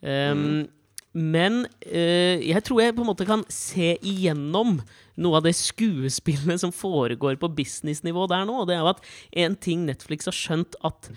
Um, 0.01 0.67
men 1.17 1.63
eh, 1.82 2.38
jeg 2.45 2.62
tror 2.67 2.84
jeg 2.84 2.93
på 2.93 3.01
en 3.01 3.10
måte 3.10 3.25
kan 3.25 3.41
se 3.49 3.95
igjennom 4.06 4.75
noe 5.17 5.39
av 5.39 5.47
det 5.47 5.56
skuespillet 5.58 6.62
som 6.62 6.73
foregår 6.75 7.39
på 7.41 7.49
businessnivå 7.58 8.27
der 8.30 8.45
nå. 8.45 8.60
Og 8.62 8.67
det 8.69 8.75
er 8.77 8.84
jo 8.84 8.91
at 8.91 9.01
en 9.45 9.56
ting 9.58 9.88
Netflix 9.88 10.30
har 10.30 10.38
skjønt 10.38 10.77
at 10.86 11.10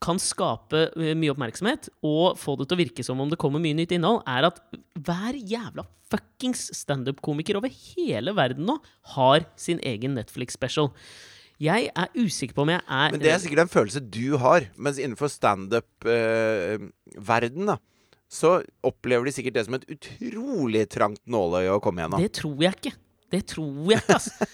kan 0.00 0.16
skape 0.22 0.86
eh, 0.94 1.16
mye 1.18 1.32
oppmerksomhet 1.34 1.90
og 2.06 2.38
få 2.40 2.54
det 2.60 2.66
til 2.68 2.76
å 2.78 2.82
virke 2.84 3.02
som 3.04 3.20
om 3.20 3.30
det 3.32 3.40
kommer 3.42 3.60
mye 3.62 3.76
nytt 3.76 3.92
innhold, 3.96 4.20
er 4.30 4.42
at 4.48 4.56
hver 4.96 5.34
jævla 5.34 5.84
fuckings 6.10 6.62
standup-komiker 6.78 7.56
over 7.58 7.70
hele 7.70 8.32
verden 8.38 8.64
nå 8.70 8.76
har 9.16 9.38
sin 9.60 9.80
egen 9.86 10.12
Netflix-special. 10.18 10.88
Jeg 11.60 11.80
er 11.92 12.08
usikker 12.16 12.54
på 12.56 12.64
om 12.64 12.72
jeg 12.72 12.80
er 12.80 13.08
Men 13.12 13.20
det 13.20 13.32
er 13.34 13.42
sikkert 13.42 13.64
en 13.66 13.74
følelse 13.74 14.00
du 14.00 14.40
har. 14.40 14.64
Mens 14.80 14.96
innenfor 14.96 15.28
standup-verden, 15.28 17.68
da, 17.68 17.76
så 18.30 18.60
opplever 18.86 19.26
de 19.26 19.34
sikkert 19.34 19.58
det 19.58 19.66
som 19.66 19.76
et 19.76 19.86
utrolig 19.90 20.84
trangt 20.92 21.22
nåløye 21.30 21.72
å 21.74 21.80
komme 21.82 22.04
gjennom. 22.04 22.22
Det 22.22 22.34
tror 22.38 22.60
jeg 22.62 22.78
ikke. 22.78 22.92
Det 23.30 23.40
tror 23.46 23.92
jeg 23.92 24.00
ikke, 24.00 24.16
altså. 24.16 24.46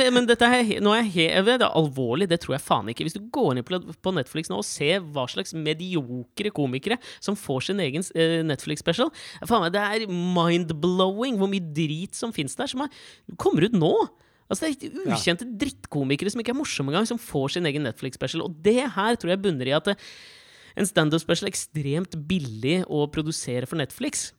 Men, 0.16 0.26
dette 0.28 0.46
er, 0.48 0.70
nå 0.80 0.92
er 0.96 1.04
jeg 1.04 1.44
det 1.44 1.56
er 1.58 1.66
alvorlig. 1.66 2.30
Det 2.30 2.38
tror 2.40 2.56
jeg 2.56 2.64
faen 2.64 2.88
ikke. 2.92 3.04
Hvis 3.04 3.16
du 3.16 3.26
går 3.32 3.60
inn 3.60 3.66
på, 3.66 4.12
Netflix 4.16 4.48
nå 4.48 4.60
og 4.60 4.68
ser 4.68 5.04
hva 5.12 5.26
slags 5.28 5.52
mediokre 5.56 6.52
komikere 6.56 6.96
som 7.20 7.36
får 7.36 7.68
sin 7.68 7.82
egen 7.84 8.04
eh, 8.14 8.40
Netflix-special 8.46 9.12
faen 9.44 9.66
meg, 9.66 9.74
Det 9.76 9.84
er 9.84 10.06
mind-blowing 10.08 11.36
hvor 11.40 11.52
mye 11.52 11.72
drit 11.76 12.16
som 12.16 12.32
fins 12.36 12.56
der, 12.56 12.72
som 12.72 12.86
er, 12.86 13.04
kommer 13.40 13.68
ut 13.68 13.76
nå. 13.76 13.94
Altså 14.50 14.66
Det 14.66 14.90
er 14.90 15.14
ukjente 15.14 15.48
drittkomikere 15.60 16.32
som 16.32 16.40
ikke 16.42 16.56
er 16.56 16.60
morsomme 16.60 16.92
engang, 16.92 17.08
som 17.08 17.20
får 17.20 17.56
sin 17.56 17.68
egen 17.68 17.84
Netflix-special. 17.84 18.48
Og 18.48 18.60
det 18.64 18.80
her 18.96 19.20
tror 19.20 19.34
jeg 19.34 19.44
bunner 19.44 19.68
i 19.68 19.76
at 19.76 19.92
en 20.78 20.88
standup-special 20.88 21.50
ekstremt 21.50 22.16
billig 22.28 22.82
å 22.88 23.06
produsere 23.12 23.68
for 23.70 23.80
Netflix. 23.80 24.30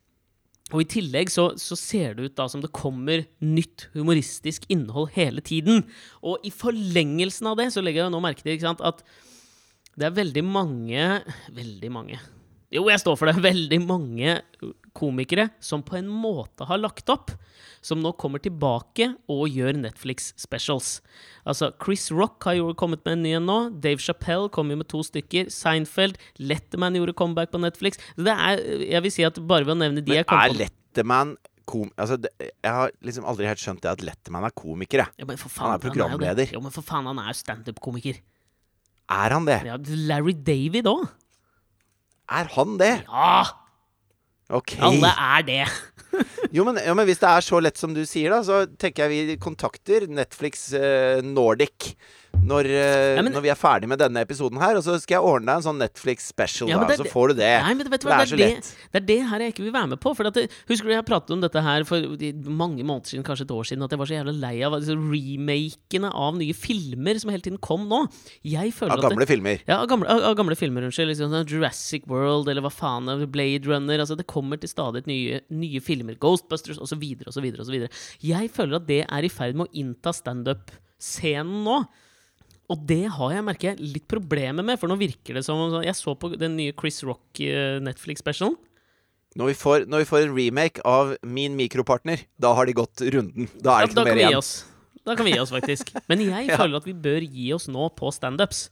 Og 0.72 0.86
i 0.86 0.88
tillegg 0.88 1.32
så, 1.32 1.50
så 1.60 1.76
ser 1.76 2.15
det 2.15 2.30
ut 2.30 2.38
da 2.38 2.48
som 2.52 2.62
det 2.63 2.72
kommer 2.76 3.26
nytt 3.44 3.89
humoristisk 3.96 4.67
innhold 4.72 5.12
hele 5.17 5.44
tiden. 5.44 5.84
Og 6.24 6.44
i 6.48 6.54
forlengelsen 6.54 7.52
av 7.52 7.58
det 7.60 7.72
så 7.76 7.84
legger 7.84 8.06
jeg 8.06 8.13
nå 8.13 8.22
merke 8.24 8.46
til 8.46 8.62
sant, 8.62 8.84
at 8.84 9.04
det 10.00 10.08
er 10.08 10.15
veldig 10.15 10.44
mange 10.48 11.08
Veldig 11.52 11.89
mange. 11.91 12.22
Jo, 12.72 12.86
jeg 12.88 13.02
står 13.04 13.17
for 13.20 13.28
det. 13.28 13.44
Veldig 13.52 13.82
mange 13.84 14.38
komikere 14.98 15.50
som 15.64 15.84
på 15.86 15.98
en 16.00 16.10
måte 16.10 16.66
har 16.68 16.80
lagt 16.82 17.10
opp, 17.12 17.32
som 17.82 18.02
nå 18.04 18.12
kommer 18.22 18.42
tilbake 18.44 19.08
og 19.32 19.48
gjør 19.50 19.80
Netflix-specials. 19.80 21.00
Altså, 21.48 21.72
Chris 21.82 22.10
Rock 22.14 22.46
har 22.50 22.58
jo 22.60 22.72
kommet 22.78 23.04
med 23.06 23.18
en 23.18 23.24
ny 23.26 23.36
en 23.40 23.48
nå. 23.50 23.60
Dave 23.82 24.04
Chappelle 24.04 24.52
kom 24.54 24.70
jo 24.74 24.80
med 24.82 24.90
to 24.92 25.02
stykker. 25.06 25.50
Seinfeld. 25.54 26.20
Letterman 26.38 26.98
gjorde 27.00 27.16
comeback 27.18 27.54
på 27.54 27.62
Netflix. 27.64 28.02
Det 28.18 28.34
er, 28.36 28.62
jeg 28.92 29.06
vil 29.08 29.16
si 29.16 29.26
at 29.28 29.40
bare 29.40 29.66
ved 29.68 29.78
å 29.78 29.82
nevne 29.82 30.04
de 30.04 30.14
Men 30.14 30.22
jeg 30.22 30.30
kom 30.30 30.44
er 30.44 30.58
Letterman 30.60 31.34
kom... 31.70 31.90
Altså, 31.96 32.20
det, 32.22 32.34
jeg 32.52 32.76
har 32.76 32.94
liksom 33.06 33.26
aldri 33.30 33.50
helt 33.50 33.64
skjønt 33.64 33.82
det 33.86 33.94
at 33.94 34.06
Letterman 34.06 34.46
er 34.48 34.54
komiker, 34.54 35.06
ja, 35.08 35.26
men 35.28 35.40
for 35.40 35.54
Han 35.62 35.78
er 35.78 35.82
programleder. 35.82 36.12
Han 36.12 36.20
er 36.20 36.20
programleder. 36.20 36.54
Jo, 36.58 36.62
men 36.66 36.76
for 36.76 36.86
faen, 36.86 37.10
han 37.10 37.24
er 37.24 37.32
jo 37.32 37.40
standup-komiker. 37.42 38.22
Er 39.12 39.36
han 39.36 39.48
det? 39.48 39.60
Ja, 39.68 39.80
Larry 40.12 40.36
David 40.38 40.90
òg. 40.92 41.08
Er 42.32 42.54
han 42.54 42.78
det? 42.80 42.94
Ja! 43.08 43.61
Ok. 44.52 44.76
Alle 44.84 45.14
er 45.16 45.48
det. 45.48 45.64
Jo, 46.52 46.66
men, 46.68 46.76
jo, 46.84 46.92
men 46.98 47.06
hvis 47.08 47.22
det 47.22 47.28
er 47.30 47.44
så 47.46 47.62
lett 47.64 47.80
som 47.80 47.94
du 47.96 48.02
sier, 48.04 48.34
da, 48.34 48.42
så 48.44 48.66
tenker 48.68 49.08
jeg 49.08 49.30
vi 49.32 49.36
kontakter 49.40 50.04
Netflix 50.12 50.66
eh, 50.76 51.22
Nordic 51.24 51.94
når, 52.34 52.65
eh, 52.65 53.15
Ja, 53.15 53.22
men- 53.22 53.34
når 53.34 53.41
vi 53.44 53.50
er 53.50 53.56
ferdig 53.56 53.88
med 53.88 54.00
denne 54.00 54.17
episoden 54.26 54.58
her. 54.60 54.76
Og 54.76 54.84
så 54.84 55.00
skal 55.00 55.15
jeg 55.15 55.24
ordne 55.24 55.46
deg 55.46 55.56
en 55.58 55.62
sånn 55.62 55.78
Netflix 55.78 56.26
special, 56.26 56.70
Ja, 56.70 56.80
da, 56.80 56.96
så 56.96 57.06
får 57.06 57.30
du 57.30 57.34
det. 57.36 57.62
Nei, 57.63 57.74
men 57.74 57.89
vet 57.89 58.02
du 58.02 58.08
det 58.08 58.13
er 58.17 58.26
så 58.26 58.38
det, 58.38 58.56
lett. 58.56 58.76
det, 58.91 58.91
det 58.91 59.02
er 59.02 59.06
det 59.06 59.30
her 59.30 59.39
jeg 59.39 59.54
ikke 59.54 59.63
vil 59.65 59.74
være 59.74 59.89
med 59.89 60.00
på. 60.00 60.15
For 60.15 60.26
at 60.26 60.34
det, 60.34 60.50
husker 60.67 60.84
du 60.86 60.89
jeg 60.96 61.06
pratet 61.06 61.32
om 61.32 61.41
dette 61.41 61.62
her 61.62 61.84
for 61.84 62.00
mange 62.02 62.82
måneder 62.84 63.06
siden, 63.12 63.24
kanskje 63.24 63.46
et 63.46 63.52
år 63.54 63.63
siden, 63.70 63.84
at 63.84 63.91
jeg 63.91 64.00
var 64.00 64.06
så 64.06 64.17
jævla 64.17 64.34
lei 64.39 64.63
av 64.63 64.74
disse 64.80 64.96
remakene 64.96 66.12
av 66.13 66.36
nye 66.36 66.54
filmer 66.54 67.20
som 67.20 67.30
hele 67.32 67.41
tiden 67.41 67.60
kom 67.62 67.88
nå. 67.88 68.08
Jeg 68.44 68.74
føler 68.74 68.91
Av 68.91 69.00
at 69.00 69.10
det, 69.10 69.12
gamle 69.17 69.28
filmer. 69.28 69.62
Ja, 69.67 69.82
av 69.84 69.88
gamle, 69.88 70.08
av, 70.10 70.24
av 70.32 70.36
gamle 70.36 70.56
filmer, 70.58 70.82
unnskyld. 70.88 71.10
Liksom, 71.12 71.30
sånn 71.30 71.48
Jurassic 71.48 72.08
World 72.08 72.48
eller 72.50 72.62
hva 72.62 72.72
faen, 72.74 73.06
Blade 73.32 73.65
Runner. 73.67 74.00
Altså, 74.00 74.17
det 74.17 74.26
kommer 74.28 74.60
til 74.60 74.70
stadig 74.70 75.06
nye, 75.06 75.41
nye 75.52 75.80
filmer. 75.80 76.15
Ghostbusters 76.17 76.80
osv. 76.80 77.04
osv. 77.28 77.89
Jeg 78.22 78.52
føler 78.52 78.76
at 78.76 78.88
det 78.88 79.06
er 79.10 79.24
i 79.24 79.30
ferd 79.30 79.56
med 79.56 79.67
å 79.67 79.74
innta 79.74 80.12
standup-scenen 80.15 81.63
nå. 81.65 81.86
Og 82.72 82.84
det 82.88 83.04
har 83.12 83.34
jeg 83.36 83.44
merker 83.46 83.72
jeg 83.74 83.92
litt 83.98 84.08
problemer 84.12 84.64
med, 84.66 84.80
for 84.80 84.92
nå 84.92 84.96
virker 85.00 85.36
det 85.38 85.44
som 85.46 85.60
om 85.60 85.82
Jeg 85.84 85.98
så 86.00 86.14
på 86.16 86.32
den 86.40 86.56
nye 86.60 86.74
Chris 86.78 87.02
Rock 87.08 87.42
eh, 87.44 87.80
Netflix-specialen. 87.84 88.56
Når 89.40 89.48
vi, 89.48 89.56
får, 89.56 89.86
når 89.88 90.02
vi 90.04 90.08
får 90.10 90.26
en 90.26 90.34
remake 90.36 90.84
av 90.88 91.14
Min 91.24 91.56
mikropartner, 91.56 92.26
da 92.42 92.52
har 92.58 92.68
de 92.68 92.76
gått 92.76 93.04
runden. 93.16 93.48
Da 93.64 93.78
er 93.80 93.88
det 93.88 93.96
da 93.96 94.04
ikke 94.04 94.16
mer 94.16 94.24
igjen. 94.26 94.40
oss. 94.42 94.54
Da 95.08 95.16
kan 95.18 95.28
vi 95.28 95.34
gi 95.36 95.42
oss, 95.42 95.54
faktisk. 95.54 95.94
Men 96.12 96.24
jeg 96.26 96.50
Ja. 96.52 96.58
føler 96.60 96.82
at 96.82 96.88
vi 96.90 96.96
bør 97.08 97.24
gi 97.26 97.52
oss 97.56 97.68
nå 97.72 97.88
på 97.98 98.12
standups. 98.14 98.66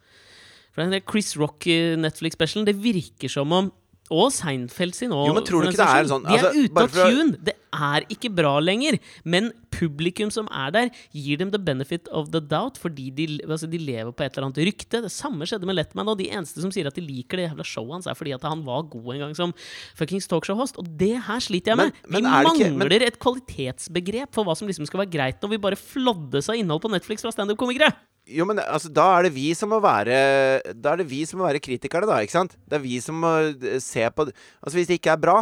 For 0.76 0.84
den 0.86 1.02
Chris 1.10 1.36
Rock 1.40 1.68
eh, 1.68 1.96
det 2.00 2.76
virker 2.80 3.32
som 3.32 3.52
om 3.56 3.72
Og 4.10 4.32
Seinfeld 4.34 4.96
sin 4.98 5.12
òg. 5.14 5.30
Er 5.30 6.06
sånn- 6.10 6.24
De 6.26 6.34
er 6.34 6.46
altså, 6.48 6.54
ute 6.66 6.82
av 6.82 6.90
tune! 6.90 7.38
Det 7.46 7.54
er 7.74 8.06
ikke 8.10 8.32
bra 8.34 8.56
lenger. 8.60 8.98
Men 9.24 9.52
publikum 9.80 10.32
som 10.34 10.50
er 10.52 10.74
der, 10.76 10.92
gir 11.16 11.40
dem 11.40 11.54
the 11.54 11.62
benefit 11.62 12.10
of 12.12 12.30
the 12.34 12.42
doubt 12.44 12.78
fordi 12.82 13.10
de, 13.16 13.28
altså, 13.48 13.70
de 13.72 13.80
lever 13.82 14.12
på 14.12 14.26
et 14.26 14.36
eller 14.36 14.50
annet 14.50 14.62
rykte. 14.70 15.02
Det 15.06 15.12
samme 15.14 15.48
skjedde 15.48 15.70
med 15.70 15.80
Letman, 15.80 16.12
og 16.12 16.20
de 16.20 16.28
eneste 16.30 16.62
som 16.64 16.74
sier 16.76 16.90
at 16.92 16.98
de 17.00 17.06
liker 17.06 17.40
det 17.40 17.48
jævla 17.50 17.66
showet 17.68 17.98
hans, 18.00 18.10
er 18.12 18.18
fordi 18.20 18.36
at 18.36 18.46
han 18.48 18.66
var 18.68 18.86
god 18.92 19.14
en 19.16 19.24
gang 19.26 19.38
som 19.40 19.56
fuckings 19.98 20.28
talkshow-host. 20.30 20.78
Og 20.82 20.92
det 21.00 21.16
her 21.30 21.40
sliter 21.44 21.74
jeg 21.74 21.82
med. 21.82 21.94
Men- 22.08 22.24
men 22.24 22.30
vi 22.30 22.50
ikke- 22.50 22.70
mangler 22.76 23.08
et 23.08 23.20
kvalitetsbegrep 23.20 24.34
for 24.36 24.44
hva 24.46 24.56
som 24.58 24.68
liksom 24.68 24.86
skal 24.90 25.06
være 25.06 25.14
greit 25.16 25.42
når 25.42 25.50
vi 25.56 25.58
bare 25.58 25.80
floddes 25.80 26.50
av 26.50 26.56
innhold 26.60 26.82
på 26.84 26.92
Netflix 26.92 27.22
fra 27.26 27.32
standup-komikere. 27.32 27.94
Jo, 28.30 28.46
men 28.46 28.60
altså, 28.60 28.92
da 28.94 29.18
er 29.18 29.24
det 29.24 29.34
vi 29.34 29.54
som 29.58 29.72
må 29.74 29.80
være 29.82 30.62
Da 30.82 30.92
er 30.94 30.98
det 31.02 31.08
vi 31.10 31.24
som 31.26 31.40
må 31.40 31.48
være 31.48 31.62
kritikerne, 31.64 32.06
da, 32.06 32.20
ikke 32.22 32.36
sant? 32.36 32.56
Det 32.70 32.78
er 32.78 32.84
vi 32.84 33.00
som 33.02 33.16
må 33.20 33.32
eh, 33.50 33.80
se 33.80 34.06
på 34.14 34.28
Altså, 34.30 34.76
hvis 34.78 34.88
det 34.88 35.00
ikke 35.02 35.14
er 35.14 35.22
bra, 35.24 35.38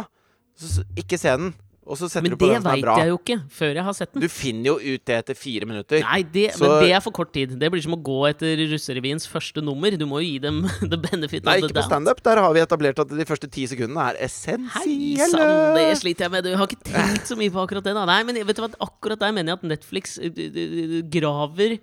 så 0.58 0.84
ikke 0.96 1.18
se 1.18 1.28
den. 1.36 1.54
Og 1.88 1.96
så 1.96 2.04
setter 2.12 2.26
Men 2.28 2.34
du 2.34 2.36
på 2.36 2.46
det 2.46 2.54
den 2.58 2.62
som 2.62 2.70
er 2.70 2.82
veit 2.84 2.98
jeg 3.00 3.08
jo 3.08 3.16
ikke 3.16 3.36
før 3.58 3.70
jeg 3.78 3.84
har 3.86 3.94
sett 3.96 4.12
den. 4.12 4.20
Du 4.20 4.28
finner 4.28 4.66
jo 4.68 4.74
ut 4.76 5.04
det 5.08 5.14
etter 5.22 5.38
fire 5.40 5.64
minutter. 5.70 6.02
Nei, 6.04 6.18
det, 6.22 6.42
Så- 6.52 6.60
men 6.68 6.82
det 6.84 6.90
er 6.92 7.00
for 7.00 7.10
kort 7.16 7.32
tid. 7.32 7.54
Det 7.58 7.70
blir 7.72 7.80
som 7.82 7.94
å 7.96 8.00
gå 8.04 8.18
etter 8.28 8.60
russerevyens 8.68 9.24
første 9.26 9.62
nummer. 9.64 9.90
Du 9.96 10.04
må 10.04 10.20
jo 10.20 10.28
gi 10.28 10.38
dem 10.44 10.60
the 10.92 10.98
benefit 11.00 11.44
Nei, 11.48 11.56
of 11.56 11.64
the 11.64 11.68
ikke 11.68 11.72
på 11.72 11.80
doubt. 11.80 11.88
standup. 11.88 12.22
Der 12.28 12.36
har 12.44 12.52
vi 12.52 12.60
etablert 12.60 12.98
at 13.00 13.08
de 13.08 13.24
første 13.24 13.48
ti 13.50 13.64
sekundene 13.66 14.04
er 14.12 14.20
Hei 14.20 14.26
essensielle. 14.28 15.30
sann, 15.32 15.74
det 15.80 15.88
sliter 16.02 16.28
jeg 16.28 16.30
med. 16.36 16.44
Du 16.44 16.54
har 16.60 16.66
ikke 16.68 16.84
tenkt 16.92 17.24
så 17.32 17.36
mye 17.40 17.50
på 17.56 17.64
akkurat 17.64 17.82
det. 17.88 17.94
da 17.96 18.04
Nei, 18.04 18.22
men 18.22 18.34
vet 18.44 18.56
du 18.56 18.62
hva, 18.66 18.70
akkurat 18.84 19.18
der 19.24 19.32
mener 19.32 19.54
jeg 19.56 19.58
at 19.62 19.68
Netflix 19.72 20.18
uh, 20.20 21.02
graver 21.08 21.78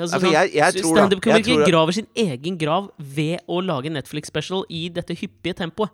altså, 0.00 0.18
da- 0.20 0.70
Standup-komikere 0.72 1.66
graver 1.68 1.92
sin 1.92 2.06
egen 2.16 2.56
grav 2.58 2.90
ved 2.98 3.40
å 3.46 3.60
lage 3.62 3.90
Netflix-special 3.92 4.64
i 4.72 4.88
dette 4.88 5.14
hyppige 5.14 5.54
tempoet. 5.62 5.90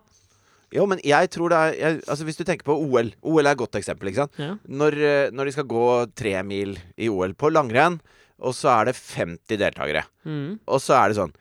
Jo, 0.75 0.87
men 0.91 1.01
jeg 1.07 1.31
tror 1.31 1.53
det 1.53 1.59
er 1.59 1.77
jeg, 1.79 1.99
Altså, 2.11 2.27
hvis 2.27 2.39
du 2.39 2.45
tenker 2.47 2.67
på 2.67 2.75
OL 2.75 3.13
OL 3.23 3.47
er 3.47 3.55
et 3.55 3.61
godt 3.61 3.79
eksempel, 3.79 4.11
ikke 4.11 4.25
sant? 4.25 4.41
Ja. 4.41 4.57
Når, 4.67 4.99
eh, 4.99 5.31
når 5.35 5.49
de 5.49 5.55
skal 5.55 5.69
gå 5.71 5.87
tre 6.19 6.35
mil 6.47 6.77
i 6.99 7.11
OL 7.13 7.37
på 7.39 7.53
langrenn, 7.55 8.01
og 8.37 8.53
så 8.57 8.73
er 8.75 8.91
det 8.91 8.99
50 8.99 9.57
deltakere. 9.57 10.03
Mm. 10.27 10.59
Og 10.67 10.83
så 10.83 10.99
er 10.99 11.09
det 11.09 11.17
sånn 11.17 11.33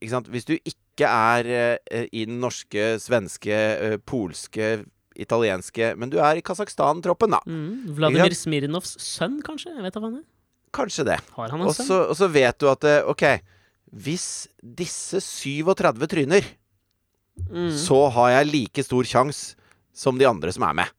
Ikke 0.00 0.10
sant? 0.10 0.30
Hvis 0.32 0.48
du 0.48 0.56
ikke 0.56 1.06
er 1.06 1.46
eh, 1.46 2.08
i 2.10 2.24
den 2.26 2.40
norske, 2.42 2.94
svenske, 3.02 3.54
eh, 3.54 3.96
polske, 4.02 4.84
italienske 5.14 5.92
Men 5.94 6.10
du 6.10 6.16
er 6.18 6.40
i 6.40 6.42
Kasakhstan-troppen, 6.42 7.36
da. 7.36 7.42
Mm. 7.46 7.94
Vladimir 7.94 8.34
Smirnovs 8.34 8.96
sønn, 8.98 9.38
kanskje? 9.46 9.76
Jeg 9.76 9.84
vet 9.84 9.94
da 10.00 10.08
er. 10.08 10.22
Kanskje 10.74 11.04
det. 11.06 11.20
Har 11.36 11.52
han 11.52 11.62
en 11.62 11.70
sønn? 11.70 11.86
så, 11.86 12.00
og 12.08 12.18
så 12.18 12.26
vet 12.34 12.58
du 12.58 12.66
at 12.72 12.88
OK, 13.06 13.22
hvis 13.94 14.48
disse 14.58 15.20
37 15.22 16.08
tryner, 16.10 16.48
Mm. 17.50 17.70
så 17.78 17.98
har 18.14 18.30
jeg 18.30 18.50
like 18.50 18.82
stor 18.86 19.06
sjanse 19.08 19.56
som 19.94 20.18
de 20.18 20.26
andre 20.28 20.52
som 20.54 20.64
er 20.66 20.76
med. 20.82 20.92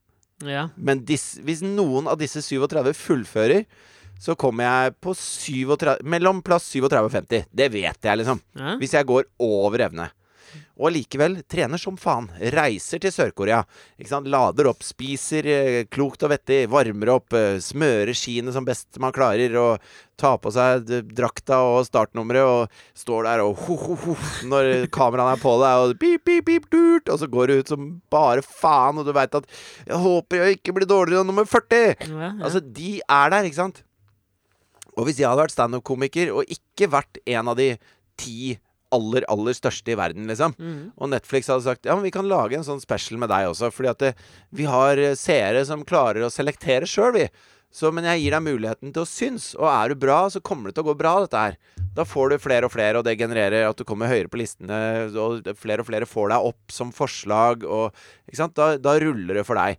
Ja. 0.43 0.65
Men 0.75 1.03
dis, 1.07 1.37
hvis 1.43 1.63
noen 1.63 2.09
av 2.11 2.19
disse 2.19 2.43
37 2.43 2.91
fullfører, 2.99 3.65
så 4.21 4.35
kommer 4.39 4.67
jeg 4.67 4.95
på 5.03 5.13
37, 5.15 6.03
mellom 6.07 6.41
plass 6.45 6.67
37 6.71 6.99
og 7.01 7.11
50. 7.11 7.47
Det 7.51 7.67
vet 7.71 8.07
jeg, 8.07 8.19
liksom. 8.21 8.41
ja. 8.55 8.75
Hvis 8.79 8.95
jeg 8.95 9.07
går 9.07 9.27
over 9.43 9.83
evne. 9.87 10.09
Og 10.75 10.89
allikevel 10.89 11.37
trener 11.47 11.79
som 11.79 11.95
faen. 11.99 12.27
Reiser 12.55 12.99
til 13.03 13.13
Sør-Korea. 13.13 13.61
Lader 14.25 14.69
opp, 14.71 14.83
spiser 14.83 15.47
eh, 15.47 15.77
klokt 15.91 16.23
og 16.25 16.33
vettig, 16.33 16.65
varmer 16.71 17.13
opp, 17.15 17.35
eh, 17.37 17.61
smører 17.63 18.15
skiene 18.17 18.51
som 18.55 18.67
best 18.67 18.99
man 18.99 19.13
klarer, 19.15 19.55
og 19.59 19.85
tar 20.19 20.37
på 20.39 20.51
seg 20.55 20.87
drakta 21.15 21.59
og 21.67 21.85
startnummeret 21.87 22.47
og 22.47 22.75
står 22.95 23.27
der 23.27 23.43
og 23.43 23.65
ho, 23.65 23.75
ho, 23.79 23.97
ho, 24.05 24.15
når 24.47 24.87
kameraene 24.95 25.35
er 25.35 25.41
på 25.41 25.55
deg, 25.59 25.81
og 25.81 25.97
pip, 25.99 26.23
pip, 26.27 26.45
pip, 26.47 26.69
durt, 26.71 27.11
og 27.11 27.19
så 27.19 27.29
går 27.31 27.51
du 27.51 27.57
ut 27.59 27.73
som 27.73 27.89
bare 28.11 28.43
faen, 28.45 29.01
og 29.01 29.07
du 29.07 29.11
veit 29.15 29.35
at 29.35 29.47
'Jeg 29.85 29.99
håper 29.99 30.43
jeg 30.43 30.59
ikke 30.59 30.75
blir 30.75 30.87
dårligere 30.87 31.23
enn 31.23 31.31
nummer 31.31 31.45
40'. 31.45 31.95
Ja, 32.07 32.31
ja. 32.31 32.31
Altså, 32.43 32.59
de 32.59 33.01
er 33.03 33.29
der, 33.29 33.43
ikke 33.43 33.63
sant? 33.63 33.83
Og 34.95 35.05
hvis 35.05 35.19
jeg 35.19 35.27
hadde 35.27 35.43
vært 35.43 35.55
standup-komiker 35.55 36.31
og 36.31 36.47
ikke 36.47 36.91
vært 36.91 37.19
en 37.27 37.51
av 37.51 37.57
de 37.59 37.75
ti 38.19 38.55
aller, 38.93 39.25
aller 39.31 39.53
største 39.57 39.91
i 39.91 39.95
verden, 39.97 40.27
liksom, 40.29 40.53
Mm. 40.59 40.91
og 40.97 41.09
Netflix 41.09 41.47
hadde 41.47 41.63
sagt 41.65 41.85
ja, 41.85 41.95
men 41.95 42.03
vi 42.03 42.11
kan 42.11 42.27
lage 42.29 42.53
en 42.55 42.63
sånn 42.63 42.81
special 42.81 43.17
med 43.17 43.29
deg 43.29 43.47
også, 43.49 43.71
fordi 43.73 43.89
at 43.89 43.99
det, 43.99 44.13
vi 44.53 44.65
har 44.69 44.97
eh, 44.97 45.15
seere 45.15 45.65
som 45.65 45.83
klarer 45.83 46.21
å 46.25 46.29
selektere 46.31 46.85
sjøl, 46.85 47.13
vi. 47.13 47.27
Så, 47.75 47.89
men 47.91 48.05
jeg 48.07 48.21
gir 48.21 48.31
deg 48.31 48.43
muligheten 48.45 48.93
til 48.95 49.03
å 49.03 49.09
synes, 49.09 49.49
og 49.59 49.67
er 49.67 49.89
du 49.91 49.95
bra, 49.99 50.29
så 50.31 50.39
kommer 50.39 50.69
det 50.71 50.75
til 50.77 50.85
å 50.85 50.93
gå 50.93 50.97
bra, 50.97 51.17
dette 51.25 51.35
her. 51.41 51.57
Da 51.97 52.05
får 52.07 52.29
du 52.31 52.37
flere 52.39 52.69
og 52.69 52.71
flere, 52.71 52.97
og 53.01 53.03
det 53.03 53.17
genererer 53.19 53.67
at 53.67 53.75
du 53.75 53.83
kommer 53.83 54.07
høyere 54.07 54.29
på 54.31 54.39
listene, 54.39 54.77
og 55.11 55.43
flere 55.59 55.83
og 55.83 55.89
flere 55.89 56.07
får 56.07 56.29
deg 56.31 56.47
opp 56.53 56.71
som 56.71 56.93
forslag, 56.95 57.65
og 57.67 57.91
ikke 58.29 58.39
sant? 58.39 58.55
Da, 58.55 58.77
da 58.79 58.95
ruller 59.03 59.41
det 59.41 59.43
for 59.47 59.59
deg. 59.59 59.75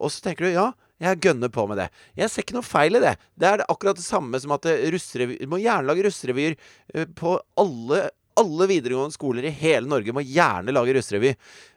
Og 0.00 0.08
så 0.14 0.24
tenker 0.24 0.46
du 0.48 0.54
ja, 0.54 0.70
jeg 1.04 1.20
gønner 1.20 1.50
på 1.52 1.66
med 1.68 1.82
det. 1.82 1.90
Jeg 2.16 2.30
ser 2.32 2.46
ikke 2.46 2.56
noe 2.56 2.64
feil 2.64 2.96
i 2.96 3.02
det. 3.04 3.12
Det 3.36 3.50
er 3.50 3.64
akkurat 3.68 3.98
det 4.00 4.06
samme 4.06 4.40
som 4.40 4.54
at 4.56 4.64
eh, 4.70 4.86
russerevy- 4.94 5.36
Du 5.42 5.50
må 5.52 5.60
gjerne 5.60 5.84
lage 5.90 6.06
russerevyer 6.06 6.56
eh, 6.94 7.04
på 7.18 7.34
alle, 7.60 8.06
alle 8.40 8.68
videregående 8.70 9.14
skoler 9.16 9.46
i 9.48 9.54
hele 9.54 9.88
Norge. 9.90 10.14
Må 10.16 10.24
gjerne 10.26 10.74
lage 10.74 10.96
russerevy. 10.96 11.34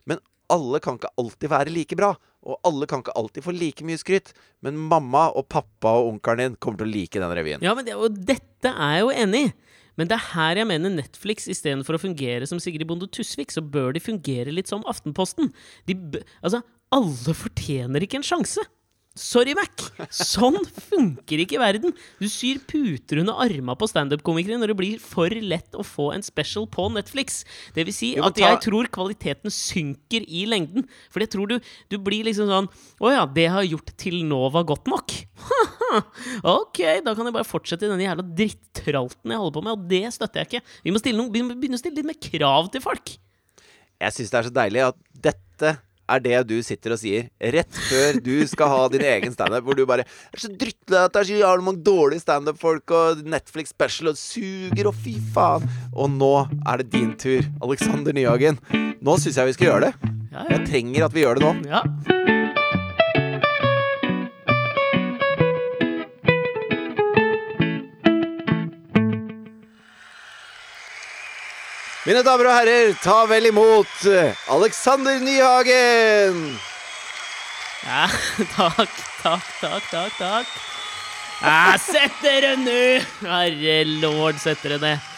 Men 0.10 0.22
alle 0.54 0.80
kan 0.84 0.98
ikke 1.00 1.12
alltid 1.20 1.52
være 1.52 1.74
like 1.74 1.98
bra. 2.00 2.13
Og 2.48 2.60
alle 2.67 2.88
kan 2.88 3.04
ikke 3.04 3.15
alltid 3.20 3.46
få 3.46 3.56
like 3.56 3.86
mye 3.88 4.00
skryt. 4.00 4.34
Men 4.65 4.80
mamma 4.89 5.28
og 5.36 5.50
pappa 5.52 5.98
og 6.00 6.13
onkelen 6.13 6.43
din 6.43 6.60
kommer 6.63 6.82
til 6.82 6.89
å 6.89 6.93
like 6.93 7.24
den 7.24 7.36
revyen. 7.39 7.65
Ja, 7.65 7.76
det, 7.76 7.98
og 7.98 8.22
dette 8.28 8.72
er 8.72 8.98
jeg 8.98 9.06
jo 9.06 9.15
enig 9.26 9.43
i. 9.48 9.54
Men 9.98 10.10
det 10.10 10.13
er 10.20 10.28
her 10.36 10.60
jeg 10.62 10.70
mener 10.70 10.93
Netflix 10.93 11.48
istedenfor 11.50 11.98
å 11.98 12.02
fungere 12.02 12.46
som 12.46 12.60
Sigrid 12.62 12.86
Bonde 12.89 13.08
Tusvik, 13.10 13.50
så 13.50 13.63
bør 13.65 13.96
de 13.96 14.04
fungere 14.04 14.54
litt 14.54 14.70
som 14.70 14.86
Aftenposten. 14.89 15.50
De, 15.89 15.96
altså, 16.46 16.62
alle 16.93 17.34
fortjener 17.36 18.06
ikke 18.06 18.22
en 18.22 18.28
sjanse. 18.28 18.62
Sorry, 19.18 19.56
Mac! 19.58 19.82
Sånn 20.14 20.60
funker 20.64 21.42
ikke 21.42 21.60
verden. 21.62 21.94
Du 22.22 22.28
syr 22.30 22.60
puter 22.70 23.24
under 23.24 23.40
arma 23.44 23.74
på 23.78 23.90
standup-komikere 23.90 24.60
når 24.62 24.72
det 24.72 24.78
blir 24.78 25.02
for 25.02 25.34
lett 25.34 25.74
å 25.78 25.86
få 25.86 26.12
en 26.14 26.26
special 26.26 26.68
på 26.70 26.86
Netflix. 26.94 27.42
Det 27.74 27.88
vil 27.88 27.96
si 27.96 28.12
at 28.22 28.38
jeg 28.38 28.62
tror 28.64 28.90
kvaliteten 28.94 29.54
synker 29.54 30.26
i 30.28 30.46
lengden. 30.50 30.86
For 31.10 31.26
jeg 31.26 31.34
tror 31.34 31.50
du, 31.50 31.58
du 31.90 31.98
blir 32.02 32.28
liksom 32.28 32.50
sånn 32.52 32.70
Å 33.02 33.14
ja, 33.14 33.24
det 33.26 33.48
har 33.54 33.66
gjort 33.66 33.94
til 34.00 34.22
nå 34.28 34.40
var 34.54 34.68
godt 34.70 34.90
nok. 34.92 35.16
ok, 36.58 36.82
da 37.06 37.14
kan 37.18 37.28
jeg 37.28 37.36
bare 37.36 37.48
fortsette 37.48 37.88
i 37.88 37.92
denne 37.92 38.06
jævla 38.06 38.26
drittralten 38.38 39.34
jeg 39.34 39.42
holder 39.42 39.58
på 39.58 39.66
med, 39.66 39.74
og 39.74 39.90
det 39.90 40.14
støtter 40.14 40.44
jeg 40.44 40.52
ikke. 40.52 40.76
Vi 40.86 40.94
må 40.94 41.02
noen, 41.08 41.32
begynne 41.34 41.58
begynne 41.58 41.80
å 41.80 41.82
stille 41.82 42.00
litt 42.00 42.10
mer 42.10 42.22
krav 42.30 42.72
til 42.74 42.84
folk. 42.84 43.18
Jeg 43.98 44.14
syns 44.14 44.34
det 44.34 44.40
er 44.40 44.48
så 44.50 44.54
deilig 44.54 44.88
at 44.92 44.98
dette 45.28 45.78
er 46.08 46.24
det 46.24 46.41
du 46.50 46.56
sitter 46.65 46.96
og 46.96 47.02
sier 47.02 47.28
rett 47.56 47.80
før 47.89 48.20
du 48.24 48.36
skal 48.50 48.72
ha 48.72 48.84
din 48.93 49.06
egen 49.08 49.34
standup, 49.36 49.65
hvor 49.67 49.78
du 49.78 49.86
bare 49.89 50.06
er 50.08 50.41
så 50.41 50.52
drittlei 50.52 51.04
at 51.04 51.13
det 51.15 51.22
er 51.22 51.30
så 51.32 51.39
jævlig 51.41 51.67
mange 51.67 51.84
dårlige 51.86 52.24
standup-folk, 52.24 52.96
og 52.96 53.26
Netflix 53.28 53.74
special 53.76 54.13
og 54.13 54.20
suger, 54.20 54.88
og 54.89 54.96
fy 55.04 55.17
faen. 55.36 55.67
Og 55.93 56.12
nå 56.15 56.34
er 56.63 56.84
det 56.84 56.91
din 56.96 57.13
tur, 57.20 57.43
Alexander 57.63 58.15
Nyhagen. 58.15 58.62
Nå 59.02 59.20
syns 59.22 59.38
jeg 59.39 59.52
vi 59.52 59.60
skal 59.60 59.72
gjøre 59.72 59.89
det. 59.89 60.15
Jeg 60.38 60.65
trenger 60.70 61.08
at 61.08 61.15
vi 61.15 61.26
gjør 61.26 61.39
det 61.39 61.48
nå. 61.48 61.54
ja. 61.72 62.37
Mine 72.08 72.22
damer 72.24 72.48
og 72.48 72.54
herrer, 72.56 72.93
ta 73.04 73.26
vel 73.28 73.50
imot 73.50 74.06
eh, 74.08 74.38
Alexander 74.56 75.17
Nyhagen! 75.20 76.38
ja. 77.84 78.06
Takk, 78.56 78.94
takk, 79.19 79.50
takk, 79.60 79.90
takk, 79.92 80.13
takk. 80.15 80.54
Ja, 81.42 81.73
sett 81.84 82.15
dere 82.23 82.54
ned! 82.62 83.04
Herre 83.27 83.75
lord, 84.00 84.40
sett 84.40 84.63
dere 84.63 84.77
ned. 84.79 85.10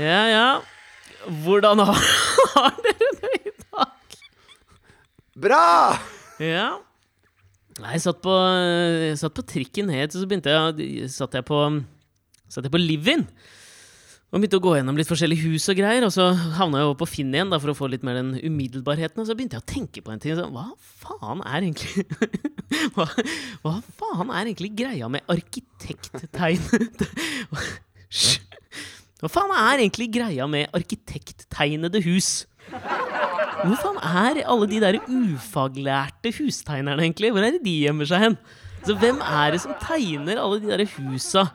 Ja, 0.00 0.22
ja. 0.32 0.46
Hvordan 1.44 1.84
har, 1.84 2.00
har 2.54 2.78
dere 2.86 3.10
det 3.18 3.32
i 3.42 3.52
dag? 3.66 4.16
Bra! 5.44 5.66
Ja. 6.40 6.70
Nei, 7.82 7.98
jeg 7.98 8.06
satt 8.06 8.24
på, 8.24 8.38
jeg 9.12 9.20
satt 9.20 9.36
på 9.36 9.44
trikken 9.52 9.92
ned, 9.92 10.16
så 10.16 10.24
begynte 10.24 10.56
jeg 10.56 11.12
Satt 11.12 11.36
jeg 11.36 11.44
på 11.44 11.60
Satt 12.48 12.64
jeg 12.64 12.72
på 12.72 12.80
Livin. 12.80 13.28
Og 14.34 14.42
begynte 14.42 14.58
å 14.58 14.64
gå 14.64 14.72
gjennom 14.74 14.96
litt 14.98 15.08
forskjellige 15.08 15.52
hus 15.52 15.68
og 15.70 15.78
greier. 15.78 16.04
Og 16.06 16.12
så 16.14 16.24
havna 16.58 16.80
jeg 16.80 16.88
over 16.88 16.98
på 17.02 17.08
Finn 17.08 17.34
igjen 17.34 17.52
da, 17.52 17.60
for 17.62 17.72
å 17.72 17.76
få 17.78 17.88
litt 17.92 18.02
mer 18.06 18.18
den 18.18 18.34
umiddelbarheten. 18.40 19.22
Og 19.22 19.28
så 19.28 19.36
begynte 19.38 19.56
jeg 19.58 19.62
å 19.62 19.70
tenke 19.70 20.02
på 20.02 20.12
en 20.12 20.22
ting. 20.22 20.34
Så, 20.38 20.48
hva 20.50 20.66
faen 21.04 21.44
er 21.46 21.68
egentlig 21.68 22.06
hva, 22.96 23.06
hva 23.62 23.76
faen 24.00 24.32
er 24.34 24.50
egentlig 24.50 24.72
greia 24.82 25.10
med 25.12 25.26
arkitekttegn? 25.32 26.62
Hva 29.16 29.30
faen 29.32 29.52
er 29.56 29.80
egentlig 29.80 30.10
greia 30.12 30.44
med 30.50 30.74
arkitekttegnede 30.76 32.02
hus? 32.04 32.44
Hvor 32.68 33.78
faen 33.80 33.96
er 34.04 34.42
alle 34.44 34.66
de 34.68 34.80
der 34.82 34.98
ufaglærte 35.06 36.34
hustegnerne, 36.36 37.00
egentlig? 37.00 37.30
Hvor 37.32 37.46
er 37.46 37.56
det 37.56 37.64
de 37.64 37.72
gjemmer 37.86 38.10
seg 38.10 38.26
hen? 38.26 38.36
Så 38.84 38.94
hvem 39.00 39.22
er 39.24 39.54
det 39.54 39.62
som 39.64 39.72
tegner 39.80 40.42
alle 40.42 40.60
de 40.60 40.68
der 40.68 40.84
husa? 40.98 41.46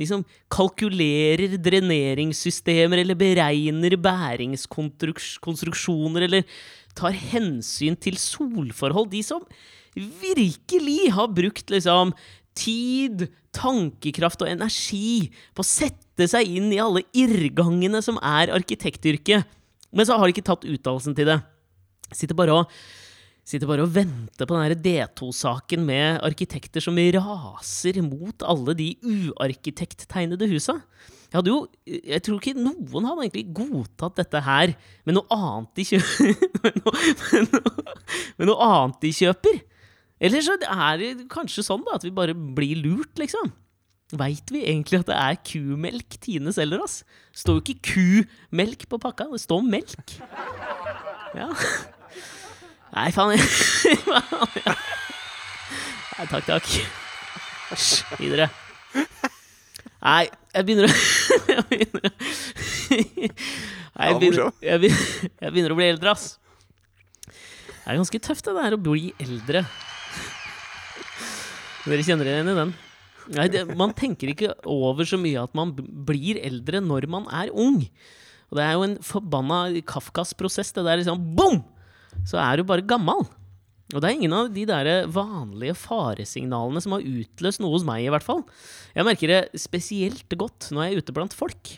De 0.00 0.06
som 0.08 0.24
kalkulerer 0.52 1.58
dreneringssystemer, 1.60 2.98
eller 3.02 3.16
beregner 3.20 3.96
bæringskonstruksjoner, 4.00 6.22
eller 6.24 6.42
tar 6.96 7.12
hensyn 7.12 7.96
til 8.00 8.16
solforhold. 8.20 9.10
De 9.12 9.22
som 9.26 9.42
virkelig 9.94 11.12
har 11.12 11.28
brukt 11.34 11.70
liksom 11.72 12.14
tid, 12.56 13.28
tankekraft 13.54 14.42
og 14.44 14.50
energi 14.50 15.30
på 15.54 15.62
å 15.62 15.66
sette 15.66 16.28
seg 16.30 16.48
inn 16.48 16.72
i 16.72 16.80
alle 16.82 17.02
irrgangene 17.16 18.02
som 18.04 18.18
er 18.22 18.50
arkitektyrket. 18.54 19.44
Men 19.90 20.06
så 20.06 20.16
har 20.16 20.26
de 20.26 20.32
ikke 20.34 20.46
tatt 20.46 20.66
utdannelsen 20.66 21.14
til 21.18 21.26
det. 21.32 21.40
Sitter 22.14 22.34
bare 22.38 22.62
og 22.62 22.70
Sitter 23.46 23.66
bare 23.70 23.86
og 23.86 23.94
venter 23.94 24.46
på 24.46 24.58
den 24.58 24.82
D2-saken 24.84 25.82
med 25.86 26.20
arkitekter 26.26 26.84
som 26.84 26.98
raser 27.16 28.00
mot 28.04 28.44
alle 28.46 28.76
de 28.78 28.90
uarkitekttegnede 29.00 30.48
husa. 30.52 30.80
Jeg 31.30 31.38
hadde 31.38 31.52
jo 31.52 31.58
Jeg 31.86 32.22
tror 32.26 32.40
ikke 32.40 32.58
noen 32.58 33.06
hadde 33.06 33.26
egentlig 33.28 33.54
godtatt 33.54 34.18
dette 34.18 34.42
her 34.42 34.74
med 35.06 35.16
noe 35.16 35.30
annet 35.34 35.72
de 35.78 35.86
kjøper 35.92 36.32
med, 36.64 36.78
noe, 36.82 36.94
med, 37.32 37.54
noe, 37.54 37.98
med 38.36 38.50
noe 38.50 38.70
annet 38.70 39.02
de 39.06 39.12
kjøper. 39.20 39.60
Eller 40.20 40.44
så 40.44 40.58
er 40.60 41.00
det 41.00 41.28
kanskje 41.32 41.64
sånn 41.64 41.84
da, 41.86 41.96
at 41.96 42.04
vi 42.04 42.12
bare 42.12 42.34
blir 42.36 42.82
lurt, 42.82 43.14
liksom. 43.18 43.54
Veit 44.20 44.50
vi 44.50 44.64
egentlig 44.66 45.00
at 45.00 45.08
det 45.08 45.16
er 45.16 45.38
kumelk 45.46 46.18
Tine 46.20 46.52
selger 46.52 46.82
oss? 46.82 47.00
Det 47.30 47.44
står 47.44 47.60
jo 47.60 47.62
ikke 47.62 47.94
kumelk 47.94 48.84
på 48.90 48.98
pakka, 49.00 49.30
det 49.30 49.40
står 49.40 49.64
melk. 49.64 50.18
Ja. 51.38 51.48
Nei, 52.90 53.10
faen. 53.14 53.38
Nei, 56.18 56.26
takk, 56.30 56.44
takk. 56.48 56.66
Videre. 58.18 58.50
Nei, 60.00 60.24
jeg 60.56 60.66
begynner 60.66 60.88
å 60.88 60.92
Jeg 61.50 61.64
begynner 61.70 62.08
å 62.08 62.12
Nei, 64.00 64.06
jeg 64.08 64.16
begynner, 64.18 64.52
jeg 64.64 64.80
begynner, 64.80 65.08
jeg 65.28 65.52
begynner 65.52 65.72
å 65.74 65.78
bli 65.78 65.88
eldre, 65.92 66.14
ass. 66.14 66.24
Det 67.26 67.84
er 67.92 67.98
ganske 68.00 68.20
tøft, 68.22 68.46
det 68.46 68.54
der 68.56 68.76
å 68.76 68.80
bli 68.80 69.10
eldre. 69.20 69.64
Dere 71.84 72.06
kjenner 72.06 72.26
dere 72.26 72.40
igjen 72.40 72.52
i 72.52 72.56
den? 72.58 72.72
Nei, 73.36 73.46
det, 73.52 73.64
man 73.78 73.92
tenker 73.96 74.32
ikke 74.32 74.54
over 74.68 75.06
så 75.06 75.18
mye 75.20 75.42
at 75.44 75.52
man 75.58 75.74
blir 75.76 76.40
eldre 76.42 76.80
når 76.82 77.06
man 77.12 77.28
er 77.34 77.52
ung. 77.52 77.82
Og 78.50 78.58
det 78.58 78.64
er 78.64 78.74
jo 78.74 78.86
en 78.86 78.96
forbanna 79.06 79.60
Kafkas-prosess. 79.86 80.72
Det 80.74 80.86
der 80.86 81.02
liksom 81.02 81.22
bom! 81.38 81.60
Så 82.28 82.40
er 82.40 82.58
du 82.58 82.66
bare 82.68 82.86
gammal. 82.86 83.26
Og 83.90 83.98
det 83.98 84.06
er 84.06 84.16
ingen 84.16 84.34
av 84.36 84.50
de 84.54 84.64
der 84.68 84.88
vanlige 85.10 85.74
faresignalene 85.78 86.82
som 86.82 86.94
har 86.94 87.06
utløst 87.06 87.62
noe 87.62 87.74
hos 87.74 87.86
meg, 87.86 88.04
i 88.04 88.12
hvert 88.12 88.26
fall. 88.26 88.44
Jeg 88.94 89.06
merker 89.08 89.32
det 89.32 89.40
spesielt 89.58 90.38
godt 90.38 90.70
når 90.70 90.84
jeg 90.84 90.92
er 90.92 91.02
ute 91.02 91.16
blant 91.16 91.34
folk. 91.34 91.72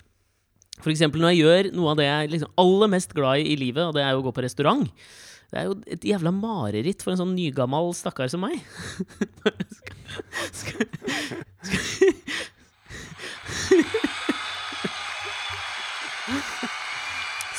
Eksempel 0.82 1.22
når 1.22 1.32
jeg 1.32 1.40
gjør 1.40 1.68
noe 1.78 1.92
av 1.92 2.00
det 2.00 2.08
jeg 2.08 2.26
er 2.26 2.32
liksom 2.32 2.52
aller 2.60 2.90
mest 2.90 3.14
glad 3.16 3.40
i 3.40 3.52
i 3.54 3.60
livet, 3.60 3.84
og 3.86 3.94
det 3.96 4.02
er 4.04 4.12
jo 4.12 4.20
å 4.20 4.26
gå 4.26 4.34
på 4.34 4.44
restaurant. 4.44 4.86
Det 5.52 5.60
er 5.60 5.68
jo 5.68 5.76
et 5.94 6.04
jævla 6.08 6.32
mareritt 6.34 7.04
for 7.04 7.12
en 7.12 7.20
sånn 7.20 7.36
nygammal 7.36 7.92
stakkar 7.96 8.28
som 8.32 8.44
meg. 8.44 8.56
skal, 10.58 10.88
skal, 11.62 11.82
skal, 16.42 16.61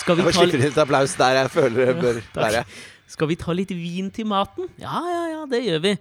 skal 0.03 0.19
vi 0.19 0.33
ta 0.35 0.45
litt 0.51 0.81
applaus 0.83 1.15
der 1.19 1.39
jeg 1.41 1.53
føler 1.53 1.91
det 1.91 1.95
bør 2.01 2.19
være. 2.35 2.65
Skal 3.13 3.29
vi 3.29 3.37
ta 3.39 3.55
litt 3.55 3.71
vin 3.75 4.09
til 4.13 4.27
maten? 4.29 4.69
Ja, 4.81 4.99
ja, 5.07 5.23
ja, 5.31 5.41
det 5.49 5.63
gjør 5.65 5.83
vi. 5.85 5.95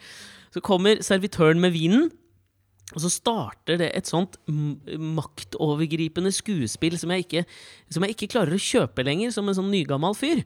Så 0.53 0.63
kommer 0.65 1.03
servitøren 1.05 1.61
med 1.63 1.75
vinen. 1.75 2.11
Og 2.93 3.01
så 3.05 3.09
starter 3.09 3.79
det 3.81 3.89
et 3.97 4.09
sånt 4.09 4.37
maktovergripende 4.47 6.33
skuespill 6.35 6.99
som 7.01 7.13
jeg, 7.15 7.25
ikke, 7.25 7.45
som 7.93 8.05
jeg 8.05 8.17
ikke 8.17 8.33
klarer 8.35 8.57
å 8.57 8.61
kjøpe 8.61 9.05
lenger, 9.07 9.33
som 9.33 9.49
en 9.49 9.57
sånn 9.57 9.71
nygammal 9.73 10.17
fyr. 10.19 10.43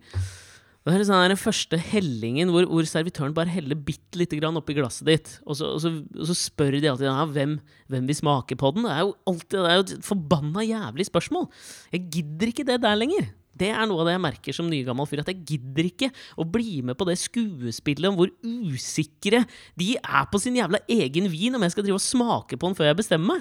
Det 0.87 0.95
er 0.95 1.03
sånn 1.03 1.33
den 1.33 1.41
første 1.41 1.79
hellingen 1.83 2.53
hvor, 2.55 2.69
hvor, 2.71 2.87
servitøren 2.87 3.35
bare 3.35 3.51
heller 3.51 3.75
bitte 3.75 4.21
lite 4.21 4.39
grann 4.39 4.55
oppi 4.61 4.77
glasset 4.77 5.09
ditt. 5.09 5.33
Og 5.43 5.59
så, 5.59 5.73
og, 5.75 5.81
så, 5.83 5.91
og 6.15 6.29
så, 6.29 6.37
spør 6.39 6.77
de 6.77 6.87
alltid 6.93 7.09
ja, 7.09 7.25
hvem, 7.27 7.57
hvem 7.91 8.07
vil 8.07 8.19
smake 8.21 8.59
på 8.61 8.71
den. 8.77 8.87
Det 8.87 8.93
er 8.95 9.03
jo 9.03 9.17
alltid 9.33 9.57
det 9.57 9.73
er 9.73 9.81
jo 9.81 9.87
et 9.89 10.07
forbanna 10.07 10.63
jævlig 10.63 11.09
spørsmål. 11.09 11.49
Jeg 11.97 12.07
gidder 12.15 12.53
ikke 12.53 12.69
det 12.71 12.79
der 12.87 13.03
lenger. 13.03 13.27
Det 13.57 13.71
er 13.73 13.87
noe 13.89 14.03
av 14.03 14.09
det 14.09 14.15
jeg 14.17 14.25
merker 14.27 14.57
som 14.57 14.69
nygammal 14.69 15.09
fyr. 15.09 15.23
At 15.23 15.31
jeg 15.33 15.45
gidder 15.55 15.89
ikke 15.89 16.11
å 16.37 16.45
bli 16.45 16.83
med 16.85 16.99
på 16.99 17.07
det 17.09 17.17
skuespillet 17.21 18.11
om 18.11 18.19
hvor 18.19 18.33
usikre 18.45 19.45
de 19.79 19.95
er 19.97 20.27
på 20.33 20.41
sin 20.43 20.59
jævla 20.59 20.83
egen 20.93 21.31
vin, 21.33 21.57
om 21.57 21.65
jeg 21.65 21.73
skal 21.75 21.87
drive 21.87 22.01
og 22.01 22.05
smake 22.05 22.59
på 22.59 22.69
den 22.69 22.77
før 22.79 22.91
jeg 22.91 23.01
bestemmer 23.01 23.41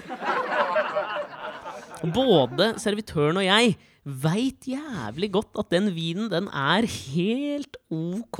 Både 2.16 2.74
servitøren 2.80 3.40
og 3.40 3.46
jeg 3.46 3.76
veit 4.06 4.68
jævlig 4.70 5.32
godt 5.34 5.56
at 5.58 5.72
den 5.74 5.90
vinen, 5.96 6.28
den 6.30 6.46
er 6.54 6.86
helt 6.86 7.78
ok. 7.90 8.38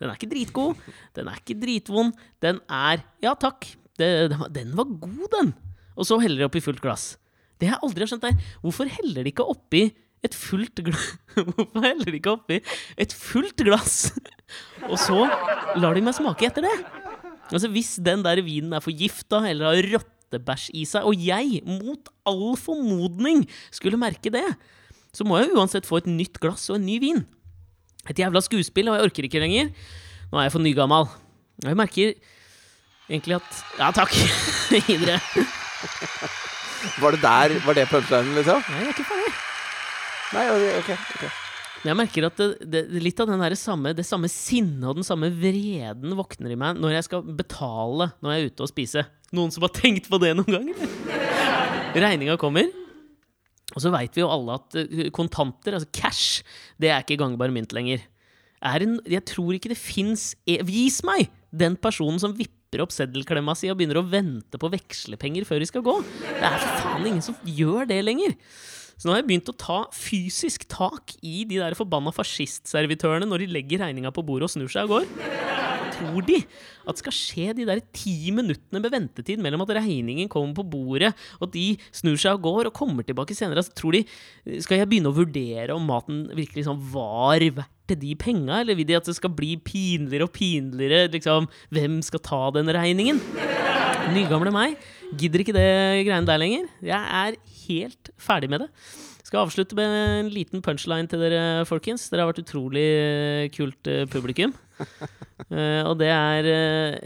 Den 0.00 0.08
er 0.08 0.16
ikke 0.16 0.30
dritgod, 0.30 0.78
den 1.16 1.28
er 1.28 1.40
ikke 1.42 1.58
dritvond, 1.60 2.14
den 2.42 2.62
er 2.72 3.04
Ja, 3.22 3.34
takk, 3.36 3.68
den 3.98 4.72
var 4.78 4.88
god, 4.88 5.28
den. 5.36 5.52
Og 5.94 6.08
så 6.08 6.18
heller 6.22 6.42
de 6.42 6.48
oppi 6.48 6.62
fullt 6.64 6.82
glass. 6.82 7.14
Det 7.60 7.68
jeg 7.68 7.78
aldri 7.84 8.02
har 8.02 8.10
skjønt, 8.10 8.24
er 8.26 8.56
hvorfor 8.64 8.88
heller 8.90 9.22
de 9.22 9.30
ikke 9.30 9.46
oppi 9.46 9.84
et 10.24 10.34
fullt 10.36 10.80
glass 10.86 11.10
Hvorfor 11.36 11.84
heller 11.84 12.16
ikke 12.16 12.32
oppi 12.32 12.60
et 13.00 13.12
fullt 13.12 13.60
glass? 13.66 14.08
Og 14.88 14.96
så 15.00 15.18
lar 15.80 15.96
de 15.96 16.02
meg 16.04 16.16
smake 16.16 16.46
etter 16.48 16.64
det. 16.64 16.74
Altså 17.50 17.68
Hvis 17.72 17.96
den 18.04 18.22
der 18.24 18.40
vinen 18.44 18.72
er 18.76 18.84
forgifta 18.84 19.42
eller 19.50 19.72
har 19.72 19.88
rottebæsj 19.96 20.70
i 20.80 20.84
seg, 20.88 21.04
og 21.06 21.18
jeg 21.20 21.60
mot 21.68 22.08
all 22.28 22.54
formodning 22.60 23.44
skulle 23.74 24.00
merke 24.00 24.32
det, 24.32 24.44
så 25.14 25.26
må 25.26 25.38
jeg 25.42 25.52
uansett 25.54 25.86
få 25.86 26.00
et 26.00 26.08
nytt 26.10 26.40
glass 26.42 26.68
og 26.72 26.80
en 26.80 26.86
ny 26.88 26.96
vin. 27.02 27.20
Et 28.10 28.18
jævla 28.18 28.42
skuespill, 28.44 28.90
og 28.90 28.98
jeg 28.98 29.08
orker 29.10 29.28
ikke 29.28 29.42
lenger. 29.42 29.70
Nå 30.32 30.40
er 30.40 30.48
jeg 30.48 30.54
for 30.56 30.64
nygammal. 30.64 31.06
Jeg 31.64 31.78
merker 31.78 32.14
egentlig 33.08 33.36
at 33.38 33.62
Ja, 33.78 33.90
takk. 33.94 34.12
Videre. 34.88 35.20
var 37.00 37.14
det 37.14 37.20
der 37.22 37.58
Var 37.66 37.76
det 37.78 37.88
punchlinen, 37.92 38.34
liksom? 38.40 38.64
Nei, 38.68 38.80
jeg 38.80 38.88
er 38.88 38.96
ikke 38.96 39.06
ferdig. 39.12 39.34
Nei, 40.34 40.44
ok, 40.80 40.92
ok. 41.14 41.24
Jeg 41.84 41.96
merker 41.98 42.24
at 42.30 42.38
det, 42.40 42.70
det, 42.72 43.02
litt 43.04 43.18
av 43.20 43.28
samme, 43.60 43.92
det 43.92 44.06
samme 44.08 44.28
sinnet 44.32 44.86
og 44.88 44.96
den 44.96 45.06
samme 45.06 45.28
vreden 45.28 46.14
våkner 46.16 46.54
i 46.54 46.56
meg 46.56 46.80
når 46.80 46.96
jeg 46.96 47.06
skal 47.10 47.26
betale 47.36 48.08
når 48.24 48.32
jeg 48.32 48.40
er 48.40 48.48
ute 48.48 48.64
og 48.64 48.70
spise. 48.72 49.04
Noen 49.36 49.52
som 49.52 49.66
har 49.66 49.74
tenkt 49.76 50.08
på 50.08 50.20
det 50.22 50.32
noen 50.38 50.48
gang? 50.48 50.70
Regninga 51.94 52.38
kommer. 52.40 52.70
Og 53.74 53.82
så 53.82 53.92
veit 53.92 54.16
vi 54.16 54.22
jo 54.22 54.30
alle 54.32 54.56
at 54.56 54.76
eh, 54.80 55.06
kontanter, 55.14 55.76
altså 55.76 55.90
cash, 55.94 56.42
det 56.80 56.90
er 56.90 57.04
ikke 57.04 57.18
gangbar 57.20 57.52
mynt 57.52 57.74
lenger. 57.76 58.02
En, 58.64 58.98
jeg 59.10 59.24
tror 59.28 59.56
ikke 59.56 59.74
det 59.74 59.80
fins 59.80 60.30
e 60.48 60.56
Vis 60.64 61.02
meg 61.04 61.28
den 61.54 61.76
personen 61.76 62.20
som 62.22 62.32
vipper 62.36 62.82
opp 62.82 62.94
seddelklemma 62.94 63.52
si 63.58 63.68
og 63.68 63.76
begynner 63.78 64.00
å 64.00 64.06
vente 64.08 64.58
på 64.60 64.70
vekslepenger 64.72 65.44
før 65.46 65.60
de 65.60 65.68
skal 65.68 65.84
gå. 65.84 65.98
Det 66.24 66.48
er 66.48 66.64
faen 66.80 67.04
ingen 67.04 67.24
som 67.24 67.36
gjør 67.44 67.90
det 67.90 68.00
lenger. 68.06 68.32
Så 68.96 69.08
nå 69.08 69.14
har 69.14 69.22
jeg 69.22 69.30
begynt 69.30 69.50
å 69.52 69.56
ta 69.58 69.80
fysisk 69.94 70.68
tak 70.70 71.16
i 71.22 71.42
de 71.48 71.60
der 71.62 71.76
forbanna 71.78 72.14
fascistservitørene 72.14 73.28
når 73.28 73.44
de 73.44 73.54
legger 73.58 73.84
regninga 73.86 74.14
på 74.14 74.24
bordet 74.26 74.48
og 74.48 74.54
snur 74.56 74.70
seg 74.72 74.88
og 74.88 74.98
går 74.98 75.42
tror 75.94 76.24
de 76.26 76.40
at 76.90 77.00
skal 77.00 77.14
skje 77.14 77.52
de 77.56 77.66
der 77.68 77.80
ti 77.94 78.32
minuttene 78.34 78.82
med 78.82 78.92
ventetid 78.92 79.42
mellom 79.42 79.64
at 79.64 79.74
regningen 79.78 80.30
kommer 80.32 80.56
på 80.58 80.66
bordet, 80.74 81.12
og 81.38 81.48
at 81.48 81.54
de 81.56 81.66
snur 81.94 82.18
seg 82.20 82.38
og 82.38 82.44
går 82.48 82.70
og 82.70 82.76
kommer 82.76 83.06
tilbake 83.06 83.36
senere? 83.36 83.62
Altså, 83.62 83.74
tror 83.76 83.96
de, 83.96 84.04
Skal 84.64 84.80
jeg 84.80 84.90
begynne 84.90 85.12
å 85.12 85.16
vurdere 85.16 85.76
om 85.76 85.86
maten 85.88 86.26
virkelig 86.34 86.66
sånn 86.68 86.82
var 86.92 87.44
verdt 87.44 87.96
de 88.00 88.14
penga, 88.16 88.62
eller 88.62 88.76
vil 88.78 88.88
de 88.88 88.96
at 88.96 89.08
det 89.08 89.16
skal 89.16 89.32
bli 89.36 89.54
pinligere 89.60 90.28
og 90.28 90.34
pinligere? 90.36 91.08
Liksom, 91.12 91.48
hvem 91.74 92.00
skal 92.04 92.24
ta 92.24 92.42
den 92.56 92.72
regningen? 92.72 93.20
Nygamle 94.12 94.52
meg 94.52 94.76
gidder 95.16 95.40
ikke 95.40 95.56
det 95.56 95.68
greiene 96.04 96.28
der 96.28 96.40
lenger. 96.40 96.68
Jeg 96.84 97.00
er 97.00 97.36
helt 97.66 98.10
ferdig 98.20 98.50
med 98.52 98.64
det. 98.64 98.68
Skal 99.24 99.42
avslutte 99.44 99.76
med 99.78 99.94
en 99.94 100.30
liten 100.32 100.62
punchline 100.64 101.08
til 101.10 101.22
dere, 101.24 101.64
folkens. 101.68 102.06
Dere 102.12 102.24
har 102.24 102.32
vært 102.32 102.44
utrolig 102.44 102.86
kult 103.56 103.90
eh, 103.90 104.04
publikum. 104.10 104.52
Uh, 105.48 105.82
og 105.88 105.96
det 106.00 106.10
er 106.12 106.48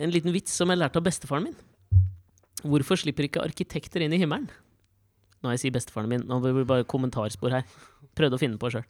en 0.03 0.15
liten 0.15 0.35
vits 0.35 0.55
som 0.57 0.71
jeg 0.73 0.81
lærte 0.81 0.99
av 0.99 1.07
bestefaren 1.07 1.51
min. 1.51 1.59
Hvorfor 2.67 2.99
slipper 2.99 3.29
ikke 3.29 3.45
arkitekter 3.45 4.03
inn 4.03 4.17
i 4.17 4.21
himmelen? 4.21 4.49
Når 5.45 5.55
jeg 5.55 5.63
sier 5.63 5.77
bestefaren 5.77 6.11
min, 6.11 6.25
nå 6.27 6.41
blir 6.43 6.57
det 6.57 6.67
bare 6.69 6.89
kommentarspor 6.89 7.55
her. 7.55 7.69
Prøvde 8.19 8.39
å 8.39 8.43
finne 8.43 8.59
på 8.59 8.73
sjøl. 8.75 8.87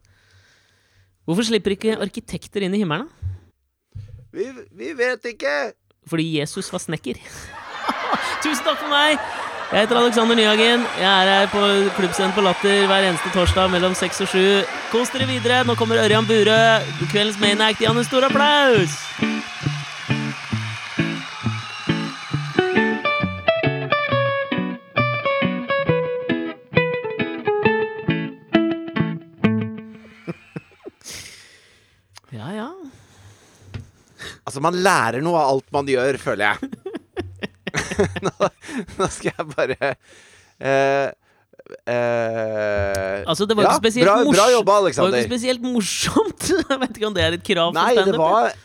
Hvorfor 1.29 1.45
slipper 1.45 1.75
ikke 1.75 1.99
arkitekter 2.01 2.65
inn 2.65 2.73
i 2.73 2.81
himmelen, 2.81 3.05
da? 3.05 3.35
Vi, 4.33 4.47
vi 4.77 4.95
vet 4.97 5.25
ikke! 5.35 5.55
Fordi 6.09 6.25
Jesus 6.39 6.73
var 6.73 6.81
snekker. 6.81 7.21
Tusen 8.45 8.65
takk 8.65 8.81
for 8.81 8.89
meg! 8.93 9.21
Jeg 9.69 9.83
heter 9.85 9.99
Alexander 10.01 10.33
Nyhagen. 10.33 10.85
Jeg 10.97 11.05
er 11.05 11.29
her 11.29 11.49
på 11.53 11.61
Klubbscenen 11.99 12.33
på 12.33 12.41
Latter 12.41 12.87
hver 12.89 13.05
eneste 13.05 13.29
torsdag 13.35 13.69
mellom 13.69 13.93
seks 13.93 14.23
og 14.25 14.31
sju. 14.33 14.45
Kos 14.89 15.13
dere 15.13 15.29
videre. 15.29 15.61
Nå 15.69 15.77
kommer 15.77 16.01
Ørjan 16.01 16.25
Burøe. 16.25 16.81
Kveldens 17.13 17.37
main 17.37 17.61
act. 17.61 17.83
Gi 17.83 17.85
han 17.85 18.01
en 18.01 18.09
stor 18.09 18.25
applaus! 18.25 18.97
Ja, 32.33 32.49
ja. 32.57 32.71
Altså, 34.49 34.65
man 34.65 34.81
lærer 34.81 35.21
noe 35.21 35.37
av 35.37 35.59
alt 35.59 35.73
man 35.77 35.93
gjør, 35.93 36.17
føler 36.25 36.55
jeg. 36.55 36.88
nå, 38.27 38.51
nå 38.99 39.09
skal 39.13 39.33
jeg 39.33 39.49
bare 39.55 39.79
eh, 39.89 41.09
eh, 41.89 43.25
Altså, 43.27 43.47
det 43.49 43.57
var 43.59 43.67
ja, 43.67 43.75
ikke 43.75 43.83
spesielt 43.85 44.09
bra, 44.09 44.17
bra 44.25 44.47
jobba, 44.55 44.63
Det 44.63 44.79
var 44.79 44.87
Alexander. 44.87 45.19
ikke 45.19 45.33
spesielt 45.33 45.63
morsomt. 45.67 46.49
Jeg 46.71 46.81
vet 46.85 46.97
ikke 46.97 47.11
om 47.11 47.17
det 47.17 47.25
er 47.27 47.37
et 47.39 47.45
krav 47.45 47.73
for 47.73 47.81
Nei, 47.81 47.93
det 47.99 48.07
standup. 48.07 48.65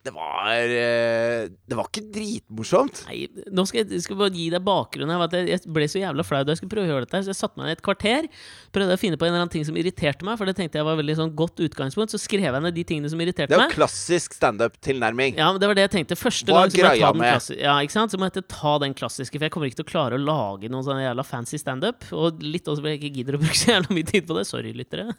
Det 0.00 0.12
var 0.14 0.48
eh, 0.64 1.50
Det 1.68 1.76
var 1.76 1.88
ikke 1.90 2.06
dritmorsomt. 2.14 3.02
Nei, 3.10 3.26
nå 3.52 3.66
skal 3.68 3.82
jeg, 3.82 4.00
skal 4.06 4.16
bare 4.16 4.32
gi 4.32 4.46
deg 4.52 4.62
bakgrunnen. 4.64 5.20
Jeg 5.28 5.50
jeg 5.50 5.72
ble 5.76 5.88
så 5.92 6.00
jævla 6.00 6.24
flau 6.24 6.40
da 6.46 6.54
jeg 6.54 6.62
skulle 6.62 6.72
prøve 6.72 6.88
å 6.88 6.92
gjøre 6.94 7.04
dette. 7.04 7.20
Så 7.26 7.32
jeg 7.34 7.36
satte 7.36 7.60
meg 7.60 7.68
ned 7.68 7.76
et 7.76 7.82
kvarter, 7.84 8.28
prøvde 8.72 8.96
å 8.96 9.00
finne 9.00 9.18
på 9.20 9.28
en 9.28 9.34
eller 9.34 9.44
annen 9.44 9.52
ting 9.52 9.66
som 9.68 9.76
irriterte 9.76 10.24
meg. 10.24 10.38
For 10.40 10.48
det 10.48 10.56
tenkte 10.56 10.80
jeg 10.80 10.88
var 10.88 10.96
veldig 11.00 11.16
sånn 11.18 11.34
godt 11.36 11.60
utgangspunkt. 11.66 12.14
Så 12.14 12.22
skrev 12.22 12.48
jeg 12.48 12.64
ned 12.64 12.76
de 12.78 12.86
tingene 12.88 13.12
som 13.12 13.20
irriterte 13.20 13.50
meg. 13.50 13.52
Det 13.52 13.58
er 13.58 13.66
jo 13.66 13.68
meg. 13.68 13.76
klassisk 13.76 14.38
standup-tilnærming. 14.38 15.36
Ja, 15.36 15.50
men 15.52 15.60
det 15.60 15.68
var 15.68 15.76
det 15.76 15.84
jeg 15.90 15.94
tenkte. 15.98 16.18
Første 16.20 16.48
Hva 16.48 16.64
gang 16.64 16.72
så 16.72 16.80
må 16.80 16.94
jeg 16.94 17.04
ta 17.04 17.12
den 17.12 17.60
ja, 17.60 17.76
ikke 17.84 17.96
sant? 17.98 18.14
Så 18.14 18.20
må 18.22 18.30
jeg 18.30 18.46
ta 18.56 18.74
den 18.86 18.96
klassiske, 18.96 19.36
for 19.36 19.48
jeg 19.50 19.52
kommer 19.52 19.68
ikke 19.68 19.82
til 19.82 19.88
å 19.88 19.92
klare 19.92 20.16
å 20.16 20.24
lage 20.24 20.72
noen 20.72 20.86
sånn 20.86 21.02
jævla 21.04 21.26
fancy 21.28 21.60
standup. 21.60 22.08
Og 22.16 22.40
litt 22.40 22.64
også 22.64 22.80
fordi 22.80 22.96
jeg 22.96 23.02
ikke 23.02 23.20
gidder 23.20 23.36
å 23.36 23.42
bruke 23.44 23.60
så 23.60 23.74
jævla 23.74 23.98
mye 23.98 24.08
tid 24.14 24.28
på 24.30 24.40
det. 24.40 24.48
Sorry, 24.48 24.72
lyttere. 24.80 25.10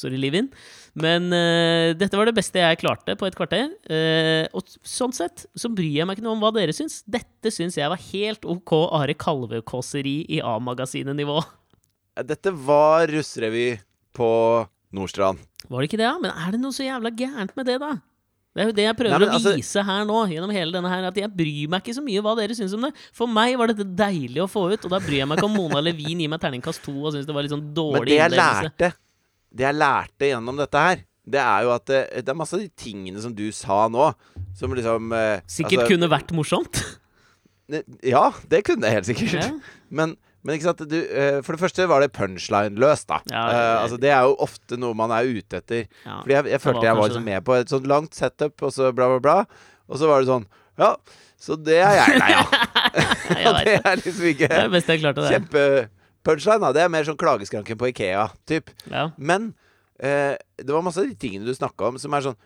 Sorry, 0.00 0.16
Livin. 0.16 0.48
Men 0.96 1.28
uh, 1.28 1.92
dette 1.98 2.16
var 2.16 2.30
det 2.30 2.38
beste 2.40 2.64
jeg 2.64 2.80
klarte 2.80 3.20
på 3.20 3.28
et 3.28 3.36
kvarter. 3.36 3.68
Eh, 3.90 4.29
og 4.56 4.66
sånn 4.86 5.14
sett 5.16 5.46
så 5.58 5.70
bryr 5.72 6.00
jeg 6.00 6.08
meg 6.08 6.18
ikke 6.18 6.26
noe 6.26 6.36
om 6.36 6.42
hva 6.44 6.52
dere 6.56 6.74
syns. 6.76 7.00
Dette 7.08 7.52
syns 7.54 7.78
jeg 7.78 7.90
var 7.92 8.00
helt 8.10 8.44
OK 8.48 8.74
Are 9.00 9.14
Kalve-kåseri 9.14 10.18
i 10.28 10.42
A-magasinet-nivå. 10.44 11.38
Dette 12.26 12.52
var 12.52 13.06
russerevy 13.12 13.78
på 14.16 14.28
Nordstrand. 14.92 15.38
Var 15.70 15.80
det 15.82 15.88
ikke 15.90 16.00
det, 16.00 16.08
ja? 16.08 16.16
Men 16.20 16.32
er 16.34 16.54
det 16.56 16.60
noe 16.62 16.74
så 16.74 16.84
jævla 16.86 17.12
gærent 17.14 17.54
med 17.56 17.68
det, 17.70 17.78
da? 17.80 17.94
Det 18.50 18.62
er 18.64 18.66
jo 18.66 18.74
det 18.74 18.84
jeg 18.88 18.96
prøver 18.98 19.12
Nei, 19.14 19.18
men 19.22 19.30
å 19.30 19.36
altså- 19.38 19.52
vise 19.54 19.82
her 19.86 20.04
nå, 20.08 20.16
gjennom 20.26 20.50
hele 20.50 20.72
denne 20.74 20.90
her, 20.90 21.04
at 21.06 21.14
jeg 21.20 21.30
bryr 21.30 21.68
meg 21.70 21.84
ikke 21.84 21.94
så 21.94 22.02
mye 22.02 22.22
hva 22.24 22.32
dere 22.36 22.56
syns 22.58 22.74
om 22.74 22.82
det. 22.82 22.90
For 23.14 23.30
meg 23.30 23.54
var 23.60 23.70
dette 23.70 23.86
deilig 23.86 24.42
å 24.42 24.48
få 24.50 24.64
ut, 24.72 24.84
og 24.84 24.90
da 24.90 24.98
bryr 24.98 25.20
jeg 25.22 25.28
meg 25.30 25.38
ikke 25.38 25.46
om 25.46 25.54
Mona 25.54 25.80
Levin 25.80 26.18
gir 26.18 26.28
meg 26.32 26.40
terningkast 26.42 26.82
to 26.82 26.90
og 26.98 27.14
syns 27.14 27.28
det 27.28 27.36
var 27.36 27.46
litt 27.46 27.52
sånn 27.54 27.72
dårlig 27.72 28.00
Men 28.00 28.10
det 28.10 28.18
jeg 28.18 28.30
innlevelse. 28.32 28.64
lærte 28.66 28.92
Det 29.54 29.64
jeg 29.68 29.74
lærte 29.78 30.26
gjennom 30.32 30.56
dette 30.58 30.82
her, 30.82 31.04
det 31.28 31.40
er 31.42 31.66
jo 31.66 31.74
at 31.74 31.84
det, 31.90 32.00
det 32.24 32.32
er 32.32 32.38
masse 32.38 32.56
av 32.56 32.62
de 32.62 32.70
tingene 32.80 33.20
som 33.22 33.34
du 33.36 33.46
sa 33.54 33.84
nå, 33.92 34.10
som 34.56 34.72
liksom 34.76 35.12
eh, 35.16 35.42
Sikkert 35.50 35.84
altså, 35.84 35.92
kunne 35.92 36.08
vært 36.10 36.32
morsomt. 36.36 36.80
Ja, 38.02 38.30
det 38.50 38.64
kunne 38.66 38.82
det 38.86 38.94
helt 38.96 39.08
sikkert. 39.10 39.36
Ja. 39.38 39.50
Men, 40.00 40.16
men 40.40 40.56
ikke 40.56 40.70
sant, 40.70 40.80
du, 40.88 40.96
eh, 40.96 41.40
for 41.44 41.52
det 41.52 41.60
første 41.60 41.84
var 41.90 42.00
det 42.00 42.12
punchline-løst, 42.16 43.08
da. 43.10 43.18
Ja, 43.28 43.40
Eh, 43.50 43.82
altså, 43.82 43.98
det 44.00 44.08
er 44.08 44.22
jo 44.24 44.36
ofte 44.40 44.78
noe 44.80 44.96
man 44.96 45.12
er 45.12 45.26
ute 45.28 45.58
etter. 45.60 45.82
Ja, 46.06 46.20
Fordi 46.22 46.32
jeg, 46.38 46.46
jeg 46.54 46.60
følte 46.62 46.78
var 46.80 46.86
jeg 46.86 46.96
var 46.96 47.10
liksom 47.10 47.26
med 47.28 47.44
på 47.44 47.56
et 47.58 47.72
sånt 47.74 47.88
langt 47.90 48.16
setup, 48.16 48.54
og 48.64 48.72
så 48.72 48.88
bla, 48.96 49.10
bla, 49.12 49.18
bla. 49.20 49.66
Og 49.90 50.00
så 50.00 50.08
var 50.08 50.22
det 50.24 50.30
sånn 50.30 50.46
Ja, 50.80 50.94
så 51.36 51.58
det 51.60 51.76
er 51.84 51.98
jeg, 51.98 52.16
nei, 52.22 52.30
ja. 52.32 52.44
Og 53.50 53.58
det 53.58 53.66
det. 53.66 53.74
er 53.84 54.00
liksom 54.00 54.30
ikke 54.32 54.48
Det 54.48 54.62
er 54.62 54.72
det 54.72 54.80
jeg 54.86 55.02
klarte, 55.04 55.26
det. 55.26 55.34
Kjempe-punchline, 55.34 56.62
da. 56.64 56.72
Det 56.78 56.84
er 56.86 56.94
mer 56.96 57.10
sånn 57.10 57.20
klageskranken 57.20 57.80
på 57.82 57.90
Ikea, 57.92 58.24
typ. 58.48 58.72
Ja. 58.88 59.10
Men 59.20 59.52
eh, 60.02 60.34
det 60.60 60.72
var 60.74 60.82
masse 60.86 61.00
av 61.02 61.08
de 61.10 61.16
tingene 61.20 61.46
du 61.48 61.54
snakka 61.56 61.90
om, 61.92 61.98
som 62.00 62.14
er 62.16 62.24
sånn 62.30 62.40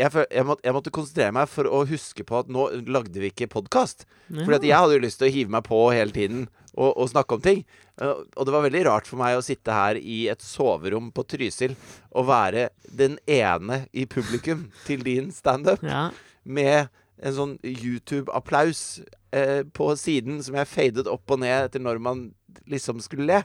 jeg, 0.00 0.08
jeg, 0.32 0.44
måtte, 0.48 0.64
jeg 0.64 0.72
måtte 0.72 0.90
konsentrere 0.96 1.32
meg 1.36 1.48
for 1.52 1.68
å 1.68 1.82
huske 1.84 2.24
på 2.24 2.38
at 2.38 2.48
nå 2.48 2.62
lagde 2.88 3.20
vi 3.20 3.28
ikke 3.28 3.50
podkast. 3.52 4.06
Ja. 4.32 4.46
For 4.46 4.54
jeg 4.56 4.72
hadde 4.72 4.94
jo 4.96 5.02
lyst 5.02 5.18
til 5.20 5.28
å 5.28 5.34
hive 5.34 5.52
meg 5.52 5.66
på 5.66 5.80
hele 5.92 6.14
tiden 6.14 6.46
og, 6.72 6.94
og 6.94 7.10
snakke 7.12 7.36
om 7.36 7.42
ting. 7.44 7.60
Eh, 8.00 8.22
og 8.32 8.46
det 8.48 8.54
var 8.54 8.64
veldig 8.64 8.80
rart 8.88 9.10
for 9.10 9.20
meg 9.20 9.36
å 9.36 9.44
sitte 9.44 9.74
her 9.76 9.98
i 10.00 10.22
et 10.32 10.40
soverom 10.40 11.10
på 11.12 11.26
Trysil 11.28 11.74
og 12.16 12.30
være 12.30 12.70
den 12.96 13.18
ene 13.28 13.82
i 13.92 14.06
publikum 14.08 14.70
til 14.88 15.04
din 15.04 15.28
standup 15.36 15.84
Ja. 15.84 16.06
med 16.48 16.88
en 17.20 17.36
sånn 17.36 17.54
YouTube-applaus 17.68 19.02
eh, 19.36 19.62
på 19.76 19.90
siden 20.00 20.40
som 20.46 20.56
jeg 20.56 20.70
fadet 20.70 21.06
opp 21.12 21.30
og 21.36 21.42
ned 21.42 21.66
etter 21.68 21.82
når 21.84 22.00
man 22.00 22.30
liksom 22.70 23.02
skulle 23.04 23.28
le. 23.28 23.42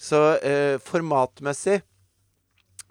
Så 0.00 0.20
eh, 0.38 0.76
formatmessig 0.78 1.80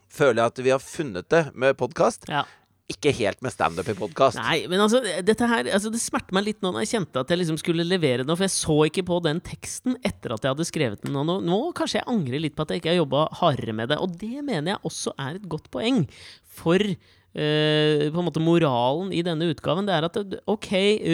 føler 0.09 0.41
jeg 0.41 0.53
at 0.53 0.63
vi 0.65 0.73
har 0.73 0.83
funnet 0.83 1.29
det 1.31 1.43
med 1.55 1.77
podkast. 1.79 2.29
ja. 2.31 2.45
Ikke 2.89 3.11
helt 3.13 3.37
med 3.45 3.53
standup 3.53 3.85
i 3.91 3.93
podkast. 3.93 4.39
Nei, 4.41 4.63
men 4.65 4.81
altså, 4.81 4.97
dette 5.21 5.45
her 5.45 5.67
altså, 5.69 5.91
Det 5.93 5.99
smerter 6.01 6.33
meg 6.33 6.47
litt 6.47 6.63
nå 6.65 6.71
når 6.73 6.87
jeg 6.87 6.91
kjente 6.95 7.21
at 7.21 7.29
jeg 7.29 7.37
liksom 7.43 7.59
skulle 7.61 7.85
levere 7.85 8.25
noe, 8.25 8.33
for 8.33 8.47
jeg 8.47 8.55
så 8.55 8.77
ikke 8.87 9.03
på 9.05 9.19
den 9.27 9.41
teksten 9.45 9.99
etter 10.01 10.33
at 10.33 10.41
jeg 10.41 10.55
hadde 10.55 10.65
skrevet 10.65 11.05
den. 11.05 11.19
Og 11.21 11.27
nå, 11.29 11.35
nå 11.45 11.59
kanskje 11.77 11.99
jeg 11.99 12.09
angrer 12.09 12.41
litt 12.41 12.55
på 12.57 12.65
at 12.65 12.73
jeg 12.73 12.81
ikke 12.81 12.89
har 12.95 12.97
jobba 13.03 13.27
hardere 13.43 13.75
med 13.77 13.93
det. 13.93 13.99
Og 14.01 14.17
det 14.17 14.41
mener 14.41 14.73
jeg 14.73 14.81
også 14.89 15.13
er 15.21 15.37
et 15.37 15.45
godt 15.53 15.69
poeng 15.69 16.01
for 16.49 16.81
eh, 16.81 18.09
på 18.09 18.23
en 18.23 18.25
måte 18.31 18.41
moralen 18.41 19.13
i 19.13 19.21
denne 19.27 19.51
utgaven. 19.53 19.85
Det 19.85 19.93
er 19.93 20.09
at 20.09 20.19
ok, 20.49 20.71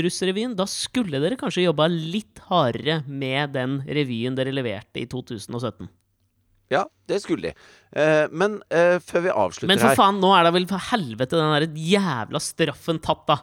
Russrevyen, 0.07 0.55
da 0.55 0.69
skulle 0.71 1.19
dere 1.19 1.35
kanskje 1.43 1.67
jobba 1.67 1.91
litt 1.91 2.39
hardere 2.47 3.01
med 3.03 3.51
den 3.59 3.81
revyen 3.83 4.39
dere 4.39 4.55
leverte 4.55 5.03
i 5.03 5.09
2017. 5.11 5.91
Ja, 6.73 6.85
det 7.07 7.19
skulle 7.21 7.51
de. 7.51 7.67
Eh, 7.95 8.25
men 8.33 8.57
eh, 8.73 8.97
før 9.05 9.21
vi 9.27 9.29
avslutter 9.31 9.69
her 9.69 9.75
Men 9.75 9.83
for 9.83 9.99
faen, 9.99 10.17
nå 10.23 10.31
er 10.33 10.47
da 10.47 10.51
vel 10.55 10.65
for 10.69 10.81
helvete 10.91 11.37
den 11.37 11.53
der 11.53 11.67
jævla 11.93 12.41
straffen 12.41 12.99
tatt, 13.05 13.23
da. 13.29 13.37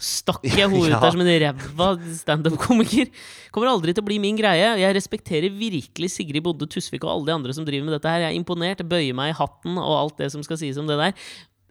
Stakk 0.00 0.46
jeg 0.48 0.70
hodet 0.72 0.94
ut 0.94 0.94
Ja. 0.94 1.00
der 1.02 1.12
som 1.12 1.20
en 1.20 1.32
ræva 1.42 1.88
standup-komiker? 2.16 3.10
Kommer 3.52 3.68
aldri 3.72 3.92
til 3.92 4.00
å 4.00 4.06
bli 4.06 4.16
min 4.22 4.38
greie. 4.38 4.70
Jeg 4.80 4.94
respekterer 4.96 5.52
virkelig 5.52 6.08
Sigrid 6.14 6.46
Bodde 6.46 6.70
Tusvik 6.70 7.04
og 7.04 7.10
alle 7.12 7.28
de 7.28 7.34
andre 7.36 7.52
som 7.58 7.66
driver 7.68 7.84
med 7.90 7.98
dette 7.98 8.08
her. 8.08 8.24
Jeg 8.24 8.32
er 8.32 8.38
imponert, 8.38 8.80
bøyer 8.88 9.12
meg 9.18 9.34
i 9.34 9.36
hatten 9.36 9.76
og 9.76 9.92
alt 9.98 10.16
det 10.22 10.30
som 10.32 10.46
skal 10.46 10.56
sies 10.62 10.78
om 10.80 10.88
det 10.88 10.96
der. 11.02 11.12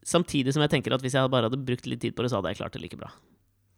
Samtidig 0.06 0.54
som 0.54 0.62
jeg 0.68 0.76
tenker 0.76 0.94
at 0.94 1.02
hvis 1.02 1.16
jeg 1.18 1.32
bare 1.32 1.50
hadde 1.50 1.64
brukt 1.66 1.88
litt 1.90 2.04
tid 2.04 2.14
på 2.18 2.22
det, 2.26 2.30
så 2.30 2.38
hadde 2.38 2.52
jeg 2.54 2.62
klart 2.62 2.76
det 2.78 2.84
like 2.84 3.00
bra. 3.00 3.10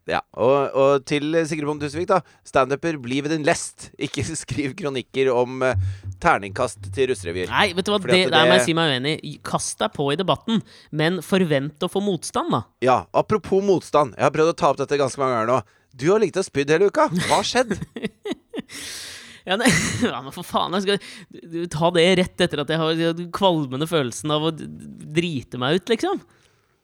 Ja, 0.09 0.21
og, 0.33 0.73
og 0.73 1.03
til 1.05 1.35
Sigrid 1.45 1.67
Bonde 1.67 1.85
Tusvik, 1.85 2.07
da. 2.09 2.21
Standuper, 2.47 2.97
bli 3.01 3.19
ved 3.21 3.33
din 3.35 3.45
lest. 3.45 3.89
Ikke 4.01 4.23
skriv 4.39 4.73
kronikker 4.79 5.29
om 5.33 5.61
uh, 5.65 5.75
terningkast 6.23 6.89
til 6.95 7.11
russerevyer. 7.11 7.51
Nei, 7.51 7.69
vet 7.77 7.87
du 7.87 7.93
hva, 7.93 8.01
det, 8.03 8.15
det, 8.15 8.33
der 8.33 8.49
må 8.49 8.57
jeg 8.57 8.65
si 8.69 8.77
meg 8.77 8.95
uenig. 8.95 9.15
Kast 9.45 9.77
deg 9.81 9.93
på 9.95 10.09
i 10.13 10.17
debatten, 10.19 10.63
men 10.89 11.21
forvent 11.25 11.85
å 11.85 11.91
få 11.91 12.03
motstand, 12.05 12.53
da. 12.55 12.63
Ja, 12.85 12.97
apropos 13.13 13.63
motstand. 13.65 14.17
Jeg 14.17 14.27
har 14.27 14.35
prøvd 14.35 14.55
å 14.55 14.57
ta 14.63 14.73
opp 14.73 14.81
dette 14.81 14.99
ganske 15.01 15.21
mange 15.21 15.37
ganger 15.37 15.53
nå. 15.53 15.61
Du 15.91 16.07
har 16.09 16.21
ligget 16.23 16.39
og 16.41 16.47
spydd 16.47 16.71
hele 16.71 16.91
uka. 16.91 17.09
Hva 17.27 17.41
har 17.41 17.47
skjedd? 17.47 17.75
Ja, 19.41 19.55
nei, 19.57 19.69
ja, 20.05 20.19
men 20.21 20.33
for 20.35 20.45
faen, 20.45 20.75
jeg 20.77 20.85
skal 20.85 21.65
ta 21.73 21.89
det 21.95 22.05
rett 22.19 22.43
etter 22.45 22.61
at 22.61 22.69
jeg 22.69 22.81
har 22.81 22.99
den 23.17 23.31
kvalmende 23.33 23.87
følelsen 23.89 24.33
av 24.33 24.45
å 24.47 24.51
drite 24.53 25.57
meg 25.61 25.79
ut, 25.79 25.89
liksom. 25.89 26.21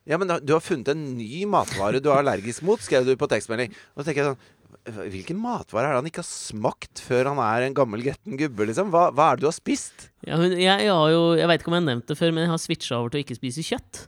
Ja, 0.07 0.17
men 0.19 0.29
Du 0.45 0.53
har 0.55 0.63
funnet 0.63 0.93
en 0.93 1.03
ny 1.17 1.43
matvare 1.49 1.99
du 1.99 2.09
er 2.11 2.21
allergisk 2.21 2.63
mot, 2.67 2.81
skrev 2.83 3.05
du 3.07 3.15
på 3.19 3.27
tekstmelding. 3.29 3.73
Og 3.95 4.01
så 4.01 4.09
tenker 4.09 4.23
jeg 4.23 4.31
sånn 4.31 4.53
Hvilken 4.87 5.39
matvare 5.39 5.89
er 5.89 5.95
det 5.95 5.99
han 5.99 6.07
ikke 6.07 6.21
har 6.23 6.27
smakt 6.27 7.01
før 7.03 7.29
han 7.33 7.39
er 7.43 7.65
en 7.65 7.75
gammel, 7.75 8.03
gretten 8.05 8.37
gubbe? 8.39 8.67
liksom? 8.69 8.91
Hva, 8.91 9.09
hva 9.15 9.31
er 9.31 9.39
det 9.39 9.43
du 9.43 9.49
har 9.49 9.55
spist? 9.55 10.07
Ja, 10.23 10.39
jeg, 10.43 10.61
jeg 10.63 10.91
har 10.91 11.09
jo 11.11 11.23
Jeg 11.39 11.49
veit 11.51 11.63
ikke 11.63 11.71
om 11.73 11.75
jeg 11.75 11.83
har 11.83 11.89
nevnt 11.89 12.07
det 12.07 12.17
før, 12.19 12.31
men 12.35 12.45
jeg 12.45 12.53
har 12.53 12.61
switcha 12.63 12.99
over 12.99 13.11
til 13.11 13.19
å 13.19 13.25
ikke 13.25 13.39
spise 13.39 13.65
kjøtt. 13.67 14.05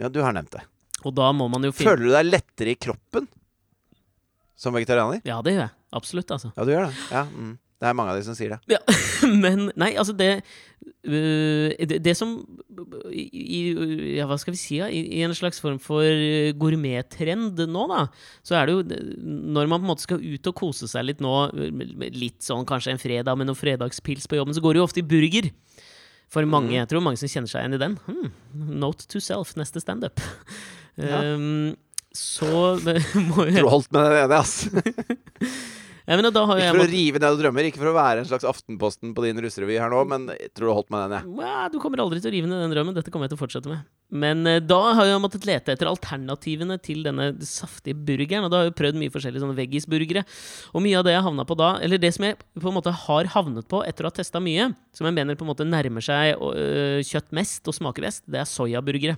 Ja, 0.00 0.12
du 0.12 0.20
har 0.24 0.36
nevnt 0.36 0.52
det. 0.52 0.66
Og 1.02 1.14
da 1.16 1.30
må 1.34 1.48
man 1.52 1.64
jo 1.64 1.72
finne 1.74 1.94
Føler 1.94 2.08
du 2.08 2.14
deg 2.14 2.28
lettere 2.28 2.74
i 2.74 2.78
kroppen 2.78 3.28
som 4.62 4.76
vegetarianer? 4.76 5.24
Ja, 5.26 5.40
det 5.42 5.56
gjør 5.56 5.64
jeg. 5.64 5.74
Absolutt, 5.98 6.30
altså. 6.36 6.52
Ja, 6.56 6.64
du 6.66 6.70
gjør 6.72 6.86
det. 6.88 7.06
Ja, 7.10 7.24
mm. 7.26 7.54
Det 7.82 7.88
er 7.90 7.96
mange 7.98 8.12
av 8.12 8.18
de 8.20 8.26
som 8.26 8.36
sier 8.38 8.54
det. 8.54 8.76
Ja, 8.76 8.78
men 9.44 9.72
Nei, 9.74 9.90
altså, 9.98 10.14
det 10.14 10.28
øh, 10.38 11.72
det, 11.90 11.98
det 12.04 12.14
som 12.14 12.36
i, 13.10 13.62
Ja, 14.14 14.28
hva 14.30 14.38
skal 14.38 14.54
vi 14.54 14.60
si, 14.60 14.78
da? 14.78 14.86
I, 14.86 15.02
I 15.18 15.24
en 15.26 15.34
slags 15.34 15.58
form 15.62 15.80
for 15.82 16.06
gourmettrend 16.62 17.58
nå, 17.66 17.86
da, 17.90 18.04
så 18.46 18.60
er 18.60 18.70
det 18.70 18.76
jo 18.76 18.84
Når 18.86 19.66
man 19.66 19.80
på 19.80 19.82
en 19.82 19.90
måte 19.90 20.06
skal 20.06 20.22
ut 20.22 20.50
og 20.52 20.58
kose 20.62 20.90
seg 20.90 21.08
litt 21.08 21.22
nå, 21.24 21.34
litt 22.14 22.38
sånn 22.46 22.68
kanskje 22.68 22.94
en 22.94 23.02
fredag 23.02 23.38
med 23.38 23.50
noen 23.50 23.58
fredagspils 23.58 24.30
på 24.30 24.38
jobben, 24.38 24.54
så 24.54 24.62
går 24.62 24.76
det 24.76 24.82
jo 24.82 24.86
ofte 24.86 25.02
i 25.02 25.08
burger. 25.14 25.50
For 26.32 26.46
mange, 26.48 26.76
jeg 26.78 26.88
tror 26.88 27.02
mange 27.04 27.20
som 27.20 27.28
kjenner 27.28 27.50
seg 27.50 27.64
igjen 27.64 27.76
i 27.76 27.82
den. 27.82 27.98
Hmm, 28.06 28.30
note 28.80 29.04
to 29.10 29.20
self, 29.20 29.52
neste 29.58 29.82
standup. 29.82 30.22
Ja. 30.96 31.34
Um, 31.34 31.74
så 32.14 32.78
må 33.28 33.46
du 33.48 33.62
holdt 33.66 33.92
med 33.92 34.10
det 34.12 34.26
Det 34.30 34.38
ass. 34.38 34.56
Ja, 36.06 36.16
men 36.18 36.26
da 36.34 36.42
har 36.48 36.58
Ikke 36.58 36.74
for 36.74 36.84
å 36.84 36.90
rive 36.90 37.20
ned 37.22 37.38
drømmer, 37.38 37.68
ikke 37.68 37.80
for 37.80 37.90
å 37.92 37.94
være 37.94 38.22
en 38.22 38.28
slags 38.28 38.46
Aftenposten 38.48 39.12
på 39.14 39.24
din 39.24 39.38
russerevy 39.42 39.78
her 39.78 39.92
nå, 39.92 40.02
men 40.10 40.28
jeg 40.34 40.50
tror 40.56 40.70
du 40.70 40.74
holdt 40.74 40.90
med 40.94 41.04
den, 41.04 41.14
jeg. 41.18 41.46
Ja, 41.46 41.68
du 41.70 41.78
kommer 41.82 42.02
aldri 42.02 42.18
til 42.22 42.32
å 42.32 42.34
rive 42.34 42.50
ned 42.50 42.64
den 42.64 42.74
drømmen. 42.74 42.96
Dette 42.96 43.12
kommer 43.14 43.28
jeg 43.28 43.34
til 43.34 43.38
å 43.38 43.42
fortsette 43.44 43.70
med. 43.70 43.86
Men 44.12 44.44
eh, 44.50 44.60
da 44.60 44.80
har 44.98 45.08
jeg 45.08 45.22
måttet 45.22 45.46
lete 45.48 45.72
etter 45.72 45.88
alternativene 45.88 46.76
til 46.84 47.00
denne 47.06 47.30
saftige 47.46 47.96
burgeren. 47.96 48.46
Og 48.46 48.52
da 48.52 48.60
har 48.60 48.68
jeg 48.68 48.76
prøvd 48.82 49.00
mye 49.00 49.14
forskjellige 49.14 49.44
sånne 49.44 49.58
veggisburgere. 49.58 50.26
Og 50.74 50.84
mye 50.84 50.98
av 51.00 51.06
det 51.06 51.16
jeg 51.16 51.26
havna 51.28 51.46
på 51.48 51.56
da, 51.58 51.72
eller 51.84 52.02
det 52.02 52.12
som 52.18 52.26
jeg 52.28 52.38
på 52.58 52.68
en 52.68 52.76
måte 52.76 52.94
har 53.06 53.32
havnet 53.36 53.68
på 53.70 53.84
etter 53.86 54.04
å 54.04 54.12
ha 54.12 54.18
testa 54.18 54.42
mye, 54.42 54.72
som 54.96 55.08
jeg 55.08 55.16
mener 55.16 55.38
på 55.38 55.46
en 55.46 55.52
måte 55.54 55.68
nærmer 55.68 56.04
seg 56.04 56.34
øh, 56.36 57.00
kjøtt 57.06 57.30
mest 57.36 57.70
og 57.70 57.78
smaker 57.78 58.10
best, 58.10 58.26
det 58.28 58.42
er 58.42 58.50
soyaburgere. 58.50 59.16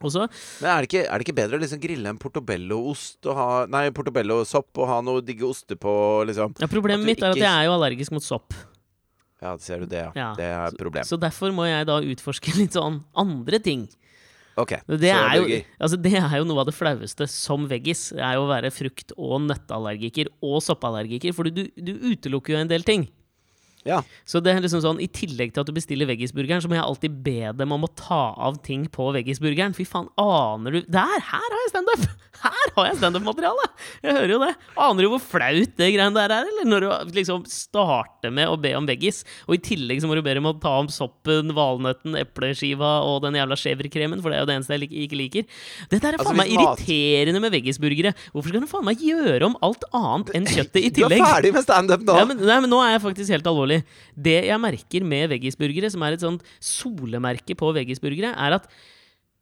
Og 0.00 0.12
så 0.14 0.24
Men 0.62 0.70
er 0.72 0.80
det 0.84 0.88
ikke, 0.88 1.04
er 1.04 1.18
det 1.20 1.26
ikke 1.26 1.36
bedre 1.36 1.58
å 1.58 1.62
liksom 1.62 1.80
grille 1.82 2.08
en 2.14 2.18
portobello-ost 2.20 3.28
og 3.28 3.36
ha 3.36 3.48
Nei, 3.70 3.84
portobello-sopp 3.96 4.80
og 4.80 4.88
ha 4.88 5.00
noe 5.04 5.20
digge 5.24 5.44
oster 5.48 5.76
på, 5.80 5.92
liksom? 6.28 6.54
ja, 6.60 6.68
Problemet 6.70 7.04
mitt 7.06 7.22
er 7.22 7.34
at 7.34 7.40
jeg 7.40 7.50
er 7.50 7.68
jo 7.68 7.76
allergisk 7.76 8.14
mot 8.16 8.24
sopp. 8.24 8.56
Ja, 9.40 9.54
ser 9.60 9.80
du 9.84 9.88
det, 9.88 10.02
ja. 10.04 10.10
Ja, 10.16 10.30
Det 10.36 10.44
er 10.44 10.66
et 10.68 10.80
problem. 10.80 11.04
Så 11.08 11.16
derfor 11.20 11.52
må 11.56 11.64
jeg 11.68 11.86
da 11.88 12.00
utforske 12.00 12.52
litt 12.60 12.76
sånn 12.76 13.02
andre 13.16 13.60
ting. 13.64 13.88
Ok, 14.60 14.74
Det 14.90 15.08
er, 15.08 15.38
jo, 15.38 15.60
altså 15.80 15.96
det 15.96 16.10
er 16.18 16.32
jo 16.40 16.44
noe 16.44 16.60
av 16.60 16.68
det 16.68 16.74
flaueste 16.76 17.24
som 17.30 17.64
veggis. 17.70 18.10
Det 18.16 18.20
er 18.20 18.34
jo 18.36 18.42
å 18.44 18.50
være 18.50 18.72
frukt- 18.74 19.14
og 19.16 19.38
nøtteallergiker 19.46 20.28
og 20.44 20.58
soppallergiker. 20.64 21.32
For 21.36 21.48
du, 21.48 21.62
du 21.76 21.92
utelukker 22.10 22.56
jo 22.56 22.60
en 22.60 22.68
del 22.68 22.84
ting. 22.84 23.06
Ja. 23.88 24.02
Så 24.28 24.42
det 24.44 24.52
er 24.52 24.64
liksom 24.64 24.82
sånn, 24.84 25.00
I 25.00 25.08
tillegg 25.08 25.54
til 25.54 25.62
at 25.62 25.68
du 25.70 25.76
bestiller 25.76 26.08
veggisburgeren, 26.10 26.60
så 26.60 26.68
må 26.68 26.76
jeg 26.76 26.84
alltid 26.84 27.20
be 27.24 27.52
dem 27.56 27.72
om 27.76 27.86
å 27.86 27.92
ta 27.96 28.22
av 28.36 28.60
ting 28.66 28.84
på 28.92 29.08
veggisburgeren. 29.16 29.76
Fy 29.76 29.86
faen, 29.88 30.10
aner 30.20 30.76
du 30.76 30.82
Der! 30.84 31.16
Her 31.30 31.46
har 31.48 31.62
jeg 31.64 31.72
standup! 31.72 32.08
Her 32.40 32.70
har 32.76 32.86
jeg 32.88 32.96
standup-materiale! 33.00 33.66
Jeg 34.04 34.14
hører 34.16 34.32
jo 34.32 34.38
det. 34.42 34.50
Aner 34.80 35.04
du 35.04 35.08
hvor 35.12 35.20
flaut 35.20 35.74
det 35.76 35.88
greiene 35.94 36.14
der 36.16 36.32
er? 36.32 36.48
Eller 36.48 36.68
når 36.68 36.84
du 36.86 37.14
liksom 37.18 37.42
starter 37.50 38.32
med 38.32 38.48
å 38.48 38.56
be 38.60 38.70
om 38.78 38.86
veggis, 38.88 39.22
og 39.46 39.56
i 39.56 39.60
tillegg 39.66 40.00
så 40.00 40.08
må 40.08 40.16
du 40.16 40.22
be 40.24 40.34
om 40.40 40.48
å 40.48 40.54
ta 40.62 40.72
om 40.80 40.88
soppen, 40.92 41.52
valnøtten, 41.56 42.16
epleskiva 42.20 42.92
og 43.04 43.20
den 43.26 43.36
jævla 43.40 43.58
chèvrekremen, 43.60 44.22
for 44.24 44.32
det 44.32 44.38
er 44.38 44.44
jo 44.44 44.48
det 44.50 44.56
eneste 44.58 44.76
jeg 44.76 44.82
lik- 44.86 44.96
ikke 45.06 45.18
liker. 45.20 45.48
Dette 45.92 46.00
er 46.12 46.18
Altså, 46.20 46.30
faen 46.30 46.40
meg 46.40 46.48
hvis 46.52 46.60
mat- 46.62 46.80
irriterende 46.84 47.42
med 47.44 47.54
veggisburgere. 47.58 48.14
Hvorfor 48.32 48.52
skal 48.54 48.64
du 48.64 48.70
faen 48.72 48.88
meg 48.88 49.04
gjøre 49.04 49.50
om 49.50 49.58
alt 49.68 49.84
annet 50.00 50.32
enn 50.40 50.48
kjøttet 50.56 50.80
i 50.80 50.92
tillegg? 51.00 51.20
Du 51.20 51.26
er 51.28 51.34
ferdig 51.36 51.52
med 51.58 51.66
standup 51.66 52.06
nå! 52.08 52.16
Ja, 52.20 52.24
men, 52.28 52.40
nei, 52.40 52.60
men 52.64 52.72
nå 52.72 52.80
er 52.86 52.94
jeg 52.96 53.04
faktisk 53.04 53.36
helt 53.36 53.50
alvorlig. 53.52 53.82
Det 54.16 54.38
jeg 54.48 54.60
merker 54.64 55.04
med 55.12 55.28
veggisburgere, 55.36 55.90
som 55.92 56.02
er 56.08 56.16
et 56.16 56.24
sånt 56.24 56.46
solemerke 56.62 57.56
på 57.58 57.72
veggisburgere, 57.76 58.32
er 58.36 58.56
at 58.60 58.66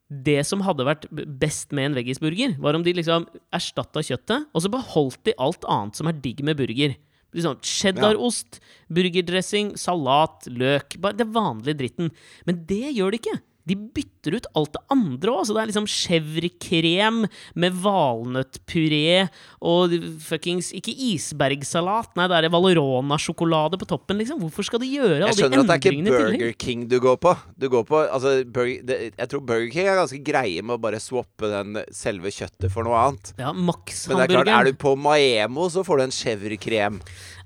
det 0.09 0.41
som 0.47 0.63
hadde 0.65 0.87
vært 0.87 1.05
best 1.11 1.73
med 1.75 1.91
en 1.91 1.97
veggisburger, 1.99 2.55
var 2.61 2.77
om 2.77 2.85
de 2.85 2.95
liksom 2.97 3.27
erstatta 3.55 4.01
kjøttet, 4.05 4.47
og 4.53 4.63
så 4.65 4.71
beholdt 4.73 5.21
de 5.27 5.35
alt 5.37 5.67
annet 5.69 5.99
som 5.99 6.09
er 6.09 6.17
digg 6.23 6.41
med 6.45 6.57
burger. 6.57 6.95
Liksom 7.35 7.59
Cheddarost, 7.61 8.57
burgerdressing, 8.89 9.75
salat, 9.77 10.47
løk. 10.49 10.97
Bare 11.01 11.17
det 11.19 11.29
vanlige 11.29 11.77
dritten. 11.77 12.09
Men 12.49 12.63
det 12.69 12.95
gjør 12.97 13.13
de 13.13 13.19
ikke. 13.21 13.35
De 13.69 13.77
bytter 13.77 14.39
ut 14.39 14.49
alt 14.57 14.73
det 14.75 14.83
andre 14.95 15.33
òg. 15.33 15.47
Så 15.47 15.55
det 15.55 15.63
er 15.63 15.71
liksom 15.71 15.87
chèvrekrem 15.89 17.21
med 17.59 17.77
valnøttpuré 17.83 19.29
og 19.59 19.93
fuckings 20.23 20.71
Ikke 20.77 20.93
isbergsalat, 21.09 22.13
nei, 22.17 22.27
det 22.31 22.39
er 22.39 22.53
Valerona-sjokolade 22.53 23.79
på 23.79 23.87
toppen, 23.89 24.19
liksom. 24.21 24.41
Hvorfor 24.43 24.67
skal 24.67 24.83
de 24.83 24.91
gjøre 24.91 25.19
alle 25.19 25.31
Jeg 25.31 25.41
skjønner 25.43 25.63
at 25.63 25.69
det 25.69 25.75
er 25.75 25.83
ikke 25.83 25.95
endringene? 25.95 26.37
Burger 26.39 26.55
King 26.65 26.85
du 26.89 26.97
går 27.03 27.19
på. 27.21 27.35
Du 27.59 27.67
går 27.71 27.87
på 27.89 28.01
altså, 28.05 28.35
Burger, 28.45 28.85
det, 28.87 28.99
Jeg 29.13 29.31
tror 29.31 29.45
Burger 29.45 29.71
King 29.73 29.89
er 29.91 29.99
ganske 29.99 30.21
greie 30.25 30.63
med 30.65 30.77
å 30.77 30.81
bare 30.81 31.01
swappe 31.03 31.51
den 31.51 31.81
selve 31.95 32.33
kjøttet 32.33 32.71
for 32.73 32.87
noe 32.87 32.99
annet. 32.99 33.33
Ja, 33.39 33.53
Men 33.53 33.73
det 33.75 34.25
er 34.25 34.33
klart, 34.33 34.53
er 34.53 34.69
du 34.69 34.79
på 34.79 34.95
Maemo, 34.99 35.69
så 35.71 35.83
får 35.85 36.01
du 36.01 36.07
en 36.07 36.15
chèvrekrem. 36.15 36.99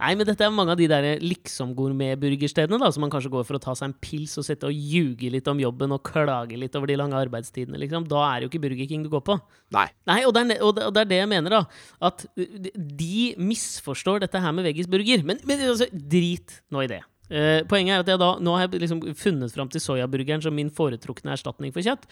Nei, 0.04 0.14
men 0.20 0.28
dette 0.28 0.44
er 0.44 0.52
mange 0.52 0.74
av 0.74 0.80
de 0.80 0.88
der 0.92 1.06
liksom-gourmetburgerstedene, 1.24 2.92
som 2.92 3.06
man 3.06 3.12
kanskje 3.14 3.32
går 3.32 3.46
for 3.48 3.58
å 3.58 3.62
ta 3.64 3.76
seg 3.78 3.92
en 3.92 3.98
pils 4.04 4.36
og 4.42 4.48
sitte 4.48 4.68
og 4.68 4.76
ljuge 4.76 5.32
litt 5.32 5.48
om 5.48 5.62
jobben 5.62 5.96
og 5.96 6.04
klage 6.14 6.58
litt 6.60 6.76
over 6.78 6.90
de 6.90 6.98
lange 7.00 7.18
arbeidstidene, 7.18 7.80
liksom. 7.82 8.06
Da 8.12 8.22
er 8.28 8.40
det 8.40 8.48
jo 8.48 8.52
ikke 8.54 8.64
Burger 8.68 8.90
King 8.90 9.06
du 9.06 9.10
går 9.14 9.24
på. 9.28 9.38
Nei. 9.76 9.88
Nei, 10.10 10.20
og 10.28 10.36
det, 10.36 10.46
er, 10.56 10.62
og, 10.64 10.78
det, 10.78 11.04
er 11.04 11.10
det 11.10 11.20
jeg 11.24 11.32
mener, 11.32 11.58
da. 11.58 11.64
At 12.10 12.26
uh, 12.38 12.70
de 13.02 13.18
misforstår 13.42 14.24
dette 14.24 14.42
her 14.44 14.56
med 14.56 14.68
veggisburger. 14.70 15.26
Men, 15.28 15.42
men 15.50 15.66
altså, 15.74 15.90
drit 15.92 16.62
nå 16.74 16.86
i 16.86 16.92
det. 16.94 17.02
Uh, 17.34 17.62
poenget 17.70 17.98
er 17.98 18.06
at 18.06 18.14
jeg 18.14 18.22
da, 18.22 18.34
nå 18.44 18.56
har 18.58 18.68
jeg 18.68 18.84
liksom 18.86 19.04
funnet 19.20 19.54
fram 19.56 19.72
til 19.74 19.82
soyaburgeren 19.84 20.44
som 20.46 20.56
min 20.56 20.72
foretrukne 20.74 21.34
erstatning 21.36 21.74
for 21.76 21.86
kjøtt. 21.86 22.08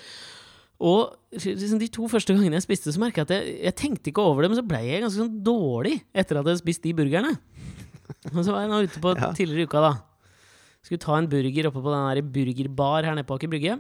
Og 0.82 1.14
liksom 1.38 1.78
de 1.82 1.90
to 1.94 2.08
første 2.10 2.34
gangene 2.34 2.58
jeg 2.58 2.66
spiste, 2.66 2.94
så 2.94 3.02
merka 3.02 3.22
jeg 3.22 3.30
at 3.30 3.34
jeg, 3.36 3.58
jeg 3.68 3.78
tenkte 3.78 4.10
ikke 4.10 4.24
over 4.26 4.42
det, 4.42 4.50
men 4.50 4.58
så 4.58 4.66
ble 4.66 4.80
jeg 4.88 5.04
ganske 5.04 5.22
sånn 5.22 5.42
dårlig 5.46 6.00
etter 6.10 6.40
at 6.40 6.42
jeg 6.42 6.48
hadde 6.48 6.62
spist 6.64 6.88
de 6.88 6.96
burgerne. 6.98 7.36
Og 8.34 8.40
så 8.42 8.50
var 8.50 8.64
jeg 8.64 8.72
nå 8.72 8.80
ute 8.88 9.04
på 9.04 9.14
Ja. 9.20 9.30
tidligere 9.38 9.68
i 9.68 9.70
uka, 9.70 9.84
da. 9.86 9.92
Skulle 10.82 11.04
ta 11.04 11.20
en 11.20 11.30
burger 11.30 11.70
oppe 11.70 11.84
på 11.86 11.94
den 11.94 12.08
der 12.10 12.32
burgerbar 12.34 13.06
her 13.06 13.14
nede 13.14 13.28
på 13.30 13.38
Aker 13.38 13.52
Brygge. 13.52 13.78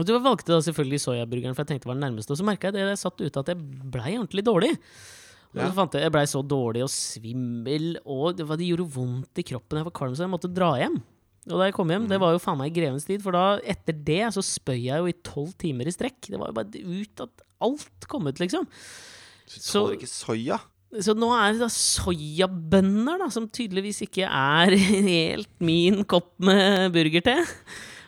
Og 0.00 0.06
du 0.08 0.14
valgte 0.18 0.52
da 0.54 0.60
selvfølgelig 0.64 1.02
soyaburgeren, 1.04 1.54
for 1.54 1.62
jeg 1.62 1.74
tenkte 1.74 1.86
det 1.86 1.92
var 1.92 1.98
den 1.98 2.06
nærmeste. 2.08 2.34
Og 2.34 2.40
så 2.40 2.46
merka 2.46 2.70
jeg 2.70 2.76
det 2.76 2.86
jeg 2.86 3.02
satt 3.02 3.20
ute, 3.20 3.42
at 3.42 3.52
jeg 3.52 3.90
blei 3.94 4.16
ordentlig 4.18 4.44
dårlig. 4.46 4.72
Og 5.54 5.60
så 5.62 5.74
fant 5.76 5.94
jeg 5.94 6.02
jeg 6.02 6.14
blei 6.14 6.24
så 6.26 6.42
dårlig 6.42 6.82
og 6.82 6.90
svimmel, 6.90 7.92
og 8.02 8.38
det, 8.38 8.46
var, 8.48 8.58
det 8.58 8.66
gjorde 8.72 8.90
vondt 8.96 9.38
i 9.38 9.46
kroppen. 9.46 9.78
Jeg 9.80 9.86
var 9.86 9.94
kvalm, 9.94 10.16
så 10.18 10.26
jeg 10.26 10.32
måtte 10.32 10.50
dra 10.50 10.72
hjem. 10.80 10.98
Og 11.44 11.60
da 11.60 11.68
jeg 11.68 11.76
kom 11.76 11.90
hjem, 11.92 12.08
det 12.10 12.18
var 12.22 12.32
jo 12.34 12.40
faen 12.42 12.58
meg 12.58 12.72
i 12.72 12.76
grevens 12.80 13.06
tid, 13.06 13.22
for 13.22 13.36
da, 13.36 13.60
etter 13.60 13.96
det, 14.06 14.22
så 14.34 14.42
spøy 14.42 14.78
jeg 14.80 14.98
jo 14.98 15.10
i 15.10 15.18
tolv 15.26 15.52
timer 15.60 15.86
i 15.86 15.94
strekk. 15.94 16.30
Det 16.32 16.40
var 16.40 16.50
jo 16.50 16.56
bare 16.56 16.82
ut 16.82 17.24
at 17.26 17.44
alt 17.68 18.08
kom 18.10 18.26
ut, 18.26 18.40
liksom. 18.42 18.66
Så 19.44 19.60
du 19.60 19.66
tåler 19.68 19.98
ikke 19.98 20.10
soya. 20.10 20.58
Så 21.04 21.14
nå 21.18 21.28
er 21.34 21.54
det 21.54 21.62
da 21.64 21.70
soyabønner, 21.74 23.22
da, 23.22 23.30
som 23.34 23.48
tydeligvis 23.50 24.04
ikke 24.06 24.26
er 24.26 24.74
helt 25.10 25.50
min 25.62 26.02
kopp 26.08 26.32
med 26.42 26.90
burgerte. 26.94 27.38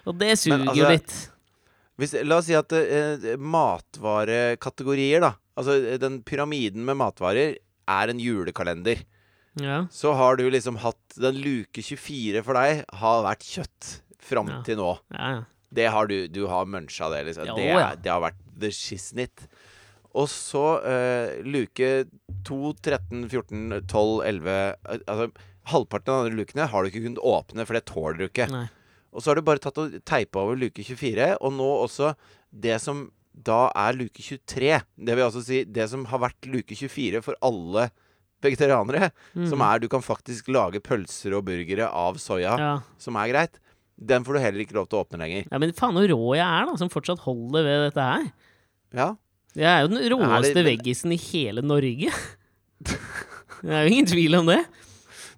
Og 0.07 0.19
det 0.19 0.37
suger 0.41 0.65
jo 0.65 0.73
altså, 0.73 0.93
litt. 0.95 1.17
Hvis, 1.97 2.13
la 2.29 2.37
oss 2.43 2.49
si 2.51 2.57
at 2.59 2.73
eh, 2.77 3.37
matvarekategorier, 3.41 5.23
da. 5.25 5.33
Altså 5.57 5.77
eh, 5.81 5.99
den 6.03 6.21
pyramiden 6.27 6.85
med 6.85 6.99
matvarer 7.01 7.57
er 7.89 8.13
en 8.13 8.21
julekalender. 8.21 9.01
Ja. 9.57 9.87
Så 9.91 10.13
har 10.13 10.37
du 10.37 10.43
liksom 10.53 10.77
hatt 10.83 11.15
Den 11.17 11.39
luke 11.41 11.81
24 11.81 12.43
for 12.45 12.59
deg 12.59 12.83
har 13.01 13.23
vært 13.25 13.47
kjøtt 13.49 13.87
fram 14.21 14.51
Ja. 14.53 14.59
til 14.67 14.77
nå. 14.77 14.91
Ja. 15.17 15.45
Det 15.73 15.87
har 15.93 16.07
du. 16.11 16.29
Du 16.29 16.47
har 16.51 16.67
muncha 16.69 17.09
det, 17.13 17.25
liksom. 17.31 17.49
Det, 17.57 17.71
er, 17.73 17.97
det 17.97 18.11
har 18.13 18.21
vært 18.23 18.39
the 18.61 18.69
shiznit. 18.71 19.47
Og 20.17 20.29
så 20.33 20.65
eh, 20.85 21.41
luke 21.45 22.07
2, 22.45 22.61
13, 22.81 23.27
14, 23.29 23.83
12, 23.89 24.23
11 24.25 24.53
eh, 24.53 25.01
Altså 25.09 25.31
halvparten 25.73 26.15
av 26.15 26.29
de 26.29 26.37
lukene 26.39 26.69
har 26.71 26.83
du 26.85 26.89
ikke 26.93 27.03
kunnet 27.09 27.25
åpne, 27.27 27.65
for 27.67 27.75
det 27.75 27.85
tåler 27.89 28.21
du 28.21 28.27
ikke. 28.29 28.47
Nei. 28.53 28.67
Og 29.17 29.23
så 29.25 29.33
har 29.33 29.39
du 29.41 29.47
bare 29.47 29.63
tatt 29.65 29.79
og 29.81 29.95
teipa 30.07 30.43
over 30.45 30.59
luke 30.61 30.85
24, 30.85 31.31
og 31.41 31.55
nå 31.57 31.69
også 31.87 32.13
det 32.53 32.77
som 32.85 33.07
da 33.37 33.67
er 33.77 33.97
luke 33.97 34.21
23. 34.25 34.77
Det 34.97 35.17
vil 35.17 35.25
altså 35.27 35.43
si 35.45 35.63
det 35.69 35.87
som 35.93 36.05
har 36.09 36.21
vært 36.23 36.47
luke 36.49 36.77
24 36.77 37.21
for 37.25 37.37
alle 37.45 37.89
vegetarianere. 38.45 39.11
Som 39.49 39.61
er 39.65 39.81
du 39.83 39.89
kan 39.93 40.05
faktisk 40.05 40.49
lage 40.53 40.81
pølser 40.85 41.35
og 41.37 41.45
burgere 41.49 41.89
av 41.89 42.17
soya, 42.21 42.55
Mm. 42.57 42.61
ja. 42.65 42.75
som 43.01 43.17
er 43.17 43.33
greit. 43.33 43.57
Den 43.97 44.25
får 44.25 44.37
du 44.37 44.41
heller 44.45 44.61
ikke 44.65 44.77
lov 44.77 44.89
til 44.89 44.99
å 45.01 45.05
åpne 45.05 45.19
lenger. 45.25 45.47
ja, 45.51 45.59
men 45.59 45.73
faen 45.73 45.97
så 45.97 46.05
rå 46.13 46.35
jeg 46.37 46.45
er, 46.45 46.67
da, 46.69 46.77
som 46.77 46.93
fortsatt 46.93 47.25
holder 47.25 47.65
ved 47.65 47.85
dette 47.89 48.05
her. 48.05 48.27
Ja. 48.93 49.09
Jeg 49.57 49.69
er 49.73 49.81
jo 49.87 49.89
den 49.95 50.05
råeste 50.13 50.53
det... 50.61 50.65
veggisen 50.69 51.13
i 51.17 51.17
hele 51.17 51.65
Norge. 51.65 52.13
Det 53.65 53.73
er 53.73 53.87
jo 53.87 53.93
ingen 53.95 54.07
tvil 54.11 54.37
om 54.37 54.47
det. 54.51 54.59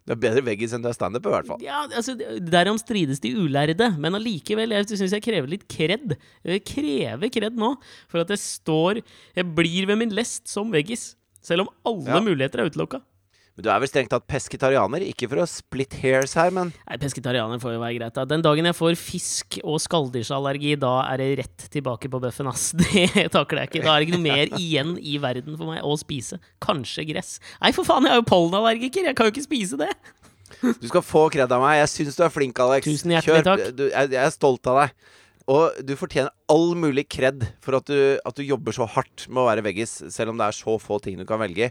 Det 0.09 0.15
er 0.17 0.21
bedre 0.23 0.41
veggis 0.47 0.73
enn 0.73 0.81
det 0.85 0.89
er 0.89 0.97
standup, 0.97 1.27
i 1.29 1.33
hvert 1.35 1.49
fall. 1.51 1.61
Ja, 1.61 1.83
altså, 1.93 2.15
Derom 2.49 2.79
strides 2.81 3.21
de 3.21 3.35
ulærde, 3.37 3.91
men 4.01 4.17
allikevel, 4.17 4.73
jeg 4.73 4.89
syns 4.89 5.13
jeg 5.13 5.25
krever 5.27 5.51
litt 5.53 5.67
kred. 5.69 6.17
Jeg 6.49 6.65
krever 6.65 7.29
kred 7.35 7.59
nå 7.61 7.75
for 8.09 8.23
at 8.25 8.33
jeg 8.33 8.41
står 8.41 9.03
Jeg 9.37 9.45
blir 9.59 9.85
ved 9.91 10.01
min 10.01 10.15
lest 10.17 10.49
som 10.49 10.73
veggis. 10.73 11.11
Selv 11.45 11.67
om 11.67 11.69
alle 11.87 12.17
Ja. 12.17 12.21
muligheter 12.25 12.61
er 12.65 12.71
utelukka. 12.73 13.03
Men 13.59 13.65
du 13.67 13.71
er 13.75 13.81
vel 13.83 13.91
strengt 13.91 14.13
tatt 14.13 14.23
pesketarianer? 14.31 15.03
Ikke 15.03 15.27
for 15.27 15.43
å 15.43 15.45
split 15.51 15.97
hairs 15.99 16.37
her, 16.39 16.53
men 16.55 16.69
Nei, 16.87 16.99
Pesketarianer 17.03 17.59
får 17.59 17.73
jo 17.75 17.81
være 17.83 17.97
greit. 17.97 18.15
da 18.15 18.23
Den 18.31 18.45
dagen 18.47 18.69
jeg 18.69 18.77
får 18.79 18.95
fisk- 18.95 19.59
og 19.65 19.81
skalldyrsallergi, 19.83 20.77
da 20.79 20.93
er 21.09 21.19
det 21.19 21.27
rett 21.41 21.65
tilbake 21.75 22.07
på 22.07 22.21
bøffen, 22.23 22.47
ass. 22.47 22.69
Det 22.79 23.27
takler 23.35 23.65
jeg 23.65 23.73
ikke. 23.73 23.83
Da 23.83 23.97
er 23.97 23.99
det 23.99 24.07
ikke 24.07 24.15
noe 24.15 24.27
mer 24.29 24.55
igjen 24.61 24.95
i 25.03 25.17
verden 25.19 25.59
for 25.59 25.73
meg 25.73 25.83
å 25.83 25.99
spise. 25.99 26.39
Kanskje 26.63 27.09
gress. 27.11 27.41
Nei, 27.59 27.75
for 27.75 27.89
faen, 27.89 28.07
jeg 28.07 28.15
er 28.15 28.23
jo 28.23 28.29
pollenallergiker! 28.31 29.11
Jeg 29.11 29.19
kan 29.19 29.27
jo 29.27 29.35
ikke 29.35 29.49
spise 29.49 29.81
det! 29.83 29.91
du 30.63 30.87
skal 30.87 31.03
få 31.03 31.27
kred 31.35 31.51
av 31.51 31.67
meg. 31.67 31.81
Jeg 31.83 31.91
syns 31.97 32.19
du 32.21 32.23
er 32.29 32.31
flink, 32.33 32.63
Alex. 32.63 32.87
Tusen 32.87 33.17
hjertelig 33.17 33.43
takk. 33.51 33.65
Du, 33.75 33.89
jeg, 33.91 34.15
jeg 34.15 34.23
er 34.23 34.35
stolt 34.39 34.71
av 34.71 34.85
deg. 34.85 34.95
Og 35.49 35.79
du 35.87 35.95
fortjener 35.97 36.33
all 36.53 36.75
mulig 36.77 37.07
kred 37.09 37.47
for 37.65 37.79
at 37.79 37.89
du, 37.89 38.19
at 38.21 38.37
du 38.37 38.45
jobber 38.45 38.75
så 38.77 38.85
hardt 38.89 39.25
med 39.31 39.41
å 39.41 39.47
være 39.49 39.65
veggis, 39.65 39.95
selv 40.13 40.35
om 40.35 40.41
det 40.41 40.49
er 40.51 40.57
så 40.59 40.75
få 40.83 40.99
ting 41.05 41.17
du 41.17 41.25
kan 41.29 41.41
velge. 41.41 41.71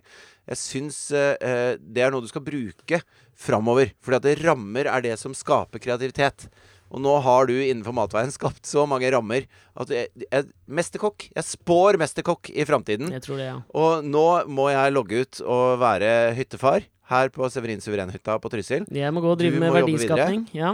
Jeg 0.50 0.58
syns 0.58 0.98
eh, 1.14 1.78
det 1.78 2.02
er 2.02 2.14
noe 2.14 2.26
du 2.26 2.32
skal 2.32 2.46
bruke 2.46 3.04
framover. 3.38 3.94
Fordi 4.02 4.34
at 4.34 4.42
rammer 4.48 4.90
er 4.90 5.06
det 5.06 5.14
som 5.22 5.36
skaper 5.38 5.84
kreativitet. 5.84 6.48
Og 6.88 7.04
nå 7.04 7.14
har 7.22 7.50
du 7.50 7.54
innenfor 7.54 7.94
matveien 7.94 8.34
skapt 8.40 8.66
så 8.66 8.88
mange 8.90 9.12
rammer 9.14 9.46
at 9.78 9.94
jeg, 9.94 10.10
jeg, 10.26 10.50
Mesterkokk. 10.66 11.30
Jeg 11.36 11.46
spår 11.46 12.00
mesterkokk 12.02 12.50
i 12.56 12.66
framtiden. 12.66 13.14
Jeg 13.14 13.26
tror 13.28 13.42
det, 13.42 13.50
ja. 13.52 13.62
Og 13.78 14.08
nå 14.08 14.28
må 14.50 14.72
jeg 14.74 14.96
logge 14.96 15.22
ut 15.22 15.44
og 15.46 15.78
være 15.84 16.34
hyttefar 16.40 16.88
her 17.12 17.30
på 17.32 17.48
Severin 17.52 17.84
Suveren-hytta 17.84 18.40
på 18.42 18.52
Trysil. 18.52 18.90
Jeg 18.92 19.14
må 19.14 19.24
gå 19.24 19.32
og 19.36 19.40
drive 19.40 19.62
med 19.62 19.76
verdiskapning. 19.76 20.48
Ja. 20.58 20.74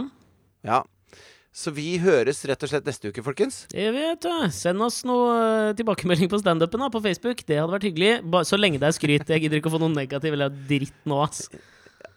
Ja. 0.64 0.80
Så 1.54 1.70
vi 1.70 1.92
høres 2.02 2.40
rett 2.50 2.64
og 2.66 2.70
slett 2.72 2.88
neste 2.88 3.12
uke, 3.12 3.22
folkens. 3.22 3.60
Det 3.70 3.86
vet 3.94 4.24
du. 4.24 4.30
Send 4.50 4.82
oss 4.82 5.04
noe 5.06 5.28
eh, 5.70 5.74
tilbakemelding 5.78 6.26
på 6.32 6.40
standupen 6.42 6.82
på 6.90 7.02
Facebook. 7.04 7.44
Det 7.46 7.60
hadde 7.60 7.76
vært 7.76 7.86
hyggelig. 7.86 8.16
Så 8.48 8.58
lenge 8.58 8.80
det 8.82 8.88
er 8.90 8.96
skryt. 8.96 9.30
Jeg 9.30 9.44
gidder 9.44 9.60
ikke 9.62 9.70
å 9.70 9.76
få 9.76 9.80
noe 9.84 9.94
negativ 9.94 10.34
eller 10.34 10.50
dritt 10.66 10.96
nå, 11.06 11.20
ass. 11.28 11.46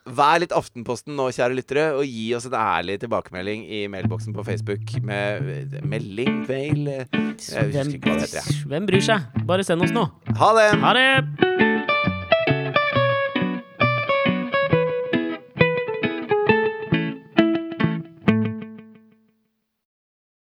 Vær 0.08 0.40
litt 0.42 0.56
Aftenposten 0.56 1.14
nå, 1.20 1.28
kjære 1.36 1.54
lyttere, 1.60 1.86
og 2.00 2.08
gi 2.08 2.30
oss 2.34 2.48
en 2.50 2.56
ærlig 2.58 2.96
tilbakemelding 3.04 3.68
i 3.68 3.84
mailboksen 3.92 4.34
på 4.34 4.46
Facebook 4.48 4.96
med 5.06 5.52
eh, 5.54 5.80
melding, 5.84 6.42
mail 6.48 6.88
eh, 6.96 7.06
Jeg 7.12 7.74
Hvem, 7.76 7.94
husker 7.94 8.00
ikke 8.00 8.14
hva 8.16 8.20
det 8.24 8.30
heter. 8.32 8.62
hvem 8.74 8.90
bryr 8.90 9.08
seg? 9.12 9.42
Bare 9.46 9.68
send 9.68 9.86
oss 9.86 9.94
noe. 9.94 10.10
Ha 10.40 10.54
det! 10.58 10.70
Ha 10.82 10.98
det! 10.98 11.67